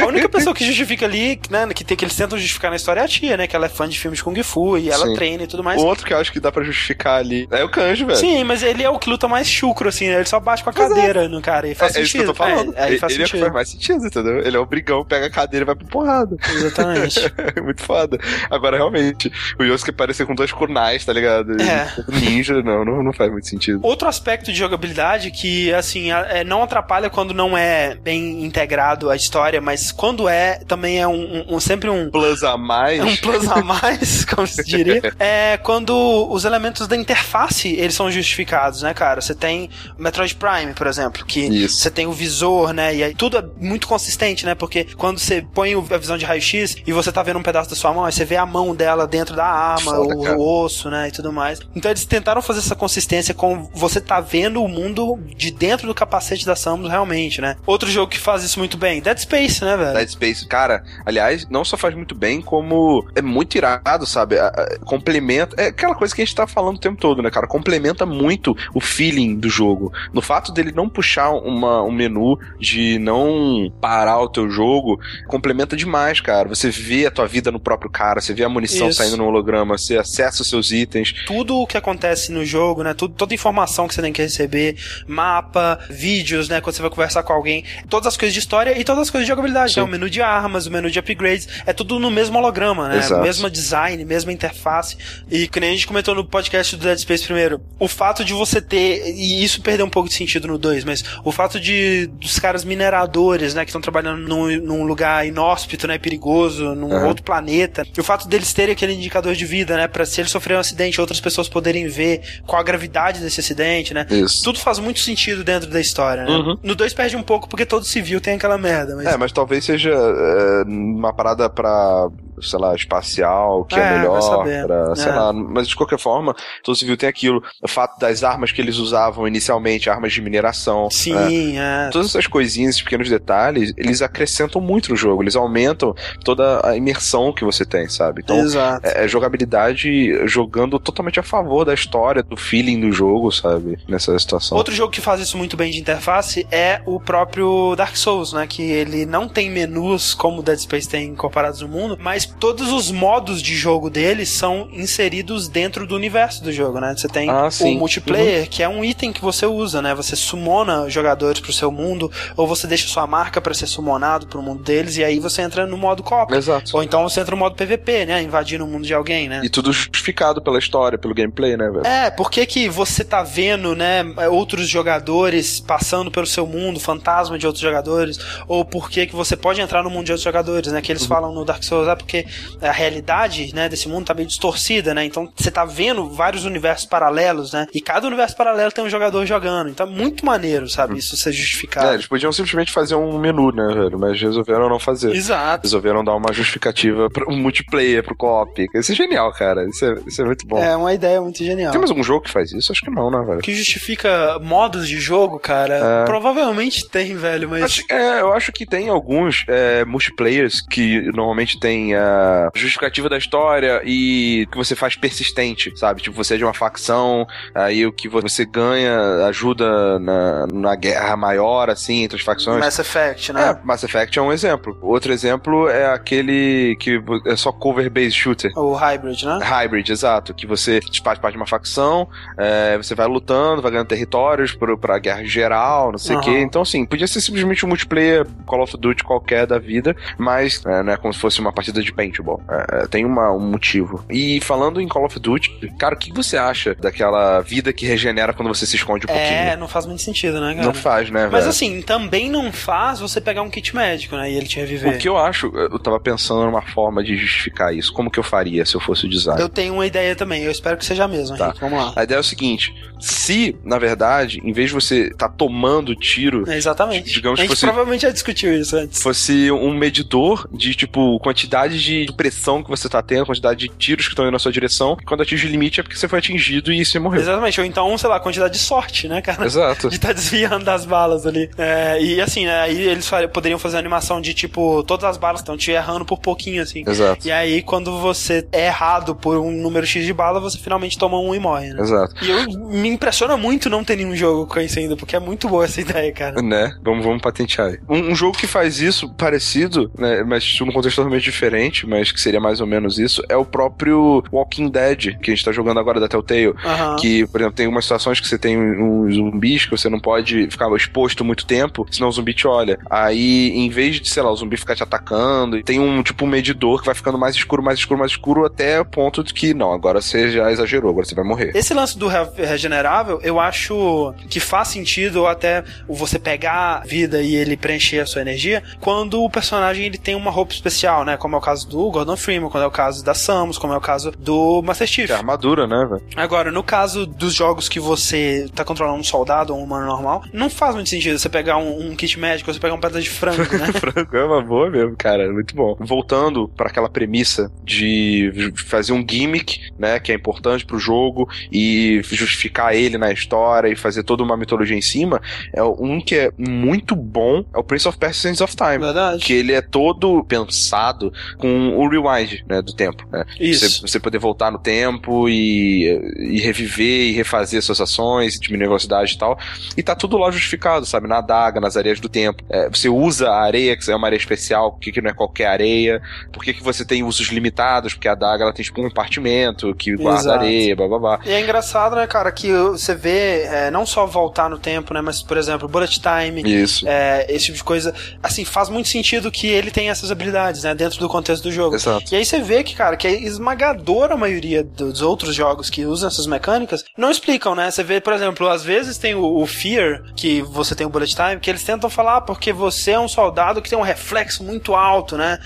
A 0.00 0.06
única 0.06 0.28
pessoa 0.28 0.54
que 0.54 0.64
justifica 0.64 1.06
ali, 1.06 1.40
né, 1.50 1.66
que, 1.74 1.84
tem, 1.84 1.96
que 1.96 2.04
eles 2.04 2.16
tentam 2.16 2.38
justificar 2.38 2.70
na 2.70 2.76
história 2.76 3.00
é 3.00 3.04
a 3.04 3.08
tia, 3.08 3.36
né? 3.36 3.46
Que 3.46 3.56
ela 3.56 3.66
é 3.66 3.68
fã 3.68 3.88
de 3.88 3.98
filmes 3.98 4.18
de 4.18 4.24
Kung 4.24 4.42
Fu 4.42 4.78
e 4.78 4.90
ela 4.90 5.06
Sim. 5.06 5.14
treina 5.14 5.44
e 5.44 5.46
tudo 5.46 5.62
mais. 5.62 5.80
O 5.80 5.86
outro 5.86 6.06
que 6.06 6.12
eu 6.12 6.18
acho 6.18 6.32
que 6.32 6.40
dá 6.40 6.52
pra 6.52 6.62
justificar 6.62 7.18
ali 7.18 7.48
é 7.50 7.64
o 7.64 7.68
Kanjo, 7.68 8.06
velho. 8.06 8.18
Sim, 8.18 8.44
mas 8.44 8.62
ele 8.62 8.82
é 8.82 8.90
o 8.90 8.98
que 8.98 9.08
luta 9.08 9.26
mais 9.28 9.48
chucro, 9.48 9.88
assim, 9.88 10.08
né? 10.08 10.16
Ele 10.16 10.24
só 10.24 10.38
bate 10.40 10.62
com 10.62 10.70
a 10.70 10.72
cadeira 10.72 11.28
no 11.28 11.40
cara 11.40 11.68
e 11.68 11.74
faz 11.74 11.96
é, 11.96 12.00
sentido. 12.00 12.02
É 12.02 12.04
isso 12.04 12.12
que 12.12 12.22
eu 12.22 12.26
tô 12.26 12.34
falando. 12.34 12.74
É, 12.76 12.88
ele 12.88 12.98
faz 12.98 13.14
ele 13.14 13.26
sentido. 13.26 13.36
é 13.36 13.38
o 13.38 13.38
que 13.38 13.40
faz 13.40 13.52
mais 13.52 13.68
sentido, 13.68 13.99
entendeu? 14.04 14.38
Ele 14.38 14.56
é 14.56 14.60
o 14.60 14.66
brigão, 14.66 15.04
pega 15.04 15.26
a 15.26 15.30
cadeira 15.30 15.64
e 15.64 15.66
vai 15.66 15.74
pro 15.74 15.86
porrada. 15.86 16.36
Exatamente. 16.52 17.20
Muito 17.62 17.82
foda. 17.82 18.18
Agora, 18.50 18.76
realmente, 18.76 19.30
o 19.58 19.64
Yosuke 19.64 19.92
parecer 19.92 20.26
com 20.26 20.34
dois 20.34 20.52
kunais, 20.52 21.04
tá 21.04 21.12
ligado? 21.12 21.60
É. 21.60 21.88
Ninja, 22.08 22.62
não, 22.62 22.84
não, 22.84 23.02
não 23.02 23.12
faz 23.12 23.30
muito 23.30 23.46
sentido. 23.46 23.80
Outro 23.82 24.08
aspecto 24.08 24.52
de 24.52 24.58
jogabilidade 24.58 25.30
que, 25.30 25.72
assim, 25.74 26.10
é, 26.10 26.44
não 26.44 26.62
atrapalha 26.62 27.10
quando 27.10 27.34
não 27.34 27.56
é 27.56 27.94
bem 27.96 28.44
integrado 28.44 29.10
a 29.10 29.16
história, 29.16 29.60
mas 29.60 29.92
quando 29.92 30.28
é, 30.28 30.60
também 30.66 31.00
é 31.00 31.06
um, 31.06 31.12
um, 31.20 31.56
um 31.56 31.60
sempre 31.60 31.88
um... 31.88 32.10
Plus 32.10 32.42
a 32.42 32.56
mais. 32.56 33.02
Um 33.02 33.16
plus 33.16 33.48
a 33.48 33.62
mais, 33.62 34.24
como 34.26 34.46
se 34.46 34.64
diria. 34.64 35.02
É 35.18 35.58
quando 35.62 35.92
os 36.30 36.44
elementos 36.44 36.86
da 36.86 36.96
interface, 36.96 37.68
eles 37.68 37.94
são 37.94 38.10
justificados, 38.10 38.82
né, 38.82 38.94
cara? 38.94 39.20
Você 39.20 39.34
tem 39.34 39.70
o 39.98 40.02
Metroid 40.02 40.34
Prime, 40.34 40.74
por 40.74 40.86
exemplo, 40.86 41.24
que 41.24 41.40
Isso. 41.40 41.76
você 41.76 41.90
tem 41.90 42.06
o 42.06 42.12
visor, 42.12 42.72
né, 42.72 42.94
e 42.94 43.02
aí 43.02 43.14
tudo 43.14 43.38
é 43.38 43.44
muito 43.58 43.86
consistente, 43.90 44.46
né, 44.46 44.54
porque 44.54 44.86
quando 44.96 45.18
você 45.18 45.44
põe 45.52 45.74
a 45.74 45.98
visão 45.98 46.16
de 46.16 46.24
raio-x 46.24 46.76
e 46.86 46.92
você 46.92 47.10
tá 47.10 47.24
vendo 47.24 47.40
um 47.40 47.42
pedaço 47.42 47.68
da 47.68 47.74
sua 47.74 47.92
mão, 47.92 48.04
aí 48.04 48.12
você 48.12 48.24
vê 48.24 48.36
a 48.36 48.46
mão 48.46 48.72
dela 48.72 49.04
dentro 49.04 49.34
da 49.34 49.44
arma, 49.44 49.96
Foda, 49.96 50.14
o, 50.14 50.38
o, 50.38 50.64
osso, 50.64 50.88
né, 50.88 51.08
e 51.08 51.10
tudo 51.10 51.32
mais. 51.32 51.58
Então 51.74 51.90
eles 51.90 52.04
tentaram 52.04 52.40
fazer 52.40 52.60
essa 52.60 52.76
consistência 52.76 53.34
com 53.34 53.68
você 53.74 54.00
tá 54.00 54.20
vendo 54.20 54.62
o 54.62 54.68
mundo 54.68 55.18
de 55.36 55.50
dentro 55.50 55.88
do 55.88 55.94
capacete 55.94 56.46
da 56.46 56.54
Samus 56.54 56.88
realmente, 56.88 57.40
né? 57.40 57.56
Outro 57.66 57.90
jogo 57.90 58.12
que 58.12 58.18
faz 58.18 58.44
isso 58.44 58.60
muito 58.60 58.76
bem, 58.76 59.00
Dead 59.00 59.18
Space, 59.18 59.64
né, 59.64 59.76
velho? 59.76 59.94
Dead 59.94 60.08
Space, 60.08 60.46
cara, 60.46 60.84
aliás, 61.04 61.48
não 61.50 61.64
só 61.64 61.76
faz 61.76 61.92
muito 61.92 62.14
bem, 62.14 62.40
como 62.40 63.04
é 63.16 63.20
muito 63.20 63.56
irado, 63.56 64.06
sabe? 64.06 64.36
Complementa, 64.84 65.60
é 65.60 65.66
aquela 65.66 65.96
coisa 65.96 66.14
que 66.14 66.22
a 66.22 66.24
gente 66.24 66.34
tá 66.36 66.46
falando 66.46 66.76
o 66.76 66.80
tempo 66.80 67.00
todo, 67.00 67.22
né, 67.22 67.30
cara? 67.30 67.48
Complementa 67.48 68.06
muito 68.06 68.56
o 68.72 68.80
feeling 68.80 69.34
do 69.34 69.48
jogo. 69.48 69.92
No 70.12 70.22
fato 70.22 70.52
dele 70.52 70.70
não 70.70 70.88
puxar 70.88 71.30
uma, 71.30 71.82
um 71.82 71.90
menu, 71.90 72.38
de 72.60 73.00
não 73.00 73.72
parar 73.80 74.20
o 74.20 74.28
teu 74.28 74.50
jogo, 74.50 75.00
complementa 75.26 75.76
demais, 75.76 76.20
cara. 76.20 76.48
Você 76.48 76.70
vê 76.70 77.06
a 77.06 77.10
tua 77.10 77.26
vida 77.26 77.50
no 77.50 77.58
próprio 77.58 77.90
cara, 77.90 78.20
você 78.20 78.34
vê 78.34 78.44
a 78.44 78.48
munição 78.48 78.88
Isso. 78.88 78.98
saindo 78.98 79.16
no 79.16 79.26
holograma, 79.26 79.78
você 79.78 79.96
acessa 79.96 80.42
os 80.42 80.48
seus 80.48 80.70
itens. 80.70 81.14
Tudo 81.26 81.56
o 81.58 81.66
que 81.66 81.76
acontece 81.76 82.30
no 82.32 82.44
jogo, 82.44 82.82
né? 82.82 82.94
Tudo, 82.94 83.14
toda 83.14 83.34
informação 83.34 83.88
que 83.88 83.94
você 83.94 84.02
tem 84.02 84.12
que 84.12 84.22
receber, 84.22 84.76
mapa, 85.06 85.78
vídeos, 85.88 86.48
né? 86.48 86.60
Quando 86.60 86.76
você 86.76 86.82
vai 86.82 86.90
conversar 86.90 87.22
com 87.22 87.32
alguém, 87.32 87.64
todas 87.88 88.06
as 88.08 88.16
coisas 88.16 88.34
de 88.34 88.40
história 88.40 88.78
e 88.78 88.84
todas 88.84 89.02
as 89.02 89.10
coisas 89.10 89.26
de 89.26 89.30
jogabilidade. 89.30 89.76
Né? 89.76 89.82
O 89.82 89.86
menu 89.86 90.10
de 90.10 90.20
armas, 90.20 90.66
o 90.66 90.70
menu 90.70 90.90
de 90.90 90.98
upgrades, 90.98 91.48
é 91.64 91.72
tudo 91.72 91.98
no 91.98 92.10
mesmo 92.10 92.38
holograma, 92.38 92.88
né? 92.88 92.98
Exato. 92.98 93.22
Mesmo 93.22 93.50
design, 93.50 94.04
mesma 94.04 94.32
interface. 94.32 94.96
E 95.30 95.48
que 95.48 95.60
nem 95.60 95.70
a 95.70 95.72
gente 95.72 95.86
comentou 95.86 96.14
no 96.14 96.24
podcast 96.24 96.76
do 96.76 96.84
Dead 96.84 96.98
Space 96.98 97.24
primeiro, 97.24 97.60
o 97.78 97.88
fato 97.88 98.24
de 98.24 98.32
você 98.32 98.60
ter, 98.60 99.14
e 99.14 99.42
isso 99.42 99.60
perdeu 99.62 99.86
um 99.86 99.90
pouco 99.90 100.08
de 100.08 100.14
sentido 100.14 100.48
no 100.48 100.58
2, 100.58 100.84
mas 100.84 101.04
o 101.24 101.32
fato 101.32 101.58
de 101.58 102.06
dos 102.06 102.38
caras 102.38 102.64
mineradores, 102.64 103.54
né, 103.54 103.59
que 103.64 103.70
estão 103.70 103.80
trabalhando 103.80 104.26
num, 104.26 104.60
num, 104.60 104.84
lugar 104.84 105.26
inóspito, 105.26 105.86
né, 105.86 105.98
perigoso, 105.98 106.74
num 106.74 106.88
uhum. 106.88 107.08
outro 107.08 107.22
planeta, 107.22 107.84
e 107.96 108.00
o 108.00 108.04
fato 108.04 108.28
deles 108.28 108.52
terem 108.52 108.72
aquele 108.72 108.94
indicador 108.94 109.34
de 109.34 109.44
vida, 109.44 109.76
né, 109.76 109.88
para 109.88 110.04
se 110.04 110.20
eles 110.20 110.30
sofrerem 110.30 110.58
um 110.58 110.60
acidente, 110.60 111.00
outras 111.00 111.20
pessoas 111.20 111.48
poderem 111.48 111.88
ver 111.88 112.22
qual 112.46 112.60
a 112.60 112.64
gravidade 112.64 113.20
desse 113.20 113.40
acidente, 113.40 113.94
né? 113.94 114.06
Isso. 114.10 114.42
Tudo 114.42 114.58
faz 114.58 114.78
muito 114.78 115.00
sentido 115.00 115.44
dentro 115.44 115.70
da 115.70 115.80
história, 115.80 116.24
né? 116.24 116.30
Uhum. 116.30 116.58
No 116.62 116.74
2 116.74 116.92
perde 116.94 117.16
um 117.16 117.22
pouco 117.22 117.48
porque 117.48 117.66
todo 117.66 117.84
civil 117.84 118.20
tem 118.20 118.34
aquela 118.34 118.58
merda, 118.58 118.96
mas... 118.96 119.06
É, 119.06 119.16
mas 119.16 119.32
talvez 119.32 119.64
seja 119.64 119.90
é, 119.90 120.62
uma 120.66 121.12
parada 121.12 121.48
pra 121.48 122.08
sei 122.42 122.58
lá, 122.58 122.74
espacial, 122.74 123.64
que 123.64 123.78
é, 123.78 123.82
é 123.82 123.98
melhor, 123.98 124.44
pra, 124.66 124.96
sei 124.96 125.10
é. 125.10 125.14
lá, 125.14 125.32
mas 125.32 125.68
de 125.68 125.76
qualquer 125.76 125.98
forma, 125.98 126.34
todo 126.62 126.76
civil 126.76 126.96
tem 126.96 127.08
aquilo, 127.08 127.42
o 127.62 127.68
fato 127.68 127.98
das 127.98 128.22
armas 128.22 128.52
que 128.52 128.60
eles 128.60 128.76
usavam 128.76 129.26
inicialmente, 129.26 129.90
armas 129.90 130.12
de 130.12 130.20
mineração. 130.20 130.88
Sim, 130.90 131.58
é. 131.58 131.86
é. 131.86 131.90
Todas 131.90 132.08
essas 132.08 132.26
coisinhas, 132.26 132.70
esses 132.70 132.82
pequenos 132.82 133.08
detalhes, 133.08 133.72
eles 133.76 134.02
acrescentam 134.02 134.60
muito 134.60 134.90
no 134.90 134.96
jogo, 134.96 135.22
eles 135.22 135.36
aumentam 135.36 135.94
toda 136.24 136.66
a 136.66 136.76
imersão 136.76 137.32
que 137.32 137.44
você 137.44 137.64
tem, 137.64 137.88
sabe? 137.88 138.22
Então, 138.22 138.38
Exato. 138.38 138.86
É, 138.86 139.04
é 139.04 139.08
jogabilidade 139.08 140.26
jogando 140.26 140.78
totalmente 140.78 141.20
a 141.20 141.22
favor 141.22 141.64
da 141.64 141.74
história, 141.74 142.22
do 142.22 142.36
feeling 142.36 142.80
do 142.80 142.92
jogo, 142.92 143.30
sabe? 143.30 143.78
Nessa 143.88 144.18
situação. 144.18 144.56
Outro 144.56 144.74
jogo 144.74 144.92
que 144.92 145.00
faz 145.00 145.20
isso 145.20 145.36
muito 145.36 145.56
bem 145.56 145.70
de 145.70 145.78
interface 145.78 146.46
é 146.50 146.80
o 146.86 147.00
próprio 147.00 147.74
Dark 147.76 147.96
Souls, 147.96 148.32
né? 148.32 148.46
Que 148.46 148.62
ele 148.62 149.06
não 149.06 149.28
tem 149.28 149.50
menus 149.50 150.14
como 150.14 150.42
Dead 150.42 150.58
Space 150.58 150.88
tem 150.88 151.08
incorporados 151.08 151.60
no 151.60 151.68
mundo, 151.68 151.98
mas 152.00 152.29
todos 152.38 152.72
os 152.72 152.90
modos 152.90 153.42
de 153.42 153.54
jogo 153.54 153.90
dele 153.90 154.24
são 154.24 154.68
inseridos 154.72 155.48
dentro 155.48 155.86
do 155.86 155.94
universo 155.94 156.42
do 156.42 156.52
jogo, 156.52 156.80
né? 156.80 156.94
Você 156.96 157.08
tem 157.08 157.28
ah, 157.28 157.48
o 157.60 157.74
multiplayer, 157.74 158.42
uhum. 158.42 158.46
que 158.46 158.62
é 158.62 158.68
um 158.68 158.84
item 158.84 159.12
que 159.12 159.20
você 159.20 159.46
usa, 159.46 159.82
né? 159.82 159.94
Você 159.94 160.16
sumona 160.16 160.88
jogadores 160.88 161.40
pro 161.40 161.52
seu 161.52 161.70
mundo, 161.70 162.10
ou 162.36 162.46
você 162.46 162.66
deixa 162.66 162.88
sua 162.88 163.06
marca 163.06 163.40
para 163.40 163.54
ser 163.54 163.66
sumonado 163.66 164.26
pro 164.26 164.42
mundo 164.42 164.62
deles, 164.62 164.96
e 164.96 165.04
aí 165.04 165.18
você 165.18 165.42
entra 165.42 165.66
no 165.66 165.76
modo 165.76 166.02
co 166.02 166.20
Exato. 166.30 166.76
Ou 166.76 166.82
então 166.82 167.02
você 167.08 167.20
entra 167.20 167.34
no 167.34 167.38
modo 167.38 167.54
PVP, 167.54 168.06
né? 168.06 168.22
Invadindo 168.22 168.64
o 168.64 168.68
mundo 168.68 168.86
de 168.86 168.94
alguém, 168.94 169.28
né? 169.28 169.40
E 169.44 169.48
tudo 169.48 169.72
justificado 169.72 170.42
pela 170.42 170.58
história, 170.58 170.98
pelo 170.98 171.14
gameplay, 171.14 171.56
né, 171.56 171.70
velho? 171.70 171.86
É, 171.86 172.10
por 172.10 172.30
que, 172.30 172.68
você 172.68 173.04
tá 173.04 173.22
vendo, 173.22 173.74
né, 173.74 174.04
outros 174.30 174.68
jogadores 174.68 175.60
passando 175.60 176.10
pelo 176.10 176.26
seu 176.26 176.46
mundo, 176.46 176.78
fantasma 176.78 177.38
de 177.38 177.46
outros 177.46 177.62
jogadores, 177.62 178.18
ou 178.46 178.64
por 178.64 178.90
que, 178.90 179.06
que 179.06 179.14
você 179.14 179.36
pode 179.36 179.60
entrar 179.60 179.82
no 179.82 179.90
mundo 179.90 180.06
de 180.06 180.12
outros 180.12 180.24
jogadores, 180.24 180.72
né? 180.72 180.80
Que 180.80 180.92
eles 180.92 181.02
uhum. 181.02 181.08
falam 181.08 181.32
no 181.32 181.44
Dark 181.44 181.62
Souls, 181.62 181.88
é 181.88 181.94
porque 181.94 182.19
a 182.60 182.72
realidade, 182.72 183.54
né, 183.54 183.68
desse 183.68 183.88
mundo 183.88 184.06
tá 184.06 184.14
meio 184.14 184.28
distorcida, 184.28 184.94
né? 184.94 185.04
Então 185.04 185.30
você 185.36 185.50
tá 185.50 185.64
vendo 185.64 186.08
vários 186.08 186.44
universos 186.44 186.86
paralelos, 186.86 187.52
né? 187.52 187.66
E 187.72 187.80
cada 187.80 188.06
universo 188.06 188.36
paralelo 188.36 188.72
tem 188.72 188.84
um 188.84 188.90
jogador 188.90 189.24
jogando. 189.26 189.70
Então 189.70 189.86
é 189.86 189.90
muito 189.90 190.24
maneiro, 190.24 190.68
sabe? 190.68 190.92
Uhum. 190.92 190.98
Isso 190.98 191.16
ser 191.16 191.32
justificado. 191.32 191.88
É, 191.88 191.94
eles 191.94 192.06
podiam 192.06 192.32
simplesmente 192.32 192.72
fazer 192.72 192.94
um 192.94 193.18
menu, 193.18 193.52
né, 193.52 193.74
velho? 193.74 193.98
Mas 193.98 194.20
resolveram 194.20 194.68
não 194.68 194.78
fazer. 194.78 195.14
Exato. 195.14 195.64
Resolveram 195.64 196.04
dar 196.04 196.14
uma 196.14 196.32
justificativa 196.32 197.08
pro 197.10 197.30
multiplayer, 197.30 198.02
pro 198.02 198.16
co-op. 198.16 198.66
Isso 198.74 198.92
é 198.92 198.94
genial, 198.94 199.32
cara. 199.32 199.66
Isso 199.68 199.84
é, 199.84 199.94
isso 200.06 200.22
é 200.22 200.24
muito 200.24 200.46
bom. 200.46 200.62
É 200.62 200.76
uma 200.76 200.92
ideia 200.92 201.20
muito 201.20 201.42
genial. 201.42 201.72
Tem 201.72 201.80
mais 201.80 201.90
algum 201.90 202.02
jogo 202.02 202.24
que 202.24 202.30
faz 202.30 202.52
isso? 202.52 202.72
Acho 202.72 202.82
que 202.82 202.90
não, 202.90 203.10
né, 203.10 203.22
velho? 203.26 203.40
Que 203.40 203.54
justifica 203.54 204.38
modos 204.40 204.88
de 204.88 204.98
jogo, 204.98 205.38
cara. 205.38 206.02
É... 206.02 206.04
Provavelmente 206.04 206.88
tem, 206.88 207.16
velho, 207.16 207.48
mas. 207.48 207.64
Acho, 207.64 207.82
é, 207.90 208.20
eu 208.20 208.32
acho 208.32 208.52
que 208.52 208.66
tem 208.66 208.88
alguns 208.88 209.44
é, 209.48 209.84
multiplayers 209.84 210.60
que 210.60 211.02
normalmente 211.12 211.58
tem 211.58 211.94
a 212.10 212.58
justificativa 212.58 213.08
da 213.08 213.16
história 213.16 213.82
e 213.84 214.46
que 214.50 214.56
você 214.56 214.74
faz 214.74 214.96
persistente, 214.96 215.72
sabe? 215.76 216.02
Tipo, 216.02 216.16
você 216.16 216.34
é 216.34 216.36
de 216.36 216.44
uma 216.44 216.54
facção, 216.54 217.26
aí 217.54 217.86
o 217.86 217.92
que 217.92 218.08
você 218.08 218.44
ganha 218.44 219.26
ajuda 219.26 219.98
na, 219.98 220.46
na 220.52 220.74
guerra 220.74 221.16
maior, 221.16 221.70
assim, 221.70 222.04
entre 222.04 222.16
as 222.16 222.22
facções. 222.22 222.60
Mass 222.60 222.78
Effect, 222.78 223.32
né? 223.32 223.50
É, 223.50 223.66
Mass 223.66 223.82
Effect 223.82 224.18
é 224.18 224.22
um 224.22 224.32
exemplo. 224.32 224.76
Outro 224.80 225.12
exemplo 225.12 225.68
é 225.68 225.92
aquele 225.92 226.76
que 226.80 227.02
é 227.26 227.36
só 227.36 227.52
cover-based 227.52 228.18
shooter. 228.18 228.52
O 228.56 228.74
Hybrid, 228.74 229.24
né? 229.24 229.38
Hybrid, 229.42 229.90
exato. 229.90 230.34
Que 230.34 230.46
você 230.46 230.80
faz 231.02 231.18
parte 231.18 231.34
de 231.34 231.38
uma 231.38 231.46
facção, 231.46 232.08
é, 232.38 232.76
você 232.76 232.94
vai 232.94 233.06
lutando, 233.06 233.62
vai 233.62 233.70
ganhando 233.70 233.88
territórios 233.88 234.52
pro, 234.54 234.76
pra 234.76 234.98
guerra 234.98 235.24
geral, 235.24 235.92
não 235.92 235.98
sei 235.98 236.16
o 236.16 236.18
uhum. 236.18 236.24
quê. 236.24 236.40
Então, 236.40 236.62
assim, 236.62 236.84
podia 236.84 237.06
ser 237.06 237.20
simplesmente 237.20 237.64
um 237.64 237.68
multiplayer 237.68 238.26
Call 238.46 238.62
of 238.62 238.76
Duty 238.76 239.04
qualquer 239.04 239.46
da 239.46 239.58
vida, 239.58 239.96
mas 240.18 240.62
é, 240.64 240.82
não 240.82 240.92
é 240.92 240.96
como 240.96 241.12
se 241.12 241.20
fosse 241.20 241.40
uma 241.40 241.52
partida 241.52 241.82
de 241.82 241.89
paintball. 241.92 242.42
É, 242.48 242.82
é, 242.82 242.86
tem 242.86 243.04
uma, 243.04 243.32
um 243.32 243.40
motivo. 243.40 244.04
E 244.10 244.40
falando 244.40 244.80
em 244.80 244.88
Call 244.88 245.04
of 245.04 245.18
Duty, 245.18 245.72
cara, 245.78 245.94
o 245.94 245.98
que 245.98 246.12
você 246.12 246.36
acha 246.36 246.74
daquela 246.74 247.40
vida 247.40 247.72
que 247.72 247.86
regenera 247.86 248.32
quando 248.32 248.48
você 248.48 248.66
se 248.66 248.76
esconde 248.76 249.06
um 249.06 249.10
é, 249.10 249.14
pouquinho? 249.14 249.38
É, 249.38 249.56
não 249.56 249.68
faz 249.68 249.86
muito 249.86 250.02
sentido, 250.02 250.40
né, 250.40 250.54
cara? 250.54 250.66
Não 250.66 250.74
faz, 250.74 251.10
né, 251.10 251.28
Mas 251.30 251.46
assim, 251.46 251.82
também 251.82 252.30
não 252.30 252.52
faz 252.52 253.00
você 253.00 253.20
pegar 253.20 253.42
um 253.42 253.50
kit 253.50 253.74
médico, 253.74 254.16
né, 254.16 254.30
e 254.30 254.36
ele 254.36 254.46
te 254.46 254.58
reviver. 254.58 254.94
O 254.94 254.98
que 254.98 255.08
eu 255.08 255.16
acho, 255.16 255.46
eu 255.54 255.78
tava 255.78 256.00
pensando 256.00 256.44
numa 256.44 256.62
forma 256.62 257.02
de 257.02 257.16
justificar 257.16 257.74
isso. 257.74 257.92
Como 257.92 258.10
que 258.10 258.18
eu 258.18 258.24
faria 258.24 258.64
se 258.64 258.74
eu 258.74 258.80
fosse 258.80 259.06
o 259.06 259.08
design? 259.08 259.40
Eu 259.40 259.48
tenho 259.48 259.74
uma 259.74 259.86
ideia 259.86 260.14
também, 260.14 260.42
eu 260.42 260.50
espero 260.50 260.76
que 260.76 260.84
seja 260.84 261.04
a 261.04 261.08
mesma, 261.08 261.36
tá. 261.36 261.46
Henrique. 261.46 261.60
Vamos 261.60 261.78
lá. 261.78 261.92
A 261.96 262.04
ideia 262.04 262.18
é 262.18 262.20
o 262.20 262.24
seguinte: 262.24 262.74
se, 262.98 263.56
na 263.64 263.78
verdade, 263.78 264.40
em 264.44 264.52
vez 264.52 264.68
de 264.68 264.74
você 264.74 265.10
tá 265.10 265.28
tomando 265.28 265.94
tiro. 265.94 266.48
É 266.48 266.56
exatamente. 266.56 267.12
Digamos 267.12 267.40
a 267.40 267.42
gente 267.42 267.50
fosse, 267.50 267.66
provavelmente 267.66 268.02
já 268.02 268.10
discutiu 268.10 268.54
isso 268.54 268.76
antes. 268.76 269.02
Fosse 269.02 269.50
um 269.50 269.74
medidor 269.74 270.48
de, 270.52 270.74
tipo, 270.74 271.18
quantidade 271.20 271.79
de 271.82 272.06
pressão 272.16 272.62
que 272.62 272.70
você 272.70 272.88
tá 272.88 273.02
tendo, 273.02 273.26
quantidade 273.26 273.60
de 273.60 273.68
tiros 273.76 274.06
que 274.06 274.12
estão 274.12 274.24
indo 274.24 274.32
na 274.32 274.38
sua 274.38 274.52
direção. 274.52 274.96
E 275.00 275.04
quando 275.04 275.22
atinge 275.22 275.46
o 275.46 275.50
limite 275.50 275.80
é 275.80 275.82
porque 275.82 275.96
você 275.96 276.08
foi 276.08 276.18
atingido 276.18 276.72
e 276.72 276.84
você 276.84 276.98
morreu. 276.98 277.20
Exatamente. 277.20 277.60
Ou 277.60 277.66
então, 277.66 277.96
sei 277.98 278.08
lá, 278.08 278.20
quantidade 278.20 278.54
de 278.54 278.60
sorte, 278.60 279.08
né, 279.08 279.20
cara? 279.20 279.44
Exato. 279.44 279.88
De 279.90 279.96
estar 279.96 280.08
tá 280.08 280.14
desviando 280.14 280.64
das 280.64 280.84
balas 280.84 281.26
ali. 281.26 281.50
É, 281.56 282.00
e 282.02 282.20
assim, 282.20 282.46
né, 282.46 282.60
aí 282.60 282.80
eles 282.80 283.10
poderiam 283.32 283.58
fazer 283.58 283.78
animação 283.78 284.20
de, 284.20 284.34
tipo, 284.34 284.82
todas 284.84 285.04
as 285.04 285.16
balas 285.16 285.40
estão 285.40 285.56
te 285.56 285.70
errando 285.70 286.04
por 286.04 286.18
pouquinho, 286.18 286.62
assim. 286.62 286.84
Exato. 286.86 287.26
E 287.26 287.32
aí, 287.32 287.62
quando 287.62 287.98
você 287.98 288.46
é 288.52 288.66
errado 288.66 289.14
por 289.14 289.36
um 289.38 289.50
número 289.50 289.86
X 289.86 290.04
de 290.04 290.12
bala, 290.12 290.40
você 290.40 290.58
finalmente 290.58 290.98
toma 290.98 291.18
um 291.18 291.34
e 291.34 291.38
morre, 291.38 291.72
né? 291.72 291.80
Exato. 291.80 292.14
E 292.24 292.30
eu, 292.30 292.46
me 292.68 292.88
impressiona 292.88 293.36
muito 293.36 293.68
não 293.68 293.84
ter 293.84 293.96
nenhum 293.96 294.14
jogo 294.14 294.46
com 294.46 294.60
isso 294.60 294.78
ainda, 294.78 294.96
porque 294.96 295.16
é 295.16 295.20
muito 295.20 295.48
boa 295.48 295.64
essa 295.64 295.80
ideia, 295.80 296.12
cara. 296.12 296.40
Né? 296.42 296.72
Vamos, 296.82 297.04
vamos 297.04 297.22
patentear. 297.22 297.78
Um, 297.88 298.10
um 298.10 298.14
jogo 298.14 298.36
que 298.36 298.46
faz 298.46 298.80
isso 298.80 299.08
parecido, 299.14 299.90
né, 299.98 300.22
mas 300.24 300.58
num 300.60 300.72
contexto 300.72 300.96
totalmente 300.96 301.24
diferente, 301.24 301.69
mas 301.86 302.12
que 302.12 302.20
seria 302.20 302.40
mais 302.40 302.60
ou 302.60 302.66
menos 302.66 302.98
isso, 302.98 303.22
é 303.28 303.36
o 303.36 303.44
próprio 303.44 304.22
Walking 304.32 304.68
Dead, 304.68 305.18
que 305.18 305.30
a 305.30 305.34
gente 305.34 305.44
tá 305.44 305.52
jogando 305.52 305.80
agora 305.80 306.00
da 306.00 306.08
Telltale. 306.08 306.48
Uhum. 306.48 306.96
Que, 306.98 307.26
por 307.26 307.40
exemplo, 307.40 307.56
tem 307.56 307.66
umas 307.66 307.84
situações 307.84 308.20
que 308.20 308.28
você 308.28 308.38
tem 308.38 308.58
uns 308.58 309.14
zumbis 309.14 309.64
que 309.64 309.70
você 309.70 309.88
não 309.88 310.00
pode 310.00 310.50
ficar 310.50 310.70
exposto 310.74 311.24
muito 311.24 311.46
tempo, 311.46 311.86
senão 311.90 312.08
o 312.08 312.12
zumbi 312.12 312.32
te 312.34 312.46
olha. 312.46 312.78
Aí, 312.88 313.50
em 313.50 313.68
vez 313.68 314.00
de, 314.00 314.08
sei 314.08 314.22
lá, 314.22 314.30
o 314.30 314.36
zumbi 314.36 314.56
ficar 314.56 314.74
te 314.74 314.82
atacando, 314.82 315.62
tem 315.62 315.78
um 315.78 316.02
tipo 316.02 316.24
um 316.24 316.28
medidor 316.28 316.80
que 316.80 316.86
vai 316.86 316.94
ficando 316.94 317.18
mais 317.18 317.34
escuro, 317.34 317.62
mais 317.62 317.78
escuro, 317.78 317.98
mais 317.98 318.12
escuro, 318.12 318.44
até 318.44 318.80
o 318.80 318.84
ponto 318.84 319.22
de 319.22 319.34
que, 319.34 319.52
não, 319.52 319.72
agora 319.72 320.00
você 320.00 320.30
já 320.30 320.50
exagerou, 320.50 320.90
agora 320.90 321.06
você 321.06 321.14
vai 321.14 321.24
morrer. 321.24 321.52
Esse 321.54 321.74
lance 321.74 321.98
do 321.98 322.08
regenerável, 322.08 323.20
eu 323.22 323.38
acho 323.38 324.14
que 324.28 324.40
faz 324.40 324.68
sentido 324.68 325.26
até 325.26 325.64
você 325.88 326.18
pegar 326.18 326.82
vida 326.86 327.22
e 327.22 327.34
ele 327.34 327.56
preencher 327.56 328.00
a 328.00 328.06
sua 328.06 328.22
energia 328.22 328.62
quando 328.80 329.22
o 329.22 329.30
personagem 329.30 329.86
ele 329.86 329.98
tem 329.98 330.14
uma 330.14 330.30
roupa 330.30 330.52
especial, 330.52 331.04
né? 331.04 331.16
Como 331.16 331.34
é 331.34 331.38
o 331.38 331.42
caso 331.42 331.59
do 331.64 331.90
Gordon 331.90 332.16
Freeman, 332.16 332.50
como 332.50 332.62
é 332.62 332.66
o 332.66 332.70
caso 332.70 333.04
da 333.04 333.14
Samus, 333.14 333.58
como 333.58 333.72
é 333.72 333.76
o 333.76 333.80
caso 333.80 334.12
do 334.12 334.62
Master 334.62 334.86
Chief. 334.86 335.10
É 335.10 335.14
armadura, 335.14 335.66
né, 335.66 335.86
velho? 335.88 336.02
Agora, 336.16 336.50
no 336.50 336.62
caso 336.62 337.06
dos 337.06 337.34
jogos 337.34 337.68
que 337.68 337.80
você 337.80 338.48
tá 338.54 338.64
controlando 338.64 338.98
um 338.98 339.04
soldado 339.04 339.52
ou 339.52 339.60
um 339.60 339.64
humano 339.64 339.86
normal, 339.86 340.22
não 340.32 340.48
faz 340.48 340.74
muito 340.74 340.88
sentido 340.88 341.18
você 341.18 341.28
pegar 341.28 341.56
um, 341.56 341.90
um 341.90 341.96
kit 341.96 342.18
médico, 342.18 342.52
você 342.52 342.60
pegar 342.60 342.74
um 342.74 342.80
pedaço 342.80 343.02
de 343.02 343.10
frango, 343.10 343.56
né? 343.58 343.72
frango 343.74 344.16
é 344.16 344.24
uma 344.24 344.42
boa 344.42 344.70
mesmo, 344.70 344.96
cara, 344.96 345.24
é 345.24 345.28
muito 345.28 345.54
bom. 345.54 345.76
Voltando 345.80 346.48
para 346.48 346.68
aquela 346.68 346.88
premissa 346.88 347.50
de 347.64 348.52
fazer 348.68 348.92
um 348.92 349.04
gimmick, 349.08 349.60
né, 349.78 349.98
que 349.98 350.12
é 350.12 350.14
importante 350.14 350.64
pro 350.64 350.78
jogo 350.78 351.28
e 351.50 352.00
justificar 352.04 352.74
ele 352.74 352.98
na 352.98 353.12
história 353.12 353.68
e 353.68 353.76
fazer 353.76 354.02
toda 354.02 354.22
uma 354.22 354.36
mitologia 354.36 354.76
em 354.76 354.82
cima, 354.82 355.20
é 355.54 355.62
um 355.62 356.00
que 356.00 356.14
é 356.16 356.32
muito 356.38 356.94
bom, 356.94 357.44
é 357.54 357.58
o 357.58 357.64
Prince 357.64 357.88
of 357.88 357.98
Persia 357.98 358.20
Sands 358.20 358.40
of 358.40 358.54
Time. 358.54 358.78
Verdade. 358.78 359.24
Que 359.24 359.32
ele 359.32 359.52
é 359.52 359.60
todo 359.60 360.22
pensado 360.24 361.12
com 361.38 361.49
o 361.76 361.88
rewind, 361.88 362.44
né, 362.48 362.62
do 362.62 362.72
tempo. 362.72 363.06
Né? 363.10 363.24
Isso. 363.38 363.68
Você, 363.68 363.80
você 363.80 364.00
poder 364.00 364.18
voltar 364.18 364.50
no 364.50 364.58
tempo 364.58 365.28
e, 365.28 365.86
e 366.18 366.40
reviver 366.40 367.08
e 367.08 367.12
refazer 367.12 367.62
suas 367.62 367.80
ações, 367.80 368.38
diminuir 368.38 368.66
a 368.66 368.68
velocidade 368.68 369.14
e 369.14 369.18
tal. 369.18 369.38
E 369.76 369.82
tá 369.82 369.94
tudo 369.94 370.16
lá 370.16 370.30
justificado, 370.30 370.86
sabe? 370.86 371.08
Na 371.08 371.18
adaga, 371.18 371.60
nas 371.60 371.76
areias 371.76 372.00
do 372.00 372.08
tempo. 372.08 372.42
É, 372.48 372.68
você 372.68 372.88
usa 372.88 373.30
a 373.30 373.42
areia, 373.42 373.76
que 373.76 373.90
é 373.90 373.96
uma 373.96 374.06
areia 374.06 374.18
especial, 374.18 374.72
por 374.72 374.80
que 374.80 375.00
não 375.00 375.10
é 375.10 375.14
qualquer 375.14 375.46
areia? 375.46 376.02
Por 376.32 376.42
que, 376.42 376.54
que 376.54 376.62
você 376.62 376.84
tem 376.84 377.02
usos 377.02 377.28
limitados? 377.28 377.94
Porque 377.94 378.08
a 378.08 378.12
adaga 378.12 378.44
ela 378.44 378.52
tem 378.52 378.64
tipo 378.64 378.80
um 378.80 378.88
compartimento 378.88 379.74
que 379.74 379.96
guarda 379.96 380.20
Exato. 380.20 380.38
areia, 380.38 380.76
blá 380.76 380.88
blá 380.88 380.98
blá. 380.98 381.20
E 381.24 381.30
é 381.30 381.40
engraçado, 381.40 381.96
né, 381.96 382.06
cara, 382.06 382.30
que 382.32 382.52
você 382.52 382.94
vê 382.94 383.42
é, 383.42 383.70
não 383.70 383.86
só 383.86 384.06
voltar 384.06 384.48
no 384.48 384.58
tempo, 384.58 384.92
né, 384.94 385.00
mas, 385.00 385.22
por 385.22 385.36
exemplo, 385.36 385.68
bullet 385.68 386.00
time, 386.00 386.42
Isso. 386.42 386.86
É, 386.86 387.26
esse 387.28 387.46
tipo 387.46 387.58
de 387.58 387.64
coisa, 387.64 387.94
assim, 388.22 388.44
faz 388.44 388.68
muito 388.68 388.88
sentido 388.88 389.30
que 389.30 389.46
ele 389.46 389.70
tenha 389.70 389.90
essas 389.90 390.10
habilidades, 390.10 390.64
né, 390.64 390.74
dentro 390.74 390.98
do 390.98 391.08
contexto 391.08 391.39
do 391.40 391.50
jogo. 391.50 391.74
Exato. 391.74 392.12
E 392.12 392.16
aí 392.16 392.24
você 392.24 392.40
vê 392.40 392.62
que, 392.62 392.74
cara, 392.74 392.96
que 392.96 393.06
a 393.06 393.10
esmagadora 393.10 394.16
maioria 394.16 394.62
dos 394.62 395.02
outros 395.02 395.34
jogos 395.34 395.70
que 395.70 395.84
usam 395.84 396.08
essas 396.08 396.26
mecânicas 396.26 396.84
não 396.96 397.10
explicam, 397.10 397.54
né? 397.54 397.70
Você 397.70 397.82
vê, 397.82 398.00
por 398.00 398.12
exemplo, 398.12 398.48
às 398.48 398.62
vezes 398.62 398.98
tem 398.98 399.14
o, 399.14 399.22
o 399.22 399.46
Fear, 399.46 400.02
que 400.14 400.42
você 400.42 400.74
tem 400.74 400.86
o 400.86 400.90
bullet 400.90 401.14
time, 401.14 401.40
que 401.40 401.50
eles 401.50 401.64
tentam 401.64 401.88
falar 401.88 402.10
ah, 402.10 402.20
porque 402.20 402.52
você 402.52 402.92
é 402.92 403.00
um 403.00 403.08
soldado 403.08 403.62
que 403.62 403.70
tem 403.70 403.78
um 403.78 403.82
reflexo 403.82 404.42
muito 404.42 404.74
alto, 404.74 405.16
né? 405.16 405.38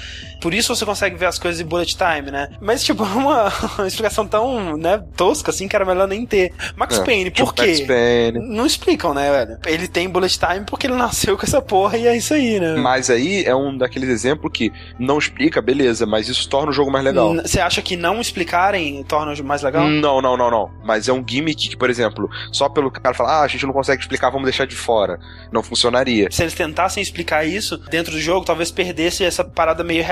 Por 0.45 0.53
isso 0.53 0.77
você 0.77 0.85
consegue 0.85 1.17
ver 1.17 1.25
as 1.25 1.39
coisas 1.39 1.59
em 1.59 1.65
bullet 1.65 1.97
time, 1.97 2.31
né? 2.31 2.51
Mas, 2.61 2.85
tipo, 2.85 3.03
uma, 3.17 3.51
uma 3.79 3.87
explicação 3.87 4.27
tão, 4.27 4.77
né, 4.77 5.03
tosca 5.17 5.51
assim 5.51 5.67
que 5.67 5.75
era 5.75 5.87
melhor 5.87 6.07
nem 6.07 6.27
ter. 6.27 6.53
Max 6.77 6.99
É, 6.99 7.03
Payne, 7.03 7.31
tipo 7.31 7.47
por 7.47 7.55
quê? 7.55 7.69
Max 7.69 7.81
Payne. 7.81 8.55
Não 8.55 8.67
explicam, 8.67 9.15
né, 9.15 9.31
velho? 9.31 9.59
Ele 9.65 9.89
tem 9.89 10.07
bullet 10.07 10.39
time 10.39 10.67
porque 10.67 10.87
ele 10.87 10.97
nasceu 10.97 11.39
com 11.39 11.45
essa 11.45 11.63
porra 11.63 11.97
e 11.97 12.07
é 12.07 12.15
isso 12.15 12.35
aí, 12.35 12.61
né? 12.61 12.77
Mas 12.77 13.09
aí 13.09 13.43
é 13.47 13.57
um 13.57 13.75
daqueles 13.75 14.11
exemplos 14.11 14.53
que 14.53 14.71
não 14.99 15.19
explica, 15.19 15.63
beleza, 15.63 16.05
mas 16.05 16.29
isso 16.29 16.47
torna 16.47 16.69
o 16.69 16.75
jogo 16.75 16.91
mais 16.91 17.07
legal. 17.07 17.35
Você 17.37 17.59
acha 17.59 17.81
que 17.81 17.97
não 17.97 18.21
explicarem 18.21 19.03
torna 19.05 19.33
o 19.33 19.35
jogo 19.35 19.49
mais 19.49 19.63
legal? 19.63 19.89
Não, 19.89 20.21
não, 20.21 20.37
não, 20.37 20.51
não. 20.51 20.71
Mas 20.85 21.09
é 21.09 21.13
um 21.15 21.25
gimmick 21.27 21.71
que, 21.71 21.77
por 21.77 21.89
exemplo, 21.89 22.29
só 22.53 22.69
pelo 22.69 22.91
cara 22.91 23.15
falar, 23.15 23.41
ah, 23.41 23.45
a 23.45 23.49
gente 23.49 23.65
não 23.65 23.73
consegue 23.73 24.03
explicar, 24.03 24.29
vamos 24.29 24.45
deixar 24.45 24.67
de 24.67 24.77
fora. 24.77 25.19
Não 25.51 25.63
funcionaria. 25.63 26.29
Se 26.31 26.43
eles 26.43 26.53
tentassem 26.53 27.03
explicar 27.03 27.47
isso 27.47 27.79
dentro 27.89 28.13
do 28.13 28.21
jogo, 28.21 28.45
talvez 28.45 28.71
perdesse 28.71 29.25
essa 29.25 29.43
parada 29.43 29.83
meio 29.83 30.03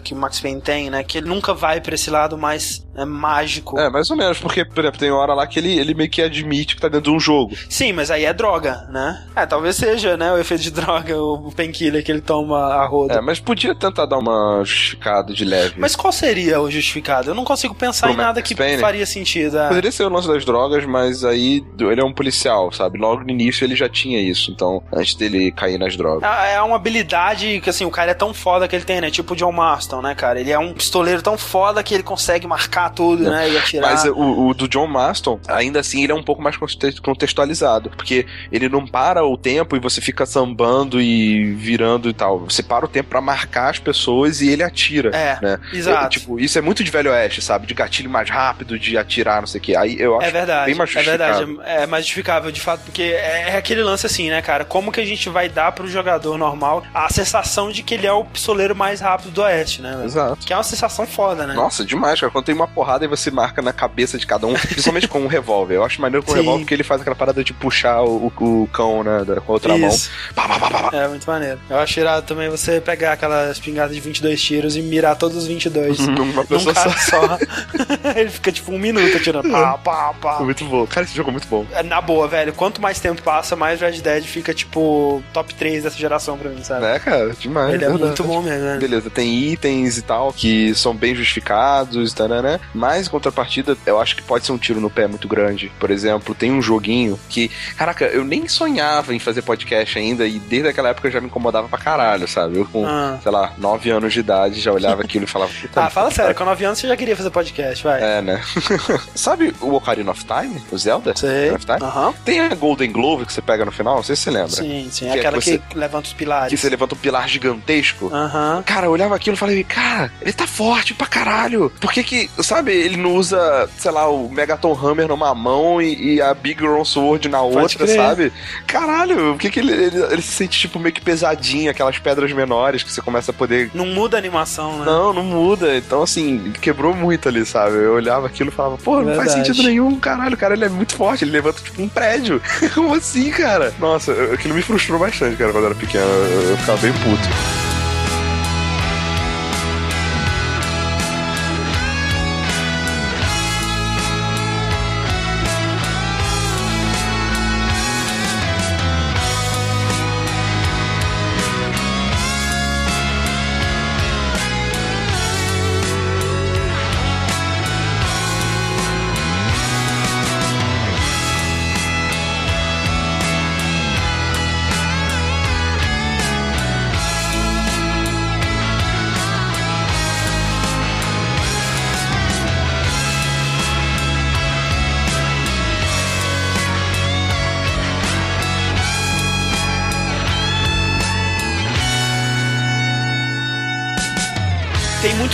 que 0.00 0.14
o 0.14 0.16
Max 0.16 0.40
Payne 0.40 0.60
tem, 0.60 0.90
né? 0.90 1.02
Que 1.02 1.18
ele 1.18 1.28
nunca 1.28 1.54
vai 1.54 1.80
pra 1.80 1.94
esse 1.94 2.10
lado 2.10 2.36
mais 2.36 2.86
é, 2.98 3.04
mágico. 3.04 3.78
É, 3.78 3.88
mais 3.88 4.10
ou 4.10 4.16
menos, 4.16 4.38
porque, 4.38 4.64
por 4.64 4.80
exemplo, 4.80 4.98
tem 4.98 5.10
hora 5.10 5.34
lá 5.34 5.46
que 5.46 5.58
ele, 5.58 5.78
ele 5.78 5.94
meio 5.94 6.10
que 6.10 6.20
admite 6.20 6.74
que 6.74 6.80
tá 6.80 6.88
dentro 6.88 7.10
de 7.10 7.16
um 7.16 7.20
jogo. 7.20 7.54
Sim, 7.68 7.92
mas 7.92 8.10
aí 8.10 8.24
é 8.24 8.32
droga, 8.32 8.86
né? 8.90 9.26
É, 9.36 9.46
talvez 9.46 9.76
seja, 9.76 10.16
né, 10.16 10.32
o 10.32 10.38
efeito 10.38 10.62
de 10.62 10.70
droga, 10.72 11.16
o 11.16 11.52
painkiller 11.52 12.04
que 12.04 12.10
ele 12.10 12.20
toma 12.20 12.58
a 12.58 12.86
roda. 12.86 13.14
É, 13.14 13.20
mas 13.20 13.40
podia 13.40 13.74
tentar 13.74 14.06
dar 14.06 14.18
uma 14.18 14.62
justificada 14.64 15.32
de 15.32 15.44
leve. 15.44 15.74
Mas 15.78 15.94
qual 15.96 16.12
seria 16.12 16.60
o 16.60 16.70
justificado? 16.70 17.30
Eu 17.30 17.34
não 17.34 17.44
consigo 17.44 17.74
pensar 17.74 18.08
Pro 18.08 18.14
em 18.14 18.18
nada 18.18 18.42
que 18.42 18.54
faria 18.78 19.06
sentido. 19.06 19.58
é. 19.58 19.68
Poderia 19.68 19.92
ser 19.92 20.04
o 20.04 20.08
lance 20.08 20.28
das 20.28 20.44
drogas, 20.44 20.84
mas 20.84 21.24
aí 21.24 21.64
ele 21.78 22.00
é 22.00 22.04
um 22.04 22.12
policial, 22.12 22.72
sabe? 22.72 22.98
Logo 22.98 23.22
no 23.22 23.30
início 23.30 23.64
ele 23.64 23.76
já 23.76 23.88
tinha 23.88 24.20
isso, 24.20 24.50
então, 24.50 24.82
antes 24.92 25.14
dele 25.14 25.52
cair 25.52 25.78
nas 25.78 25.96
drogas. 25.96 26.28
É 26.28 26.58
é 26.58 26.62
uma 26.62 26.76
habilidade 26.76 27.60
que, 27.60 27.70
assim, 27.70 27.84
o 27.84 27.90
cara 27.90 28.10
é 28.10 28.14
tão 28.14 28.34
foda 28.34 28.66
que 28.66 28.74
ele 28.74 28.84
tem, 28.84 29.00
né? 29.00 29.10
Tipo 29.10 29.32
o 29.32 29.36
John 29.36 29.52
Marston, 29.52 30.02
né, 30.02 30.14
cara? 30.14 30.40
Ele 30.40 30.50
é 30.50 30.58
um 30.58 30.72
pistoleiro 30.72 31.22
tão 31.22 31.38
foda 31.38 31.82
que 31.82 31.94
ele 31.94 32.02
consegue 32.02 32.46
marcar 32.46 32.87
tudo, 32.88 33.24
né? 33.24 33.50
E 33.50 33.58
atirar. 33.58 33.90
Mas 33.90 34.04
o, 34.04 34.48
o 34.48 34.54
do 34.54 34.68
John 34.68 34.86
Maston, 34.86 35.40
ainda 35.48 35.80
assim, 35.80 36.02
ele 36.02 36.12
é 36.12 36.14
um 36.14 36.22
pouco 36.22 36.42
mais 36.42 36.56
conte- 36.56 37.00
contextualizado. 37.00 37.90
Porque 37.90 38.26
ele 38.52 38.68
não 38.68 38.86
para 38.86 39.24
o 39.24 39.36
tempo 39.36 39.76
e 39.76 39.80
você 39.80 40.00
fica 40.00 40.26
sambando 40.26 41.00
e 41.00 41.54
virando 41.54 42.08
e 42.08 42.12
tal. 42.12 42.40
Você 42.40 42.62
para 42.62 42.84
o 42.84 42.88
tempo 42.88 43.08
pra 43.10 43.20
marcar 43.20 43.70
as 43.70 43.78
pessoas 43.78 44.40
e 44.40 44.48
ele 44.48 44.62
atira. 44.62 45.10
É, 45.16 45.38
né? 45.40 45.58
exato. 45.72 46.06
É, 46.06 46.08
tipo, 46.08 46.38
isso 46.38 46.58
é 46.58 46.60
muito 46.60 46.84
de 46.84 46.90
velho 46.90 47.10
oeste, 47.10 47.40
sabe? 47.40 47.66
De 47.66 47.74
gatilho 47.74 48.10
mais 48.10 48.28
rápido, 48.28 48.78
de 48.78 48.96
atirar, 48.96 49.40
não 49.40 49.46
sei 49.46 49.58
o 49.60 49.62
que. 49.62 49.76
Aí 49.76 49.98
eu 49.98 50.16
acho 50.18 50.28
É 50.28 50.30
verdade, 50.30 50.66
bem 50.66 50.74
mais 50.74 50.96
é 50.96 51.02
verdade, 51.02 51.58
é 51.64 51.78
é 51.78 51.86
mais 51.86 52.04
justificável 52.04 52.50
de 52.50 52.60
fato, 52.60 52.80
porque 52.84 53.02
é, 53.02 53.50
é 53.50 53.56
aquele 53.56 53.82
lance 53.82 54.04
assim, 54.06 54.28
né, 54.30 54.42
cara? 54.42 54.64
Como 54.64 54.90
que 54.90 55.00
a 55.00 55.04
gente 55.04 55.28
vai 55.28 55.48
dar 55.48 55.72
pro 55.72 55.86
jogador 55.86 56.36
normal 56.36 56.82
a 56.92 57.08
sensação 57.08 57.70
de 57.70 57.82
que 57.82 57.94
ele 57.94 58.06
é 58.06 58.12
o 58.12 58.24
pistoleiro 58.24 58.74
mais 58.74 59.00
rápido 59.00 59.30
do 59.30 59.42
Oeste, 59.42 59.80
né? 59.80 60.02
Exato. 60.04 60.44
Que 60.44 60.52
é 60.52 60.56
uma 60.56 60.62
sensação 60.62 61.06
foda, 61.06 61.46
né? 61.46 61.54
Nossa, 61.54 61.84
demais, 61.84 62.18
cara. 62.20 62.32
Quando 62.32 62.44
tem 62.44 62.54
uma 62.54 62.66
porrada 62.78 63.04
e 63.04 63.08
você 63.08 63.28
marca 63.30 63.60
na 63.60 63.72
cabeça 63.72 64.16
de 64.16 64.24
cada 64.26 64.46
um, 64.46 64.52
principalmente 64.68 65.08
com 65.08 65.18
um 65.20 65.26
revólver. 65.26 65.74
Eu 65.74 65.84
acho 65.84 66.00
maneiro 66.00 66.24
com 66.24 66.30
o 66.30 66.34
Sim. 66.34 66.40
revólver 66.40 66.60
porque 66.60 66.74
ele 66.74 66.84
faz 66.84 67.00
aquela 67.00 67.16
parada 67.16 67.42
de 67.42 67.52
puxar 67.52 68.02
o, 68.02 68.32
o- 68.38 68.68
cão, 68.72 69.02
né, 69.02 69.24
com 69.44 69.52
a 69.52 69.54
outra 69.54 69.76
mão. 69.76 69.88
Isso. 69.88 70.10
Pá. 70.34 70.90
É 70.92 71.08
muito 71.08 71.26
maneiro. 71.26 71.58
Eu 71.68 71.78
acho 71.78 71.98
irado 71.98 72.24
também 72.26 72.48
você 72.48 72.80
pegar 72.80 73.12
aquela 73.12 73.50
espingarda 73.50 73.92
de 73.92 73.98
22 74.00 74.40
tiros 74.40 74.76
e 74.76 74.82
mirar 74.82 75.16
todos 75.16 75.36
os 75.36 75.46
22 75.46 75.98
Uma 76.06 76.24
num 76.24 76.46
pessoa 76.46 76.72
cara 76.74 76.90
só. 76.98 77.38
Ele 78.16 78.30
fica 78.30 78.52
tipo 78.52 78.72
um 78.72 78.78
minuto 78.78 79.16
atirando. 79.16 79.50
Pá, 79.50 79.76
pá, 79.78 80.14
pá. 80.20 80.40
Muito 80.40 80.64
bom. 80.64 80.86
Cara, 80.86 81.04
esse 81.04 81.16
jogo 81.16 81.30
é 81.30 81.32
muito 81.32 81.48
bom. 81.48 81.66
É, 81.72 81.82
Na 81.82 82.00
boa, 82.00 82.28
velho. 82.28 82.52
Quanto 82.52 82.80
mais 82.80 83.00
tempo 83.00 83.22
passa, 83.22 83.56
mais 83.56 83.80
Red 83.80 84.00
Dead 84.00 84.24
fica, 84.24 84.54
tipo, 84.54 85.22
top 85.32 85.54
3 85.54 85.82
dessa 85.84 85.96
geração 85.96 86.36
pra 86.38 86.50
mim, 86.50 86.62
sabe? 86.62 86.86
É, 86.86 86.98
cara, 86.98 87.30
demais. 87.38 87.74
Ele 87.74 87.84
é 87.84 87.88
verdade. 87.88 88.04
muito 88.04 88.24
bom 88.24 88.42
mesmo, 88.42 88.64
né? 88.64 88.78
Beleza, 88.78 89.10
tem 89.10 89.34
itens 89.50 89.98
e 89.98 90.02
tal 90.02 90.32
que 90.32 90.74
são 90.74 90.94
bem 90.94 91.14
justificados, 91.14 92.14
né? 92.42 92.60
Mas 92.74 93.06
em 93.06 93.10
contrapartida, 93.10 93.76
eu 93.86 94.00
acho 94.00 94.16
que 94.16 94.22
pode 94.22 94.44
ser 94.46 94.52
um 94.52 94.58
tiro 94.58 94.80
no 94.80 94.90
pé 94.90 95.06
muito 95.06 95.26
grande. 95.28 95.72
Por 95.78 95.90
exemplo, 95.90 96.34
tem 96.34 96.50
um 96.52 96.60
joguinho 96.62 97.18
que, 97.28 97.50
caraca, 97.76 98.04
eu 98.06 98.24
nem 98.24 98.46
sonhava 98.48 99.14
em 99.14 99.18
fazer 99.18 99.42
podcast 99.42 99.98
ainda 99.98 100.26
e 100.26 100.38
desde 100.38 100.68
aquela 100.68 100.90
época 100.90 101.10
já 101.10 101.20
me 101.20 101.26
incomodava 101.26 101.68
pra 101.68 101.78
caralho, 101.78 102.26
sabe? 102.28 102.58
Eu 102.58 102.66
com, 102.66 102.86
Ah. 102.86 103.18
sei 103.22 103.32
lá, 103.32 103.52
9 103.58 103.90
anos 103.90 104.12
de 104.12 104.20
idade 104.20 104.60
já 104.60 104.72
olhava 104.72 105.02
aquilo 105.04 105.24
e 105.24 105.28
falava, 105.28 105.50
Ah, 105.76 105.90
fala 105.90 106.10
sério, 106.10 106.34
com 106.34 106.44
9 106.44 106.64
anos 106.64 106.78
você 106.78 106.88
já 106.88 106.96
queria 106.96 107.16
fazer 107.16 107.30
podcast, 107.30 107.82
vai. 107.84 108.02
É, 108.02 108.22
né? 108.22 108.40
Sabe 109.14 109.54
o 109.60 109.74
Ocarina 109.74 110.10
of 110.10 110.24
Time? 110.24 110.60
O 110.70 110.78
Zelda? 110.78 111.14
Sei. 111.16 111.50
Of 111.50 111.64
Time? 111.64 111.78
Aham. 111.82 112.12
Tem 112.24 112.40
a 112.40 112.54
Golden 112.54 112.90
Glove 112.92 113.24
que 113.26 113.32
você 113.32 113.42
pega 113.42 113.64
no 113.64 113.72
final, 113.72 113.96
não 113.96 114.02
sei 114.02 114.16
se 114.16 114.22
você 114.22 114.30
lembra. 114.30 114.48
Sim, 114.50 114.88
sim. 114.90 115.06
Que 115.06 115.16
é 115.16 115.18
Aquela 115.18 115.38
que 115.40 115.58
que, 115.58 115.78
levanta 115.78 116.06
os 116.08 116.12
pilares. 116.12 116.48
Que 116.50 116.56
você 116.56 116.68
levanta 116.68 116.94
um 116.94 116.98
pilar 116.98 117.28
gigantesco. 117.28 118.10
Aham. 118.12 118.62
Cara, 118.64 118.86
eu 118.86 118.90
olhava 118.90 119.14
aquilo 119.14 119.34
e 119.34 119.38
falei, 119.38 119.64
cara, 119.64 120.12
ele 120.20 120.32
tá 120.32 120.46
forte 120.46 120.94
pra 120.94 121.06
caralho. 121.06 121.70
Por 121.80 121.92
que 121.92 122.02
que, 122.02 122.30
sabe, 122.48 122.72
ele 122.72 122.96
não 122.96 123.14
usa, 123.14 123.68
sei 123.76 123.90
lá, 123.90 124.08
o 124.08 124.28
Megaton 124.30 124.72
Hammer 124.72 125.06
numa 125.06 125.34
mão 125.34 125.82
e, 125.82 126.14
e 126.14 126.20
a 126.22 126.32
Big 126.32 126.64
Ron 126.64 126.84
Sword 126.84 127.28
na 127.28 127.42
outra, 127.42 127.84
crer. 127.84 127.96
sabe? 127.96 128.32
Caralho, 128.66 129.32
por 129.32 129.38
que 129.38 129.50
que 129.50 129.60
ele, 129.60 129.72
ele, 129.72 130.02
ele 130.10 130.22
se 130.22 130.32
sente, 130.32 130.58
tipo, 130.58 130.78
meio 130.78 130.94
que 130.94 131.00
pesadinho, 131.02 131.70
aquelas 131.70 131.98
pedras 131.98 132.32
menores 132.32 132.82
que 132.82 132.90
você 132.90 133.02
começa 133.02 133.32
a 133.32 133.34
poder... 133.34 133.70
Não 133.74 133.84
muda 133.84 134.16
a 134.16 134.18
animação, 134.18 134.78
né? 134.78 134.86
Não, 134.86 135.12
não 135.12 135.22
muda. 135.22 135.76
Então, 135.76 136.02
assim, 136.02 136.52
quebrou 136.60 136.94
muito 136.94 137.28
ali, 137.28 137.44
sabe? 137.44 137.76
Eu 137.76 137.92
olhava 137.92 138.26
aquilo 138.26 138.48
e 138.48 138.52
falava, 138.52 138.78
pô, 138.78 139.02
não 139.02 139.14
faz 139.14 139.34
Verdade. 139.34 139.46
sentido 139.46 139.68
nenhum, 139.68 140.00
caralho, 140.00 140.36
cara, 140.36 140.54
ele 140.54 140.64
é 140.64 140.70
muito 140.70 140.96
forte, 140.96 141.24
ele 141.24 141.32
levanta, 141.32 141.60
tipo, 141.60 141.82
um 141.82 141.88
prédio. 141.88 142.40
Como 142.74 142.94
assim, 142.94 143.30
cara? 143.30 143.74
Nossa, 143.78 144.12
aquilo 144.32 144.54
me 144.54 144.62
frustrou 144.62 144.98
bastante, 144.98 145.36
cara, 145.36 145.52
quando 145.52 145.64
eu 145.64 145.70
era 145.70 145.78
pequeno. 145.78 146.04
Eu, 146.04 146.50
eu 146.50 146.56
ficava 146.56 146.78
bem 146.78 146.92
puto. 146.92 147.57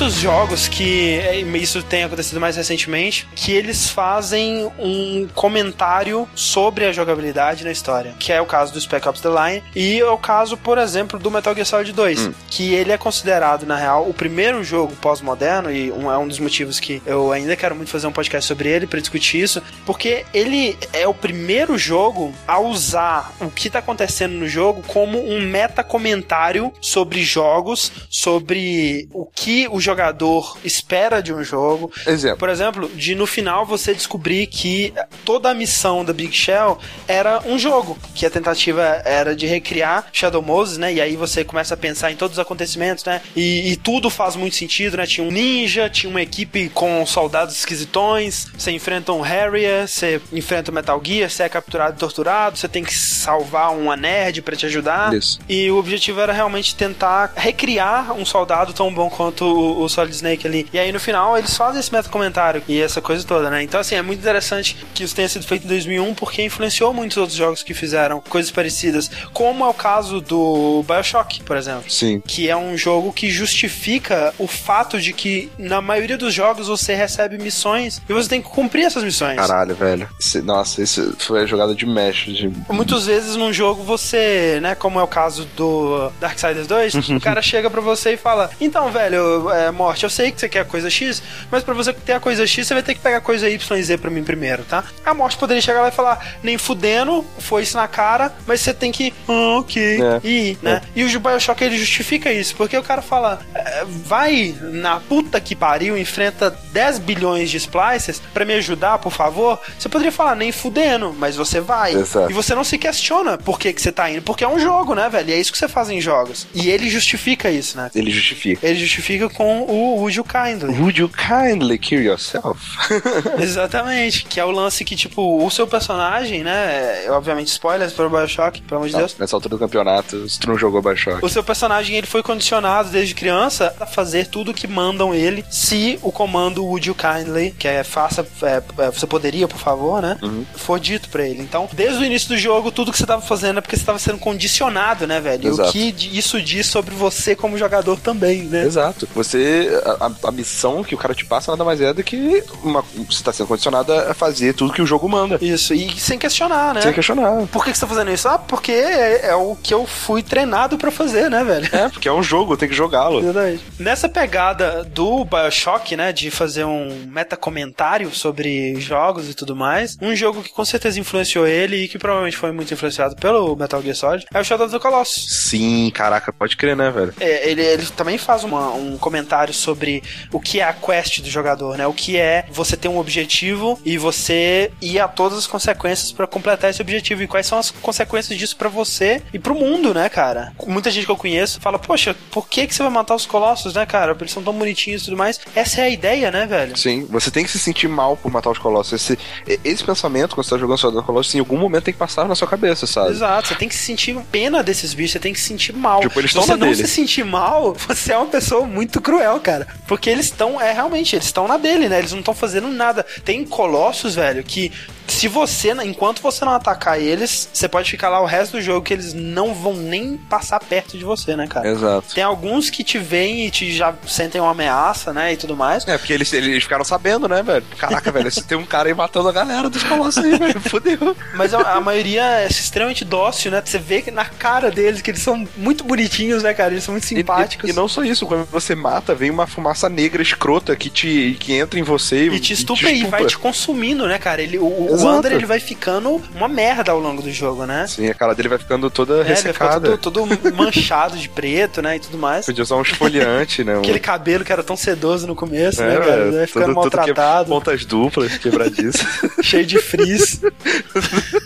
Muitos 0.04 0.20
jogos 0.20 0.68
que, 0.68 1.14
é, 1.14 1.40
isso 1.56 1.82
tem 1.82 2.04
acontecido 2.04 2.38
mais 2.38 2.56
recentemente, 2.56 3.26
que 3.34 3.52
eles 3.52 3.88
fazem 3.88 4.70
um 4.78 5.26
comentário 5.34 6.28
sobre 6.34 6.84
a 6.84 6.92
jogabilidade 6.92 7.64
na 7.64 7.72
história. 7.72 8.14
Que 8.18 8.30
é 8.30 8.38
o 8.38 8.44
caso 8.44 8.70
do 8.70 8.78
Spec 8.78 9.08
Ops 9.08 9.22
The 9.22 9.30
Line. 9.30 9.62
E 9.74 10.00
é 10.00 10.06
o 10.06 10.18
caso, 10.18 10.58
por 10.58 10.76
exemplo, 10.76 11.18
do 11.18 11.30
Metal 11.30 11.54
Gear 11.54 11.64
Solid 11.64 11.92
2. 11.92 12.30
Que 12.50 12.74
ele 12.74 12.92
é 12.92 12.98
considerado, 12.98 13.64
na 13.64 13.76
real, 13.76 14.06
o 14.06 14.12
primeiro 14.12 14.62
jogo 14.62 14.94
pós-moderno. 14.96 15.72
E 15.72 15.90
um, 15.90 16.12
é 16.12 16.18
um 16.18 16.28
dos 16.28 16.38
motivos 16.38 16.78
que 16.78 17.00
eu 17.06 17.32
ainda 17.32 17.56
quero 17.56 17.74
muito 17.74 17.90
fazer 17.90 18.06
um 18.06 18.12
podcast 18.12 18.46
sobre 18.46 18.68
ele 18.68 18.86
pra 18.86 19.00
discutir 19.00 19.40
isso. 19.40 19.62
Porque 19.86 20.26
ele 20.34 20.76
é 20.92 21.08
o 21.08 21.14
primeiro 21.14 21.78
jogo 21.78 22.30
a 22.46 22.60
usar 22.60 23.32
o 23.40 23.48
que 23.48 23.70
tá 23.70 23.78
acontecendo 23.78 24.32
no 24.32 24.46
jogo 24.46 24.82
como 24.86 25.18
um 25.18 25.40
meta-comentário 25.40 26.70
sobre 26.78 27.22
jogos, 27.22 27.90
sobre 28.10 29.08
o 29.10 29.24
que 29.24 29.66
o 29.68 29.80
jogador 29.94 30.58
espera 30.64 31.22
de 31.22 31.32
um 31.32 31.42
jogo. 31.44 31.90
Exemplo. 32.06 32.38
Por 32.38 32.48
exemplo, 32.48 32.88
de 32.94 33.14
no 33.14 33.26
final 33.26 33.64
você 33.64 33.94
descobrir 33.94 34.46
que 34.48 34.92
toda 35.24 35.50
a 35.50 35.54
missão 35.54 36.04
da 36.04 36.12
Big 36.12 36.34
Shell 36.34 36.78
era 37.06 37.40
um 37.46 37.58
jogo, 37.58 37.96
que 38.14 38.26
a 38.26 38.30
tentativa 38.30 38.82
era 39.04 39.36
de 39.36 39.46
recriar 39.46 40.06
Shadow 40.12 40.42
Moses, 40.42 40.78
né? 40.78 40.92
E 40.92 41.00
aí 41.00 41.16
você 41.16 41.44
começa 41.44 41.74
a 41.74 41.76
pensar 41.76 42.10
em 42.10 42.16
todos 42.16 42.36
os 42.36 42.42
acontecimentos, 42.42 43.04
né? 43.04 43.20
E, 43.36 43.72
e 43.72 43.76
tudo 43.76 44.10
faz 44.10 44.34
muito 44.34 44.56
sentido, 44.56 44.96
né? 44.96 45.06
Tinha 45.06 45.26
um 45.26 45.30
ninja, 45.30 45.88
tinha 45.88 46.10
uma 46.10 46.22
equipe 46.22 46.68
com 46.70 47.06
soldados 47.06 47.56
esquisitões, 47.56 48.48
você 48.56 48.72
enfrenta 48.72 49.12
um 49.12 49.20
Harrier, 49.20 49.86
você 49.86 50.20
enfrenta 50.32 50.70
o 50.70 50.74
Metal 50.74 51.00
Gear, 51.04 51.30
você 51.30 51.44
é 51.44 51.48
capturado 51.48 51.94
e 51.96 51.98
torturado, 51.98 52.56
você 52.56 52.68
tem 52.68 52.82
que 52.82 52.94
salvar 52.94 53.76
uma 53.76 53.96
nerd 53.96 54.42
pra 54.42 54.56
te 54.56 54.66
ajudar. 54.66 55.14
Isso. 55.14 55.38
E 55.48 55.70
o 55.70 55.76
objetivo 55.76 56.20
era 56.20 56.32
realmente 56.32 56.74
tentar 56.74 57.32
recriar 57.36 58.12
um 58.12 58.24
soldado 58.24 58.72
tão 58.72 58.92
bom 58.92 59.08
quanto 59.08 59.44
o, 59.44 59.83
o 59.84 59.88
Solid 59.88 60.14
Snake 60.14 60.46
ali. 60.46 60.66
E 60.72 60.78
aí 60.78 60.92
no 60.92 61.00
final 61.00 61.36
eles 61.36 61.56
fazem 61.56 61.80
esse 61.80 61.92
meta 61.92 62.08
comentário 62.08 62.62
e 62.68 62.80
essa 62.80 63.00
coisa 63.00 63.24
toda, 63.24 63.50
né? 63.50 63.62
Então 63.62 63.80
assim, 63.80 63.94
é 63.94 64.02
muito 64.02 64.20
interessante 64.20 64.76
que 64.94 65.04
isso 65.04 65.14
tenha 65.14 65.28
sido 65.28 65.44
feito 65.46 65.64
em 65.64 65.68
2001 65.68 66.14
porque 66.14 66.42
influenciou 66.42 66.92
muitos 66.92 67.16
outros 67.16 67.36
jogos 67.36 67.62
que 67.62 67.74
fizeram 67.74 68.20
coisas 68.20 68.50
parecidas, 68.50 69.10
como 69.32 69.64
é 69.64 69.68
o 69.68 69.74
caso 69.74 70.20
do 70.20 70.82
BioShock, 70.86 71.42
por 71.42 71.56
exemplo. 71.56 71.90
Sim. 71.90 72.20
Que 72.26 72.48
é 72.50 72.56
um 72.56 72.76
jogo 72.76 73.12
que 73.12 73.30
justifica 73.30 74.34
o 74.38 74.46
fato 74.46 75.00
de 75.00 75.12
que 75.12 75.50
na 75.58 75.80
maioria 75.80 76.16
dos 76.18 76.32
jogos 76.34 76.68
você 76.68 76.94
recebe 76.94 77.38
missões 77.38 78.00
e 78.08 78.12
você 78.12 78.28
tem 78.28 78.42
que 78.42 78.48
cumprir 78.48 78.84
essas 78.84 79.02
missões. 79.02 79.36
Caralho, 79.36 79.74
velho. 79.74 80.08
Esse- 80.20 80.42
nossa, 80.42 80.82
isso 80.82 81.14
foi 81.18 81.42
a 81.42 81.46
jogada 81.46 81.74
de 81.74 81.86
mesh. 81.86 82.26
De... 82.26 82.50
Muitas 82.70 83.06
vezes 83.06 83.36
num 83.36 83.52
jogo 83.52 83.82
você, 83.82 84.58
né, 84.60 84.74
como 84.74 84.98
é 84.98 85.02
o 85.02 85.06
caso 85.06 85.46
do 85.56 86.10
Darksiders 86.20 86.66
2, 86.66 86.94
o 87.10 87.20
cara 87.20 87.40
chega 87.42 87.70
pra 87.70 87.80
você 87.80 88.12
e 88.12 88.16
fala: 88.16 88.50
Então, 88.60 88.90
velho, 88.90 89.50
é, 89.50 89.70
Morte, 89.74 90.04
eu 90.04 90.10
sei 90.10 90.32
que 90.32 90.40
você 90.40 90.48
quer 90.48 90.60
a 90.60 90.64
coisa 90.64 90.88
X, 90.88 91.22
mas 91.50 91.62
pra 91.62 91.74
você 91.74 91.92
ter 91.92 92.12
a 92.12 92.20
coisa 92.20 92.46
X, 92.46 92.66
você 92.66 92.74
vai 92.74 92.82
ter 92.82 92.94
que 92.94 93.00
pegar 93.00 93.18
a 93.18 93.20
coisa 93.20 93.48
Y 93.48 93.76
e 93.78 93.82
Z 93.82 93.98
pra 93.98 94.10
mim 94.10 94.24
primeiro, 94.24 94.64
tá? 94.64 94.84
A 95.04 95.12
Morte 95.12 95.36
poderia 95.36 95.60
chegar 95.60 95.82
lá 95.82 95.88
e 95.88 95.92
falar: 95.92 96.36
Nem 96.42 96.56
fudendo, 96.56 97.24
foi 97.38 97.62
isso 97.62 97.76
na 97.76 97.86
cara, 97.88 98.32
mas 98.46 98.60
você 98.60 98.72
tem 98.72 98.90
que. 98.90 99.12
Ah, 99.28 99.58
ok. 99.58 100.00
É. 100.00 100.20
E 100.24 100.50
ir, 100.50 100.58
né? 100.62 100.80
E 100.94 101.04
o 101.04 101.20
Bioshock 101.20 101.62
ele 101.62 101.76
justifica 101.78 102.32
isso, 102.32 102.54
porque 102.56 102.76
o 102.76 102.82
cara 102.82 103.02
fala: 103.02 103.40
"É, 103.54 103.84
Vai 103.86 104.54
na 104.60 105.00
puta 105.00 105.40
que 105.40 105.54
pariu, 105.56 105.96
enfrenta 105.96 106.50
10 106.72 106.98
bilhões 106.98 107.50
de 107.50 107.56
splices 107.56 108.20
pra 108.32 108.44
me 108.44 108.54
ajudar, 108.54 108.98
por 108.98 109.12
favor. 109.12 109.60
Você 109.78 109.88
poderia 109.88 110.12
falar: 110.12 110.34
Nem 110.34 110.52
fudendo, 110.52 111.14
mas 111.18 111.36
você 111.36 111.60
vai. 111.60 111.94
Exato. 111.94 112.30
E 112.30 112.34
você 112.34 112.54
não 112.54 112.64
se 112.64 112.78
questiona 112.78 113.36
por 113.38 113.58
que, 113.58 113.72
que 113.72 113.80
você 113.82 113.92
tá 113.92 114.10
indo, 114.10 114.22
porque 114.22 114.44
é 114.44 114.48
um 114.48 114.58
jogo, 114.58 114.94
né, 114.94 115.08
velho? 115.08 115.30
E 115.30 115.32
é 115.32 115.40
isso 115.40 115.52
que 115.52 115.58
você 115.58 115.68
faz 115.68 115.88
em 115.90 116.00
jogos. 116.00 116.46
E 116.54 116.70
ele 116.70 116.88
justifica 116.88 117.50
isso, 117.50 117.76
né? 117.76 117.90
Ele 117.94 118.10
justifica. 118.10 118.66
Ele 118.66 118.78
justifica 118.78 119.28
com 119.28 119.63
o 119.68 119.96
Would 120.00 120.16
You 120.16 120.24
Kindly. 120.24 120.78
Would 120.80 121.00
you 121.00 121.08
kindly 121.08 121.78
kill 121.78 122.02
yourself? 122.02 122.60
Exatamente. 123.40 124.24
Que 124.24 124.40
é 124.40 124.44
o 124.44 124.50
lance 124.50 124.84
que, 124.84 124.96
tipo, 124.96 125.44
o 125.44 125.50
seu 125.50 125.66
personagem, 125.66 126.42
né? 126.42 127.04
é, 127.04 127.10
obviamente, 127.10 127.48
spoilers 127.48 127.92
para 127.92 128.06
o 128.06 128.10
Bioshock, 128.10 128.62
pelo 128.62 128.80
amor 128.80 128.88
de 128.88 128.96
Deus. 128.96 129.16
Nessa 129.18 129.36
altura 129.36 129.56
do 129.56 129.58
campeonato, 129.58 130.28
se 130.28 130.38
tu 130.38 130.48
não 130.48 130.58
jogou 130.58 130.82
Bioshock. 130.82 131.24
O 131.24 131.28
seu 131.28 131.42
personagem 131.42 131.96
ele 131.96 132.06
foi 132.06 132.22
condicionado 132.22 132.90
desde 132.90 133.14
criança 133.14 133.74
a 133.78 133.86
fazer 133.86 134.26
tudo 134.26 134.54
que 134.54 134.66
mandam 134.66 135.14
ele 135.14 135.44
se 135.50 135.98
o 136.02 136.10
comando 136.10 136.64
Would 136.64 136.88
You 136.88 136.94
Kindly, 136.94 137.54
que 137.58 137.68
é 137.68 137.84
faça, 137.84 138.26
é, 138.42 138.62
é, 138.78 138.90
você 138.90 139.06
poderia, 139.06 139.46
por 139.46 139.58
favor, 139.58 140.02
né? 140.02 140.18
For 140.56 140.78
dito 140.80 141.08
pra 141.08 141.26
ele. 141.26 141.42
Então, 141.42 141.68
desde 141.72 142.02
o 142.02 142.04
início 142.04 142.28
do 142.28 142.36
jogo, 142.36 142.70
tudo 142.70 142.92
que 142.92 142.98
você 142.98 143.06
tava 143.06 143.22
fazendo 143.22 143.58
é 143.58 143.60
porque 143.60 143.76
você 143.76 143.84
tava 143.84 143.98
sendo 143.98 144.18
condicionado, 144.18 145.06
né, 145.06 145.20
velho? 145.20 145.44
E 145.44 145.48
o 145.48 145.54
Exato. 145.54 145.72
que 145.72 145.94
isso 146.12 146.40
diz 146.40 146.66
sobre 146.66 146.94
você 146.94 147.34
como 147.36 147.58
jogador 147.58 147.98
também, 147.98 148.42
né? 148.42 148.64
Exato. 148.64 149.08
Você. 149.14 149.43
A, 149.84 150.06
a- 150.06 150.28
a 150.28 150.32
missão 150.32 150.82
que 150.84 150.94
o 150.94 150.98
cara 150.98 151.14
te 151.14 151.24
passa 151.24 151.50
nada 151.52 151.64
mais 151.64 151.80
é 151.80 151.92
do 151.92 152.02
que 152.02 152.42
uma, 152.62 152.82
você 153.08 153.22
tá 153.22 153.32
sendo 153.32 153.46
condicionado 153.46 153.92
a 153.92 154.14
fazer 154.14 154.54
tudo 154.54 154.72
que 154.72 154.82
o 154.82 154.86
jogo 154.86 155.08
manda. 155.08 155.38
Isso, 155.40 155.74
e 155.74 155.90
sem 155.98 156.18
questionar, 156.18 156.74
né? 156.74 156.80
Sem 156.82 156.92
questionar. 156.92 157.46
Por 157.48 157.64
que, 157.64 157.70
que 157.72 157.78
você 157.78 157.84
tá 157.86 157.86
fazendo 157.92 158.10
isso? 158.12 158.28
Ah, 158.28 158.38
porque 158.38 158.72
é, 158.72 159.26
é 159.28 159.34
o 159.34 159.56
que 159.56 159.72
eu 159.74 159.86
fui 159.86 160.22
treinado 160.22 160.76
pra 160.78 160.90
fazer, 160.90 161.30
né, 161.30 161.42
velho? 161.44 161.68
É, 161.72 161.88
porque 161.88 162.08
é 162.08 162.12
um 162.12 162.22
jogo, 162.22 162.56
tem 162.56 162.68
que 162.68 162.74
jogá-lo. 162.74 163.20
Exatamente. 163.20 163.62
Nessa 163.78 164.08
pegada 164.08 164.84
do 164.84 165.24
Bioshock, 165.24 165.96
né, 165.96 166.12
de 166.12 166.30
fazer 166.30 166.64
um 166.64 167.06
meta-comentário 167.08 168.10
sobre 168.14 168.80
jogos 168.80 169.28
e 169.28 169.34
tudo 169.34 169.54
mais, 169.56 169.96
um 170.00 170.14
jogo 170.14 170.42
que 170.42 170.50
com 170.52 170.64
certeza 170.64 170.98
influenciou 171.00 171.46
ele 171.46 171.76
e 171.84 171.88
que 171.88 171.98
provavelmente 171.98 172.36
foi 172.36 172.52
muito 172.52 172.72
influenciado 172.72 173.16
pelo 173.16 173.56
Metal 173.56 173.82
Gear 173.82 173.94
Solid 173.96 174.26
é 174.32 174.40
o 174.40 174.44
Shadow 174.44 174.66
of 174.66 174.74
the 174.74 174.80
Colossus. 174.80 175.26
Sim, 175.48 175.90
caraca, 175.94 176.32
pode 176.32 176.56
crer, 176.56 176.76
né, 176.76 176.90
velho? 176.90 177.12
É, 177.20 177.50
ele, 177.50 177.62
ele 177.62 177.86
também 177.96 178.16
faz 178.18 178.44
uma- 178.44 178.72
um 178.74 178.96
comentário 178.98 179.33
sobre 179.52 180.02
o 180.32 180.40
que 180.40 180.60
é 180.60 180.64
a 180.64 180.72
quest 180.72 181.20
do 181.20 181.28
jogador, 181.30 181.76
né? 181.76 181.86
O 181.86 181.92
que 181.92 182.16
é 182.16 182.44
você 182.50 182.76
ter 182.76 182.88
um 182.88 182.98
objetivo 182.98 183.78
e 183.84 183.96
você 183.98 184.70
ir 184.80 185.00
a 185.00 185.08
todas 185.08 185.38
as 185.38 185.46
consequências 185.46 186.12
pra 186.12 186.26
completar 186.26 186.70
esse 186.70 186.80
objetivo 186.82 187.22
e 187.22 187.26
quais 187.26 187.46
são 187.46 187.58
as 187.58 187.70
consequências 187.70 188.38
disso 188.38 188.56
pra 188.56 188.68
você 188.68 189.22
e 189.32 189.38
pro 189.38 189.54
mundo, 189.54 189.92
né, 189.94 190.08
cara? 190.08 190.52
Muita 190.66 190.90
gente 190.90 191.04
que 191.04 191.10
eu 191.10 191.16
conheço 191.16 191.60
fala, 191.60 191.78
poxa, 191.78 192.14
por 192.30 192.48
que 192.48 192.66
que 192.66 192.74
você 192.74 192.82
vai 192.82 192.92
matar 192.92 193.14
os 193.14 193.26
colossos, 193.26 193.74
né, 193.74 193.84
cara? 193.86 194.16
Eles 194.18 194.32
são 194.32 194.42
tão 194.42 194.52
bonitinhos 194.54 195.02
e 195.02 195.04
tudo 195.06 195.16
mais. 195.16 195.38
Essa 195.54 195.82
é 195.82 195.84
a 195.84 195.88
ideia, 195.90 196.30
né, 196.30 196.46
velho? 196.46 196.76
Sim, 196.76 197.06
você 197.10 197.30
tem 197.30 197.44
que 197.44 197.50
se 197.50 197.58
sentir 197.58 197.88
mal 197.88 198.16
por 198.16 198.30
matar 198.30 198.50
os 198.50 198.58
colossos. 198.58 198.92
Esse, 198.92 199.18
esse 199.64 199.84
pensamento, 199.84 200.34
quando 200.34 200.44
você 200.44 200.54
tá 200.54 200.58
jogando 200.58 200.78
Shadow 200.78 200.98
of 200.98 201.06
Colossus, 201.06 201.34
em 201.34 201.38
algum 201.40 201.56
momento 201.58 201.84
tem 201.84 201.94
que 201.94 201.98
passar 201.98 202.26
na 202.26 202.34
sua 202.34 202.48
cabeça, 202.48 202.86
sabe? 202.86 203.10
Exato, 203.10 203.48
você 203.48 203.54
tem 203.54 203.68
que 203.68 203.74
sentir 203.74 204.16
pena 204.30 204.62
desses 204.62 204.94
bichos, 204.94 205.12
você 205.12 205.18
tem 205.18 205.32
que 205.32 205.40
se 205.40 205.46
sentir 205.48 205.72
mal. 205.72 206.00
Tipo, 206.00 206.20
eles 206.20 206.30
se 206.30 206.38
estão 206.38 206.42
você 206.46 206.52
na 206.52 206.66
não 206.66 206.72
dele. 206.72 206.86
se 206.88 206.94
sentir 206.94 207.24
mal, 207.24 207.74
você 207.88 208.12
é 208.12 208.16
uma 208.16 208.26
pessoa 208.26 208.66
muito 208.66 209.00
cruel, 209.00 209.23
cara. 209.40 209.66
Porque 209.86 210.10
eles 210.10 210.26
estão, 210.26 210.60
é 210.60 210.72
realmente, 210.72 211.16
eles 211.16 211.26
estão 211.26 211.48
na 211.48 211.56
dele, 211.56 211.88
né? 211.88 211.98
Eles 211.98 212.12
não 212.12 212.20
estão 212.20 212.34
fazendo 212.34 212.68
nada. 212.68 213.04
Tem 213.24 213.44
colossos, 213.44 214.14
velho, 214.14 214.42
que 214.42 214.70
se 215.06 215.28
você, 215.28 215.72
enquanto 215.84 216.20
você 216.22 216.44
não 216.44 216.52
atacar 216.52 217.00
eles, 217.00 217.48
você 217.52 217.68
pode 217.68 217.90
ficar 217.90 218.08
lá 218.08 218.20
o 218.20 218.26
resto 218.26 218.52
do 218.52 218.62
jogo 218.62 218.82
que 218.84 218.92
eles 218.92 219.12
não 219.14 219.54
vão 219.54 219.74
nem 219.74 220.16
passar 220.16 220.58
perto 220.60 220.96
de 220.98 221.04
você, 221.04 221.36
né, 221.36 221.46
cara? 221.46 221.68
Exato. 221.68 222.14
Tem 222.14 222.24
alguns 222.24 222.70
que 222.70 222.82
te 222.82 222.98
veem 222.98 223.46
e 223.46 223.50
te 223.50 223.72
já 223.72 223.94
sentem 224.06 224.40
uma 224.40 224.50
ameaça, 224.50 225.12
né, 225.12 225.32
e 225.32 225.36
tudo 225.36 225.56
mais. 225.56 225.86
É, 225.86 225.96
porque 225.98 226.12
eles, 226.12 226.32
eles 226.32 226.62
ficaram 226.62 226.84
sabendo, 226.84 227.28
né, 227.28 227.42
velho? 227.42 227.64
Caraca, 227.78 228.10
velho, 228.10 228.30
tem 228.46 228.56
um 228.58 228.64
cara 228.66 228.88
aí 228.88 228.94
matando 228.94 229.28
a 229.28 229.32
galera 229.32 229.68
dos 229.68 229.82
colossos 229.82 230.24
aí, 230.24 230.38
velho. 230.38 230.60
Fudeu. 230.68 231.16
Mas 231.34 231.52
a, 231.54 231.74
a 231.74 231.80
maioria 231.80 232.22
é 232.40 232.46
extremamente 232.46 233.04
dócil, 233.04 233.50
né? 233.50 233.62
Você 233.64 233.78
vê 233.78 234.04
na 234.12 234.24
cara 234.24 234.70
deles 234.70 235.00
que 235.02 235.10
eles 235.10 235.22
são 235.22 235.46
muito 235.56 235.84
bonitinhos, 235.84 236.42
né, 236.42 236.54
cara? 236.54 236.72
Eles 236.72 236.84
são 236.84 236.92
muito 236.92 237.04
E- 237.04 237.08
simpáticos. 237.08 237.68
E, 237.68 237.72
e 237.72 237.76
não 237.76 237.88
só 237.88 238.02
isso, 238.02 238.26
quando 238.26 238.44
você 238.46 238.74
mata, 238.74 239.14
vem 239.14 239.30
uma 239.30 239.46
fumaça 239.46 239.88
negra 239.88 240.22
escrota 240.22 240.74
que 240.76 240.90
te 240.90 241.36
que 241.40 241.52
entra 241.54 241.78
em 241.78 241.82
você 241.82 242.28
E 242.28 242.40
te 242.40 242.52
estupra 242.52 242.90
e 242.90 243.04
vai 243.04 243.24
te 243.26 243.36
consumindo, 243.38 244.06
né, 244.06 244.18
cara? 244.18 244.42
Ele, 244.42 244.58
o, 244.58 244.93
o 244.94 244.96
Exato. 244.96 245.14
Wander 245.14 245.32
ele 245.32 245.46
vai 245.46 245.60
ficando 245.60 246.22
uma 246.34 246.48
merda 246.48 246.92
ao 246.92 246.98
longo 247.00 247.20
do 247.22 247.30
jogo, 247.30 247.66
né? 247.66 247.86
Sim, 247.86 248.08
a 248.08 248.14
cara 248.14 248.34
dele 248.34 248.48
vai 248.48 248.58
ficando 248.58 248.88
toda 248.90 249.16
É, 249.16 249.20
ele 249.20 249.28
ressecada. 249.28 249.96
todo, 249.96 250.26
todo 250.26 250.54
manchado 250.54 251.16
de 251.16 251.28
preto, 251.28 251.80
né? 251.82 251.96
E 251.96 252.00
tudo 252.00 252.16
mais. 252.18 252.46
Podia 252.46 252.62
usar 252.62 252.76
um 252.76 252.82
esfoliante, 252.82 253.62
né? 253.64 253.76
Um... 253.76 253.80
Aquele 253.80 253.98
cabelo 254.00 254.44
que 254.44 254.52
era 254.52 254.62
tão 254.62 254.76
sedoso 254.76 255.26
no 255.26 255.34
começo, 255.34 255.82
É, 255.82 255.88
né, 255.88 255.94
cara? 255.98 256.16
velho, 256.24 256.32
Vai 256.36 256.46
ficando 256.46 256.66
todo- 256.66 256.74
todo 256.74 256.90
que- 256.90 256.96
maltratado, 256.96 257.48
Pontas 257.48 257.84
duplas, 257.84 258.38
quebradiças. 258.38 259.06
cheio 259.42 259.66
de 259.66 259.78
frizz. 259.78 260.40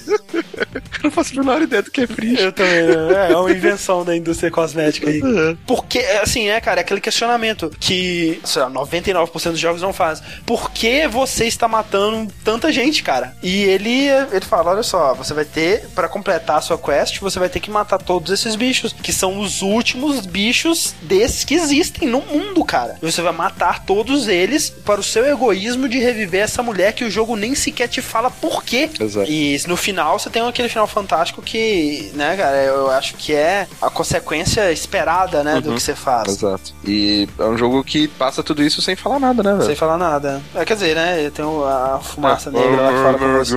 Faço 1.19 1.33
a 1.35 1.43
menor 1.43 1.61
ideia 1.61 1.83
do 1.83 1.91
que 1.91 2.03
é 2.03 2.07
frizz. 2.07 2.39
Eu 2.39 2.53
também, 2.53 2.87
né? 2.87 3.33
É 3.33 3.37
uma 3.37 3.51
invenção 3.51 4.05
da 4.05 4.17
indústria 4.17 4.53
cosmética 4.53 5.11
aí. 5.11 5.21
Porque, 5.67 5.99
assim, 6.23 6.49
é, 6.49 6.61
cara, 6.61 6.81
é 6.81 6.83
aquele 6.83 7.01
questionamento 7.01 7.73
que, 7.81 8.41
sei 8.45 8.63
lá, 8.63 8.71
99% 8.71 9.51
dos 9.51 9.59
jogos 9.59 9.83
não 9.83 9.93
faz. 9.93 10.23
Por 10.47 10.71
que 10.71 11.09
você 11.09 11.47
está 11.47 11.67
matando 11.67 12.33
tanta 12.45 12.71
gente, 12.71 13.03
cara? 13.03 13.37
E 13.43 13.65
ele, 13.65 14.07
ele 14.31 14.45
fala, 14.45 14.71
olha 14.71 14.85
só, 14.85 15.13
você 15.13 15.35
vai 15.35 15.45
ter, 15.45 15.89
pra 15.89 16.09
completar 16.09 16.59
a 16.59 16.61
sua 16.61 16.79
quest, 16.79 17.19
você 17.19 17.41
vai 17.41 17.49
ter 17.49 17.59
que 17.59 17.71
matar 17.71 17.99
todos 17.99 18.31
esses 18.31 18.55
bichos, 18.55 18.93
que 18.93 19.13
são 19.13 19.41
os 19.41 19.61
últimos 19.61 20.25
bichos 20.25 20.95
desses 21.03 21.43
que 21.43 21.55
existem 21.55 22.09
no 22.09 22.21
mundo, 22.21 22.65
cara. 22.65 22.97
E 23.03 23.11
você 23.11 23.21
vai 23.21 23.33
matar 23.33 23.85
todos 23.85 24.29
eles 24.29 24.71
para 24.71 25.01
o 25.01 25.05
seu 25.05 25.27
egoísmo 25.27 25.89
de 25.89 25.99
reviver 25.99 26.43
essa 26.43 26.63
mulher 26.63 26.93
que 26.93 27.05
o 27.05 27.11
jogo 27.11 27.35
nem 27.35 27.57
sequer 27.57 27.89
te 27.89 28.01
fala 28.01 28.31
por 28.31 28.63
quê. 28.63 28.89
Exato. 29.01 29.29
E 29.29 29.61
no 29.67 29.77
final 29.77 30.17
você 30.17 30.31
tem 30.31 30.47
aquele 30.47 30.69
final 30.69 30.87
fantástico 30.87 31.08
que, 31.45 32.11
né, 32.15 32.37
cara, 32.37 32.57
eu 32.63 32.91
acho 32.91 33.15
que 33.15 33.35
é 33.35 33.67
a 33.81 33.91
consequência 33.91 34.71
esperada, 34.73 35.43
né, 35.43 35.61
do 35.61 35.75
que 35.75 35.81
você 35.81 35.95
faz. 35.95 36.29
Exato. 36.29 36.73
E 36.85 37.29
é 37.39 37.45
um 37.45 37.57
jogo 37.57 37.83
que 37.83 38.09
passa 38.09 38.43
tudo 38.43 38.63
isso 38.63 38.81
sem 38.83 38.97
falar 38.97 39.19
nada, 39.19 39.43
né, 39.43 39.53
velho? 39.55 39.67
Sem 39.67 39.77
falar 39.77 39.99
nada. 39.99 40.41
É, 40.55 40.65
quer 40.65 40.75
dizer, 40.75 40.95
né? 40.95 41.31
Tem 41.31 41.45
a 41.45 41.99
fumaça 42.03 42.51
negra 42.51 42.81
lá 42.81 42.93
que 42.93 42.99
fala 42.99 43.19
com 43.19 43.39
você. 43.39 43.57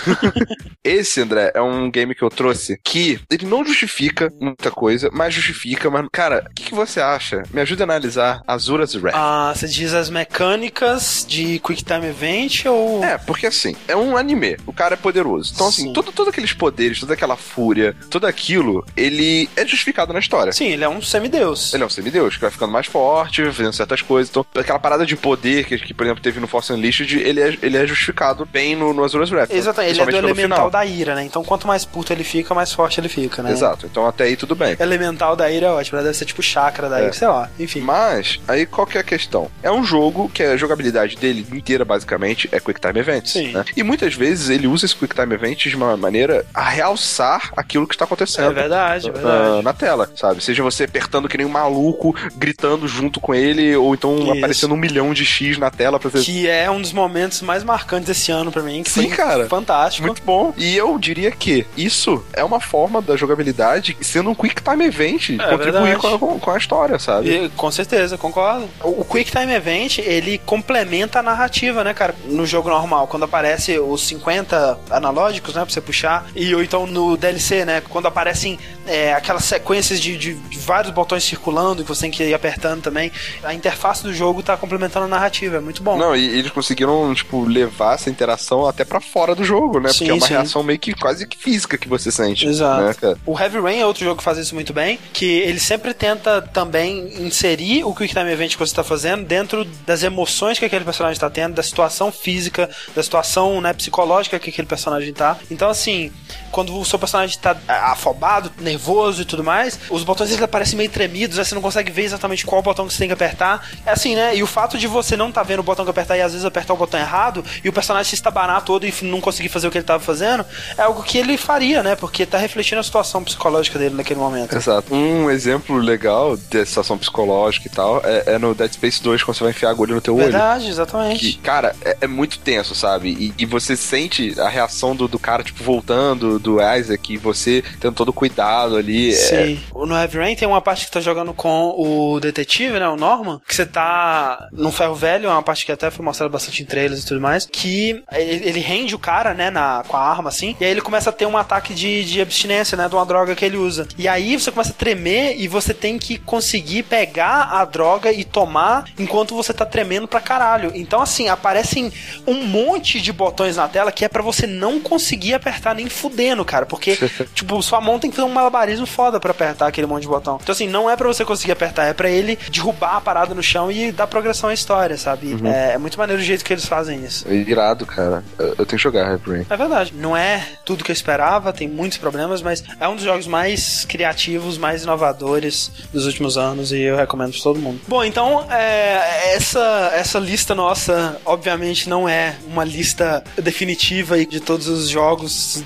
Esse, 0.82 1.20
André, 1.20 1.52
é 1.54 1.60
um 1.60 1.90
game 1.90 2.14
que 2.14 2.22
eu 2.22 2.30
trouxe 2.30 2.78
que 2.82 3.20
ele 3.30 3.46
não 3.46 3.64
justifica 3.64 4.32
muita 4.40 4.70
coisa, 4.70 5.10
mas 5.12 5.34
justifica, 5.34 5.90
mas, 5.90 6.06
cara, 6.12 6.46
o 6.50 6.54
que, 6.54 6.64
que 6.64 6.74
você 6.74 7.00
acha? 7.00 7.42
Me 7.52 7.60
ajuda 7.60 7.84
a 7.84 7.86
analisar 7.86 8.42
Azura's 8.46 8.94
Wrath. 8.94 9.14
Ah, 9.14 9.52
você 9.54 9.68
diz 9.68 9.94
as 9.94 10.08
mecânicas 10.10 11.24
de 11.28 11.58
Quick 11.60 11.84
Time 11.84 12.06
Event 12.06 12.64
ou. 12.66 13.04
É, 13.04 13.18
porque 13.18 13.46
assim, 13.46 13.76
é 13.86 13.96
um 13.96 14.16
anime. 14.16 14.56
O 14.66 14.72
cara 14.72 14.94
é 14.94 14.96
poderoso. 14.96 15.52
Então, 15.54 15.68
assim, 15.68 15.79
Sim. 15.80 15.92
todo, 15.92 16.12
todos 16.12 16.32
aqueles 16.32 16.52
poderes, 16.52 17.00
toda 17.00 17.14
aquela 17.14 17.36
fúria, 17.36 17.94
tudo 18.10 18.26
aquilo, 18.26 18.84
ele 18.96 19.48
é 19.56 19.66
justificado 19.66 20.12
na 20.12 20.18
história. 20.18 20.52
Sim, 20.52 20.68
ele 20.68 20.84
é 20.84 20.88
um 20.88 21.00
semideus. 21.02 21.72
Ele 21.74 21.82
é 21.82 21.86
um 21.86 21.90
semideus, 21.90 22.34
que 22.34 22.40
vai 22.40 22.50
ficando 22.50 22.72
mais 22.72 22.86
forte, 22.86 23.44
fazendo 23.44 23.72
certas 23.72 24.02
coisas. 24.02 24.30
Então, 24.30 24.44
aquela 24.54 24.78
parada 24.78 25.04
de 25.06 25.16
poder 25.16 25.64
que, 25.64 25.78
que 25.78 25.94
por 25.94 26.04
exemplo, 26.04 26.22
teve 26.22 26.40
no 26.40 26.46
Force 26.46 26.72
Unleashed, 26.72 27.18
ele 27.18 27.40
é, 27.40 27.58
ele 27.62 27.76
é 27.76 27.86
justificado 27.86 28.46
bem 28.46 28.74
no, 28.76 28.92
no 28.92 29.04
Azura's 29.04 29.30
Wrath. 29.30 29.50
Exatamente, 29.50 30.00
ele 30.00 30.02
é 30.02 30.04
do 30.06 30.16
elemental 30.28 30.56
final. 30.56 30.70
da 30.70 30.84
ira, 30.84 31.14
né? 31.14 31.24
Então 31.24 31.42
quanto 31.44 31.66
mais 31.66 31.84
puto 31.84 32.12
ele 32.12 32.24
fica, 32.24 32.54
mais 32.54 32.72
forte 32.72 33.00
ele 33.00 33.08
fica, 33.08 33.42
né? 33.42 33.52
Exato, 33.52 33.86
então 33.86 34.06
até 34.06 34.24
aí 34.24 34.36
tudo 34.36 34.54
bem. 34.54 34.76
Elemental 34.78 35.36
da 35.36 35.50
ira 35.50 35.66
é 35.66 35.70
ótimo, 35.70 35.98
né? 35.98 36.04
deve 36.04 36.16
ser 36.16 36.24
tipo 36.24 36.42
chakra 36.42 36.88
da 36.88 37.00
É. 37.00 37.04
ira, 37.04 37.12
sei 37.12 37.28
lá, 37.28 37.50
enfim. 37.58 37.80
Mas, 37.80 38.40
aí 38.46 38.66
qual 38.66 38.86
que 38.86 38.96
é 38.96 39.00
a 39.00 39.04
questão? 39.04 39.50
É 39.62 39.70
um 39.70 39.84
jogo 39.84 40.28
que 40.28 40.42
a 40.42 40.56
jogabilidade 40.56 41.16
dele 41.16 41.46
inteira, 41.52 41.84
basicamente, 41.84 42.48
é 42.52 42.60
Quick 42.60 42.80
Time 42.80 42.98
Events. 42.98 43.32
Sim. 43.32 43.52
né? 43.52 43.64
E 43.76 43.82
muitas 43.82 44.14
vezes 44.14 44.48
ele 44.50 44.66
usa 44.66 44.86
esse 44.86 44.94
Quick 44.96 45.14
Time 45.14 45.34
Event 45.34 45.66
de 45.70 45.76
uma 45.76 45.96
maneira 45.96 46.44
a 46.52 46.68
realçar 46.68 47.52
aquilo 47.56 47.86
que 47.86 47.94
está 47.94 48.04
acontecendo. 48.04 48.50
É 48.50 48.54
verdade, 48.54 49.08
é 49.08 49.12
verdade. 49.12 49.58
Uh, 49.58 49.62
na 49.62 49.72
tela, 49.72 50.10
sabe? 50.16 50.42
Seja 50.42 50.62
você 50.62 50.84
apertando 50.84 51.28
que 51.28 51.36
nem 51.36 51.46
um 51.46 51.50
maluco, 51.50 52.14
gritando 52.36 52.86
junto 52.86 53.20
com 53.20 53.34
ele, 53.34 53.74
ou 53.76 53.94
então 53.94 54.18
Isso. 54.18 54.32
aparecendo 54.32 54.74
um 54.74 54.76
milhão 54.76 55.14
de 55.14 55.24
X 55.24 55.58
na 55.58 55.70
tela 55.70 55.98
pra 55.98 56.10
você. 56.10 56.24
Que 56.24 56.48
é 56.48 56.70
um 56.70 56.80
dos 56.80 56.92
momentos 56.92 57.42
mais 57.42 57.64
marcantes 57.64 58.08
desse 58.08 58.30
ano 58.30 58.50
para 58.50 58.62
mim. 58.62 58.82
Sim, 58.86 59.08
cara. 59.10 59.48
Fantástico. 59.48 60.06
Muito 60.06 60.22
bom. 60.22 60.52
E 60.56 60.76
eu 60.76 60.98
diria 60.98 61.30
que 61.30 61.66
isso 61.76 62.24
é 62.32 62.44
uma 62.44 62.60
forma 62.60 63.00
da 63.00 63.16
jogabilidade 63.16 63.96
sendo 64.00 64.30
um 64.30 64.34
Quick 64.34 64.62
Time 64.62 64.84
Event, 64.84 65.30
é, 65.30 65.50
contribuir 65.50 65.96
com 65.98 66.06
a, 66.08 66.38
com 66.38 66.50
a, 66.50 66.58
história, 66.58 66.98
sabe? 66.98 67.30
E, 67.30 67.48
com 67.50 67.70
certeza, 67.70 68.18
concordo. 68.18 68.68
O, 68.82 69.00
o 69.00 69.04
Quick 69.04 69.30
Time 69.30 69.52
Event, 69.52 69.98
ele 69.98 70.38
complementa 70.44 71.20
a 71.20 71.22
narrativa, 71.22 71.84
né, 71.84 71.94
cara? 71.94 72.14
No 72.26 72.44
jogo 72.46 72.68
normal, 72.68 73.06
quando 73.06 73.24
aparece 73.24 73.78
os 73.78 74.06
50 74.06 74.78
analógicos, 74.90 75.54
né, 75.54 75.59
pra 75.64 75.72
você 75.72 75.80
puxar, 75.80 76.26
e 76.34 76.54
ou 76.54 76.62
então 76.62 76.86
no 76.86 77.16
DLC, 77.16 77.64
né, 77.64 77.82
quando 77.88 78.06
aparecem 78.06 78.58
é, 78.86 79.12
aquelas 79.12 79.44
sequências 79.44 80.00
de, 80.00 80.16
de, 80.16 80.34
de, 80.34 80.58
vários 80.58 80.92
botões 80.92 81.24
circulando 81.24 81.82
que 81.82 81.88
você 81.88 82.02
tem 82.02 82.10
que 82.10 82.22
ir 82.22 82.34
apertando 82.34 82.82
também, 82.82 83.12
a 83.42 83.54
interface 83.54 84.02
do 84.02 84.12
jogo 84.12 84.42
tá 84.42 84.56
complementando 84.56 85.06
a 85.06 85.08
narrativa, 85.08 85.56
é 85.56 85.60
muito 85.60 85.82
bom. 85.82 85.96
Não, 85.96 86.14
e 86.14 86.26
eles 86.26 86.50
conseguiram, 86.50 87.12
tipo, 87.14 87.44
levar 87.44 87.94
essa 87.94 88.10
interação 88.10 88.66
até 88.66 88.84
para 88.84 89.00
fora 89.00 89.34
do 89.34 89.44
jogo, 89.44 89.80
né? 89.80 89.90
Sim, 89.90 89.98
Porque 89.98 90.10
é 90.10 90.14
uma 90.14 90.26
sim. 90.26 90.32
reação 90.34 90.62
meio 90.62 90.78
que 90.78 90.94
quase 90.94 91.26
que 91.26 91.36
física 91.36 91.78
que 91.78 91.88
você 91.88 92.10
sente. 92.10 92.46
Exato. 92.46 93.06
Né, 93.06 93.16
o 93.26 93.38
Heavy 93.38 93.60
Rain 93.60 93.78
é 93.78 93.86
outro 93.86 94.04
jogo 94.04 94.18
que 94.18 94.24
faz 94.24 94.38
isso 94.38 94.54
muito 94.54 94.72
bem, 94.72 94.98
que 95.12 95.24
ele 95.24 95.60
sempre 95.60 95.94
tenta 95.94 96.42
também 96.42 97.24
inserir 97.24 97.84
o 97.84 97.94
Quick 97.94 98.14
Time 98.14 98.30
Event 98.30 98.52
que 98.52 98.58
você 98.58 98.72
está 98.72 98.84
fazendo 98.84 99.24
dentro 99.24 99.64
das 99.86 100.02
emoções 100.02 100.58
que 100.58 100.64
aquele 100.64 100.84
personagem 100.84 101.14
está 101.14 101.30
tendo, 101.30 101.54
da 101.54 101.62
situação 101.62 102.10
física, 102.10 102.68
da 102.94 103.02
situação 103.02 103.60
né, 103.60 103.72
psicológica 103.72 104.38
que 104.38 104.50
aquele 104.50 104.66
personagem 104.66 105.12
tá. 105.12 105.38
Então, 105.50 105.68
assim, 105.68 106.12
quando 106.50 106.78
o 106.78 106.84
seu 106.84 106.98
personagem 106.98 107.36
está 107.36 107.56
afobado, 107.68 108.50
nervoso 108.58 109.22
e 109.22 109.24
tudo 109.24 109.42
mais, 109.42 109.78
os 109.90 110.04
botões 110.04 110.30
eles 110.30 110.42
aparecem 110.42 110.76
meio 110.76 110.90
tremidos, 110.90 111.38
né? 111.38 111.44
você 111.44 111.54
não 111.54 111.62
consegue 111.62 111.90
ver 111.90 112.02
exatamente 112.02 112.44
qual 112.46 112.62
botão 112.62 112.86
que 112.86 112.92
você 112.92 112.98
tem 112.98 113.08
que 113.08 113.14
apertar. 113.14 113.68
É 113.84 113.92
assim, 113.92 114.14
né? 114.14 114.36
E 114.36 114.42
o 114.42 114.46
fato 114.46 114.78
de 114.78 114.86
você 114.86 115.16
não 115.16 115.32
tá 115.32 115.42
vendo 115.42 115.60
o 115.60 115.62
botão 115.62 115.84
que 115.84 115.90
apertar 115.90 116.16
e 116.16 116.22
às 116.22 116.32
vezes 116.32 116.44
apertar 116.44 116.74
o 116.74 116.76
botão 116.76 116.98
errado 116.98 117.44
e 117.64 117.68
o 117.68 117.72
personagem 117.72 118.08
se 118.08 118.14
estabanar 118.14 118.64
todo 118.64 118.86
e 118.86 118.94
não 119.02 119.20
conseguir 119.20 119.48
fazer 119.48 119.68
o 119.68 119.70
que 119.70 119.78
ele 119.78 119.82
estava 119.82 120.02
fazendo, 120.02 120.44
é 120.76 120.82
algo 120.82 121.02
que 121.02 121.18
ele 121.18 121.36
faria, 121.36 121.82
né? 121.82 121.96
Porque 121.96 122.22
está 122.22 122.38
refletindo 122.38 122.80
a 122.80 122.84
situação 122.84 123.22
psicológica 123.24 123.78
dele 123.78 123.94
naquele 123.94 124.20
momento. 124.20 124.54
Exato. 124.56 124.94
Um 124.94 125.30
exemplo 125.30 125.76
legal 125.78 126.36
de 126.36 126.64
situação 126.64 126.98
psicológica 126.98 127.66
e 127.66 127.70
tal 127.70 128.00
é, 128.04 128.34
é, 128.34 128.38
no 128.38 128.54
Dead 128.54 128.72
Space 128.72 129.02
2, 129.02 129.22
quando 129.22 129.36
você 129.36 129.44
vai 129.44 129.50
enfiar 129.52 129.68
a 129.68 129.72
agulha 129.72 129.94
no 129.94 130.00
teu 130.00 130.16
Verdade, 130.16 130.36
olho. 130.36 130.42
Verdade, 130.42 130.70
exatamente. 130.70 131.32
Que, 131.32 131.38
cara, 131.38 131.74
é, 131.84 131.96
é, 132.02 132.06
muito 132.06 132.38
tenso, 132.38 132.74
sabe? 132.74 133.10
E, 133.10 133.34
e, 133.42 133.46
você 133.46 133.76
sente 133.76 134.38
a 134.40 134.48
reação 134.48 134.94
do, 134.94 135.08
do 135.08 135.18
cara, 135.18 135.39
tipo, 135.42 135.62
voltando, 135.62 136.38
do 136.38 136.58
Isaac, 136.60 137.12
e 137.12 137.16
você 137.16 137.62
tendo 137.78 137.94
todo 137.94 138.08
o 138.08 138.12
cuidado 138.12 138.76
ali. 138.76 139.10
É 139.10 139.14
Sim. 139.14 139.60
É... 139.74 139.86
No 139.86 139.94
Heavy 139.94 140.18
Rain 140.18 140.36
tem 140.36 140.46
uma 140.46 140.60
parte 140.60 140.86
que 140.86 140.92
tá 140.92 141.00
jogando 141.00 141.32
com 141.32 141.74
o 141.76 142.20
detetive, 142.20 142.78
né? 142.78 142.88
O 142.88 142.96
Norman, 142.96 143.40
que 143.46 143.54
você 143.54 143.66
tá 143.66 144.48
num 144.52 144.72
ferro 144.72 144.94
velho, 144.94 145.26
é 145.26 145.30
uma 145.30 145.42
parte 145.42 145.64
que 145.64 145.72
até 145.72 145.90
foi 145.90 146.04
mostrada 146.04 146.30
bastante 146.30 146.62
em 146.62 146.66
trailers 146.66 147.02
e 147.02 147.06
tudo 147.06 147.20
mais, 147.20 147.46
que 147.50 148.02
ele, 148.12 148.48
ele 148.48 148.60
rende 148.60 148.94
o 148.94 148.98
cara, 148.98 149.34
né, 149.34 149.50
na, 149.50 149.82
com 149.86 149.96
a 149.96 150.00
arma, 150.00 150.28
assim, 150.28 150.56
e 150.60 150.64
aí 150.64 150.70
ele 150.70 150.80
começa 150.80 151.10
a 151.10 151.12
ter 151.12 151.26
um 151.26 151.36
ataque 151.36 151.74
de, 151.74 152.04
de 152.04 152.20
abstinência, 152.20 152.76
né, 152.76 152.88
de 152.88 152.94
uma 152.94 153.06
droga 153.06 153.34
que 153.34 153.44
ele 153.44 153.56
usa. 153.56 153.86
E 153.96 154.06
aí 154.06 154.38
você 154.38 154.50
começa 154.50 154.70
a 154.70 154.74
tremer 154.74 155.36
e 155.38 155.48
você 155.48 155.72
tem 155.74 155.98
que 155.98 156.18
conseguir 156.18 156.84
pegar 156.84 157.48
a 157.52 157.64
droga 157.64 158.12
e 158.12 158.24
tomar 158.24 158.84
enquanto 158.98 159.34
você 159.34 159.52
tá 159.52 159.64
tremendo 159.64 160.06
pra 160.06 160.20
caralho. 160.20 160.72
Então, 160.74 161.00
assim, 161.00 161.28
aparecem 161.28 161.92
um 162.26 162.44
monte 162.44 163.00
de 163.00 163.12
botões 163.12 163.56
na 163.56 163.68
tela 163.68 163.92
que 163.92 164.04
é 164.04 164.08
para 164.08 164.22
você 164.22 164.46
não 164.46 164.80
conseguir 164.80 165.29
apertar 165.34 165.74
nem 165.74 165.88
fudendo, 165.88 166.44
cara, 166.44 166.66
porque, 166.66 166.96
tipo, 167.34 167.62
sua 167.62 167.80
mão 167.80 167.98
tem 167.98 168.10
que 168.10 168.16
fazer 168.16 168.28
um 168.28 168.32
malabarismo 168.32 168.86
foda 168.86 169.20
para 169.20 169.30
apertar 169.30 169.66
aquele 169.66 169.86
monte 169.86 170.02
de 170.02 170.08
botão. 170.08 170.38
Então, 170.42 170.52
assim, 170.52 170.68
não 170.68 170.88
é 170.88 170.96
para 170.96 171.06
você 171.06 171.24
conseguir 171.24 171.52
apertar, 171.52 171.86
é 171.86 171.92
para 171.92 172.10
ele 172.10 172.38
derrubar 172.50 172.96
a 172.96 173.00
parada 173.00 173.34
no 173.34 173.42
chão 173.42 173.70
e 173.70 173.92
dar 173.92 174.06
progressão 174.06 174.50
à 174.50 174.54
história, 174.54 174.96
sabe? 174.96 175.34
Uhum. 175.34 175.46
É, 175.46 175.74
é, 175.74 175.78
muito 175.78 175.98
maneiro 175.98 176.20
o 176.20 176.24
jeito 176.24 176.44
que 176.44 176.52
eles 176.52 176.66
fazem 176.66 177.04
isso. 177.04 177.26
É 177.28 177.34
irado, 177.34 177.86
cara. 177.86 178.24
Eu, 178.38 178.54
tenho 178.56 178.66
que 178.66 178.78
jogar 178.78 179.10
Hyper. 179.10 179.46
É 179.48 179.56
verdade. 179.56 179.92
Não 179.94 180.16
é 180.16 180.46
tudo 180.64 180.84
que 180.84 180.90
eu 180.90 180.94
esperava, 180.94 181.52
tem 181.52 181.68
muitos 181.68 181.98
problemas, 181.98 182.42
mas 182.42 182.62
é 182.78 182.88
um 182.88 182.94
dos 182.94 183.04
jogos 183.04 183.26
mais 183.26 183.84
criativos, 183.84 184.58
mais 184.58 184.82
inovadores 184.82 185.70
dos 185.92 186.06
últimos 186.06 186.36
anos 186.36 186.72
e 186.72 186.80
eu 186.80 186.96
recomendo 186.96 187.32
pra 187.32 187.40
todo 187.40 187.58
mundo. 187.58 187.80
Bom, 187.86 188.04
então, 188.04 188.46
é, 188.50 189.34
essa, 189.34 189.92
essa 189.94 190.18
lista 190.18 190.54
nossa, 190.54 191.20
obviamente, 191.24 191.88
não 191.88 192.08
é 192.08 192.36
uma 192.46 192.64
lista 192.64 193.22
definitiva 193.36 194.24
de 194.24 194.40
todos 194.40 194.68
os 194.68 194.88
jogos 194.88 195.19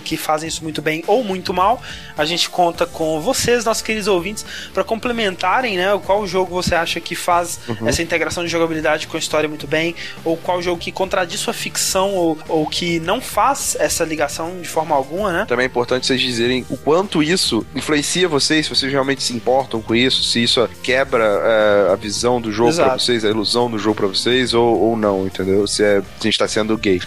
que 0.05 0.17
fazem 0.17 0.49
isso 0.49 0.63
muito 0.63 0.81
bem 0.81 1.03
ou 1.07 1.25
muito 1.25 1.53
mal. 1.53 1.83
A 2.17 2.25
gente 2.25 2.49
conta 2.49 2.87
com 2.87 3.21
vocês, 3.21 3.65
nossos 3.65 3.83
queridos 3.83 4.09
ouvintes, 4.09 4.45
para 4.73 4.85
complementarem, 4.85 5.77
né? 5.77 5.99
Qual 6.05 6.27
jogo 6.27 6.55
você 6.55 6.75
acha 6.75 7.01
que 7.01 7.15
faz 7.15 7.61
uhum. 7.69 7.89
essa 7.89 8.03
integração 8.03 8.45
de 8.45 8.51
jogabilidade 8.51 9.07
com 9.07 9.17
a 9.17 9.21
história 9.21 9.49
muito 9.49 9.67
bem, 9.67 9.95
ou 10.25 10.37
qual 10.37 10.63
jogo 10.63 10.81
que 10.81 10.93
contradiz 10.93 11.41
sua 11.41 11.53
ficção 11.53 12.15
ou, 12.15 12.39
ou 12.49 12.67
que 12.67 13.01
não 13.01 13.21
faz 13.21 13.77
essa 13.79 14.05
ligação 14.05 14.61
de 14.61 14.69
forma 14.69 14.95
alguma, 14.95 15.33
né? 15.33 15.45
Também 15.47 15.65
é 15.65 15.67
importante 15.67 16.07
vocês 16.07 16.21
dizerem 16.21 16.65
o 16.71 16.77
quanto 16.77 17.23
isso 17.23 17.67
influencia 17.75 18.29
vocês, 18.29 18.67
se 18.67 18.75
vocês 18.75 18.91
realmente 18.91 19.23
se 19.23 19.33
importam 19.33 19.81
com 19.81 19.95
isso, 19.95 20.23
se 20.23 20.43
isso 20.43 20.69
quebra 20.83 21.25
é, 21.25 21.93
a 21.93 21.97
visão 21.97 22.41
do 22.41 22.53
jogo 22.53 22.75
para 22.75 22.95
vocês, 22.95 23.25
a 23.25 23.29
ilusão 23.29 23.71
do 23.71 23.79
jogo 23.79 23.97
para 23.97 24.07
vocês, 24.07 24.55
ou, 24.55 24.79
ou 24.81 24.97
não, 24.97 25.27
entendeu? 25.27 25.67
Se, 25.67 25.83
é, 25.83 26.01
se 26.01 26.07
a 26.21 26.25
gente 26.25 26.39
tá 26.39 26.49
sendo 26.49 26.77
gay. 26.77 27.01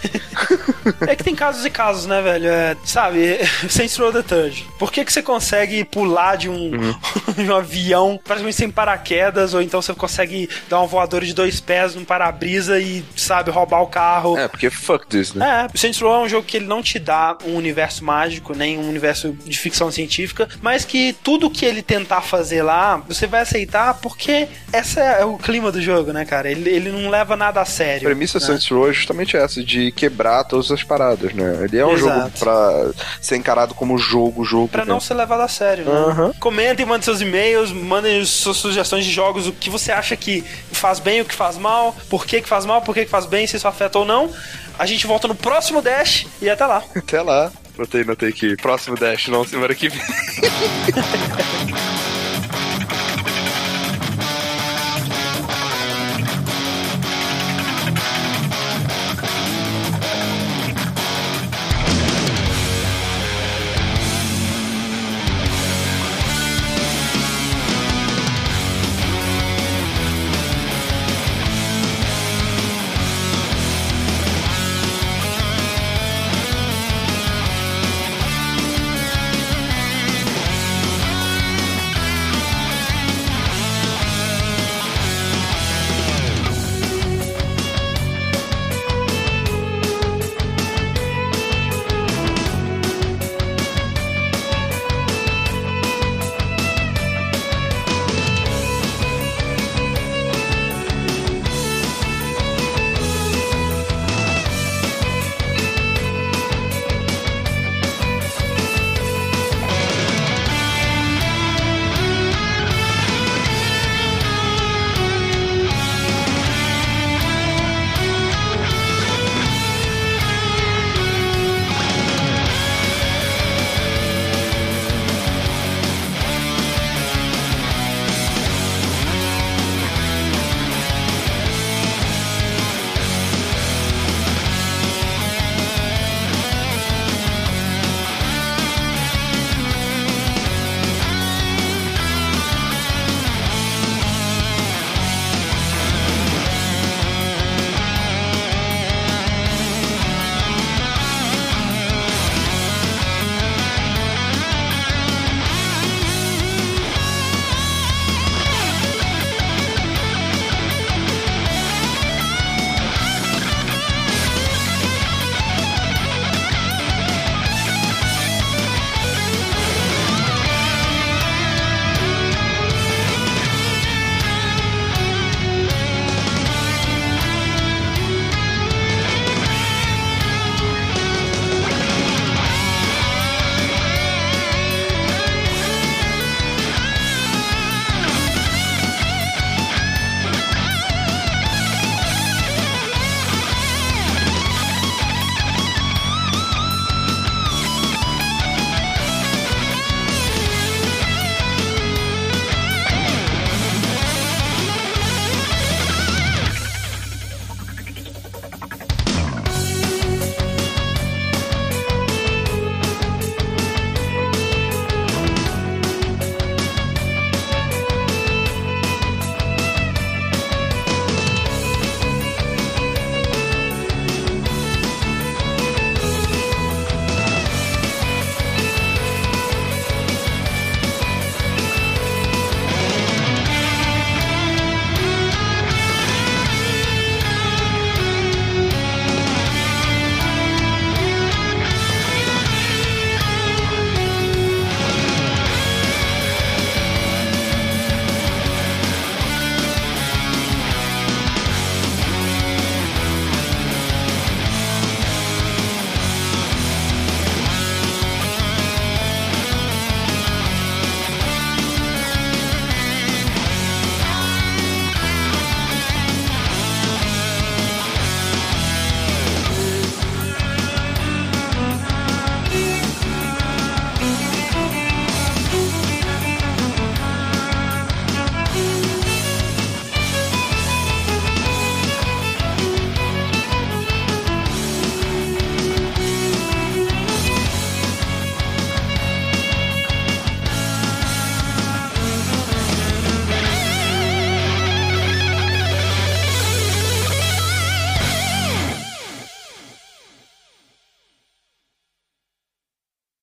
é 1.06 1.16
que 1.16 1.24
tem 1.24 1.34
casos 1.34 1.64
e 1.64 1.70
casos, 1.70 2.06
né, 2.06 2.20
velho? 2.22 2.37
É, 2.46 2.76
sabe, 2.84 3.38
Saints 3.68 3.96
Row 3.96 4.12
the 4.12 4.22
Third. 4.22 4.66
Por 4.78 4.92
que, 4.92 5.04
que 5.04 5.12
você 5.12 5.22
consegue 5.22 5.84
pular 5.84 6.36
de 6.36 6.48
um, 6.48 6.54
uhum. 6.54 6.96
de 7.36 7.42
um 7.50 7.56
avião 7.56 8.20
praticamente 8.22 8.56
sem 8.56 8.70
paraquedas, 8.70 9.54
ou 9.54 9.62
então 9.62 9.80
você 9.80 9.94
consegue 9.94 10.48
dar 10.68 10.80
um 10.80 10.86
voador 10.86 11.24
de 11.24 11.34
dois 11.34 11.60
pés 11.60 11.94
num 11.94 12.04
para-brisa 12.04 12.78
e, 12.80 13.04
sabe, 13.16 13.50
roubar 13.50 13.82
o 13.82 13.86
carro? 13.86 14.36
É, 14.38 14.48
porque 14.48 14.70
fuck 14.70 15.06
this, 15.06 15.34
né? 15.34 15.68
É, 15.68 15.74
o 15.74 15.78
Saints 15.78 16.00
Row 16.00 16.14
é 16.14 16.24
um 16.24 16.28
jogo 16.28 16.46
que 16.46 16.56
ele 16.56 16.66
não 16.66 16.82
te 16.82 16.98
dá 16.98 17.36
um 17.44 17.54
universo 17.54 18.04
mágico, 18.04 18.54
nem 18.54 18.78
um 18.78 18.88
universo 18.88 19.36
de 19.44 19.58
ficção 19.58 19.90
científica, 19.90 20.48
mas 20.60 20.84
que 20.84 21.14
tudo 21.22 21.50
que 21.50 21.64
ele 21.64 21.82
tentar 21.82 22.20
fazer 22.20 22.62
lá, 22.62 23.02
você 23.08 23.26
vai 23.26 23.40
aceitar 23.40 23.94
porque 23.94 24.48
essa 24.72 25.00
é 25.00 25.24
o 25.24 25.36
clima 25.36 25.72
do 25.72 25.80
jogo, 25.80 26.12
né, 26.12 26.24
cara? 26.24 26.50
Ele, 26.50 26.68
ele 26.68 26.90
não 26.90 27.10
leva 27.10 27.36
nada 27.36 27.60
a 27.60 27.64
sério. 27.64 28.06
A 28.06 28.10
premissa 28.10 28.38
né? 28.38 28.46
Saints 28.46 28.68
Row 28.68 28.88
é 28.88 28.92
justamente 28.92 29.36
essa, 29.36 29.62
de 29.62 29.92
quebrar 29.92 30.44
todas 30.44 30.70
as 30.70 30.82
paradas, 30.82 31.32
né? 31.32 31.64
Ele 31.64 31.78
é 31.78 31.86
um 31.86 31.92
Exato. 31.92 32.14
jogo 32.14 32.17
pra 32.38 32.90
ser 33.20 33.36
encarado 33.36 33.74
como 33.74 33.98
jogo, 33.98 34.44
jogo. 34.44 34.68
Pra 34.68 34.84
não 34.84 35.00
ser 35.00 35.14
levado 35.14 35.40
a 35.40 35.48
sério, 35.48 35.84
né? 35.84 35.92
Uhum. 35.92 36.32
Comentem, 36.34 36.86
mandem 36.86 37.02
seus 37.02 37.20
e-mails, 37.20 37.72
mandem 37.72 38.24
suas 38.24 38.56
sugestões 38.56 39.04
de 39.04 39.12
jogos, 39.12 39.46
o 39.46 39.52
que 39.52 39.70
você 39.70 39.92
acha 39.92 40.16
que 40.16 40.42
faz 40.72 40.98
bem, 40.98 41.20
o 41.20 41.24
que 41.24 41.34
faz 41.34 41.56
mal, 41.56 41.94
por 42.08 42.26
que, 42.26 42.40
que 42.40 42.48
faz 42.48 42.64
mal, 42.64 42.82
por 42.82 42.94
que, 42.94 43.04
que 43.04 43.10
faz 43.10 43.26
bem, 43.26 43.46
se 43.46 43.56
isso 43.56 43.68
afeta 43.68 43.98
ou 43.98 44.04
não. 44.04 44.30
A 44.78 44.86
gente 44.86 45.06
volta 45.06 45.26
no 45.26 45.34
próximo 45.34 45.82
Dash 45.82 46.26
e 46.40 46.48
até 46.48 46.64
lá. 46.64 46.82
Até 46.94 47.20
lá. 47.20 47.50
Notei, 47.76 48.04
notei 48.04 48.28
aqui. 48.28 48.56
Próximo 48.56 48.96
Dash, 48.96 49.28
não 49.28 49.44
semana 49.44 49.74
que 49.74 49.88
vem. 49.88 50.00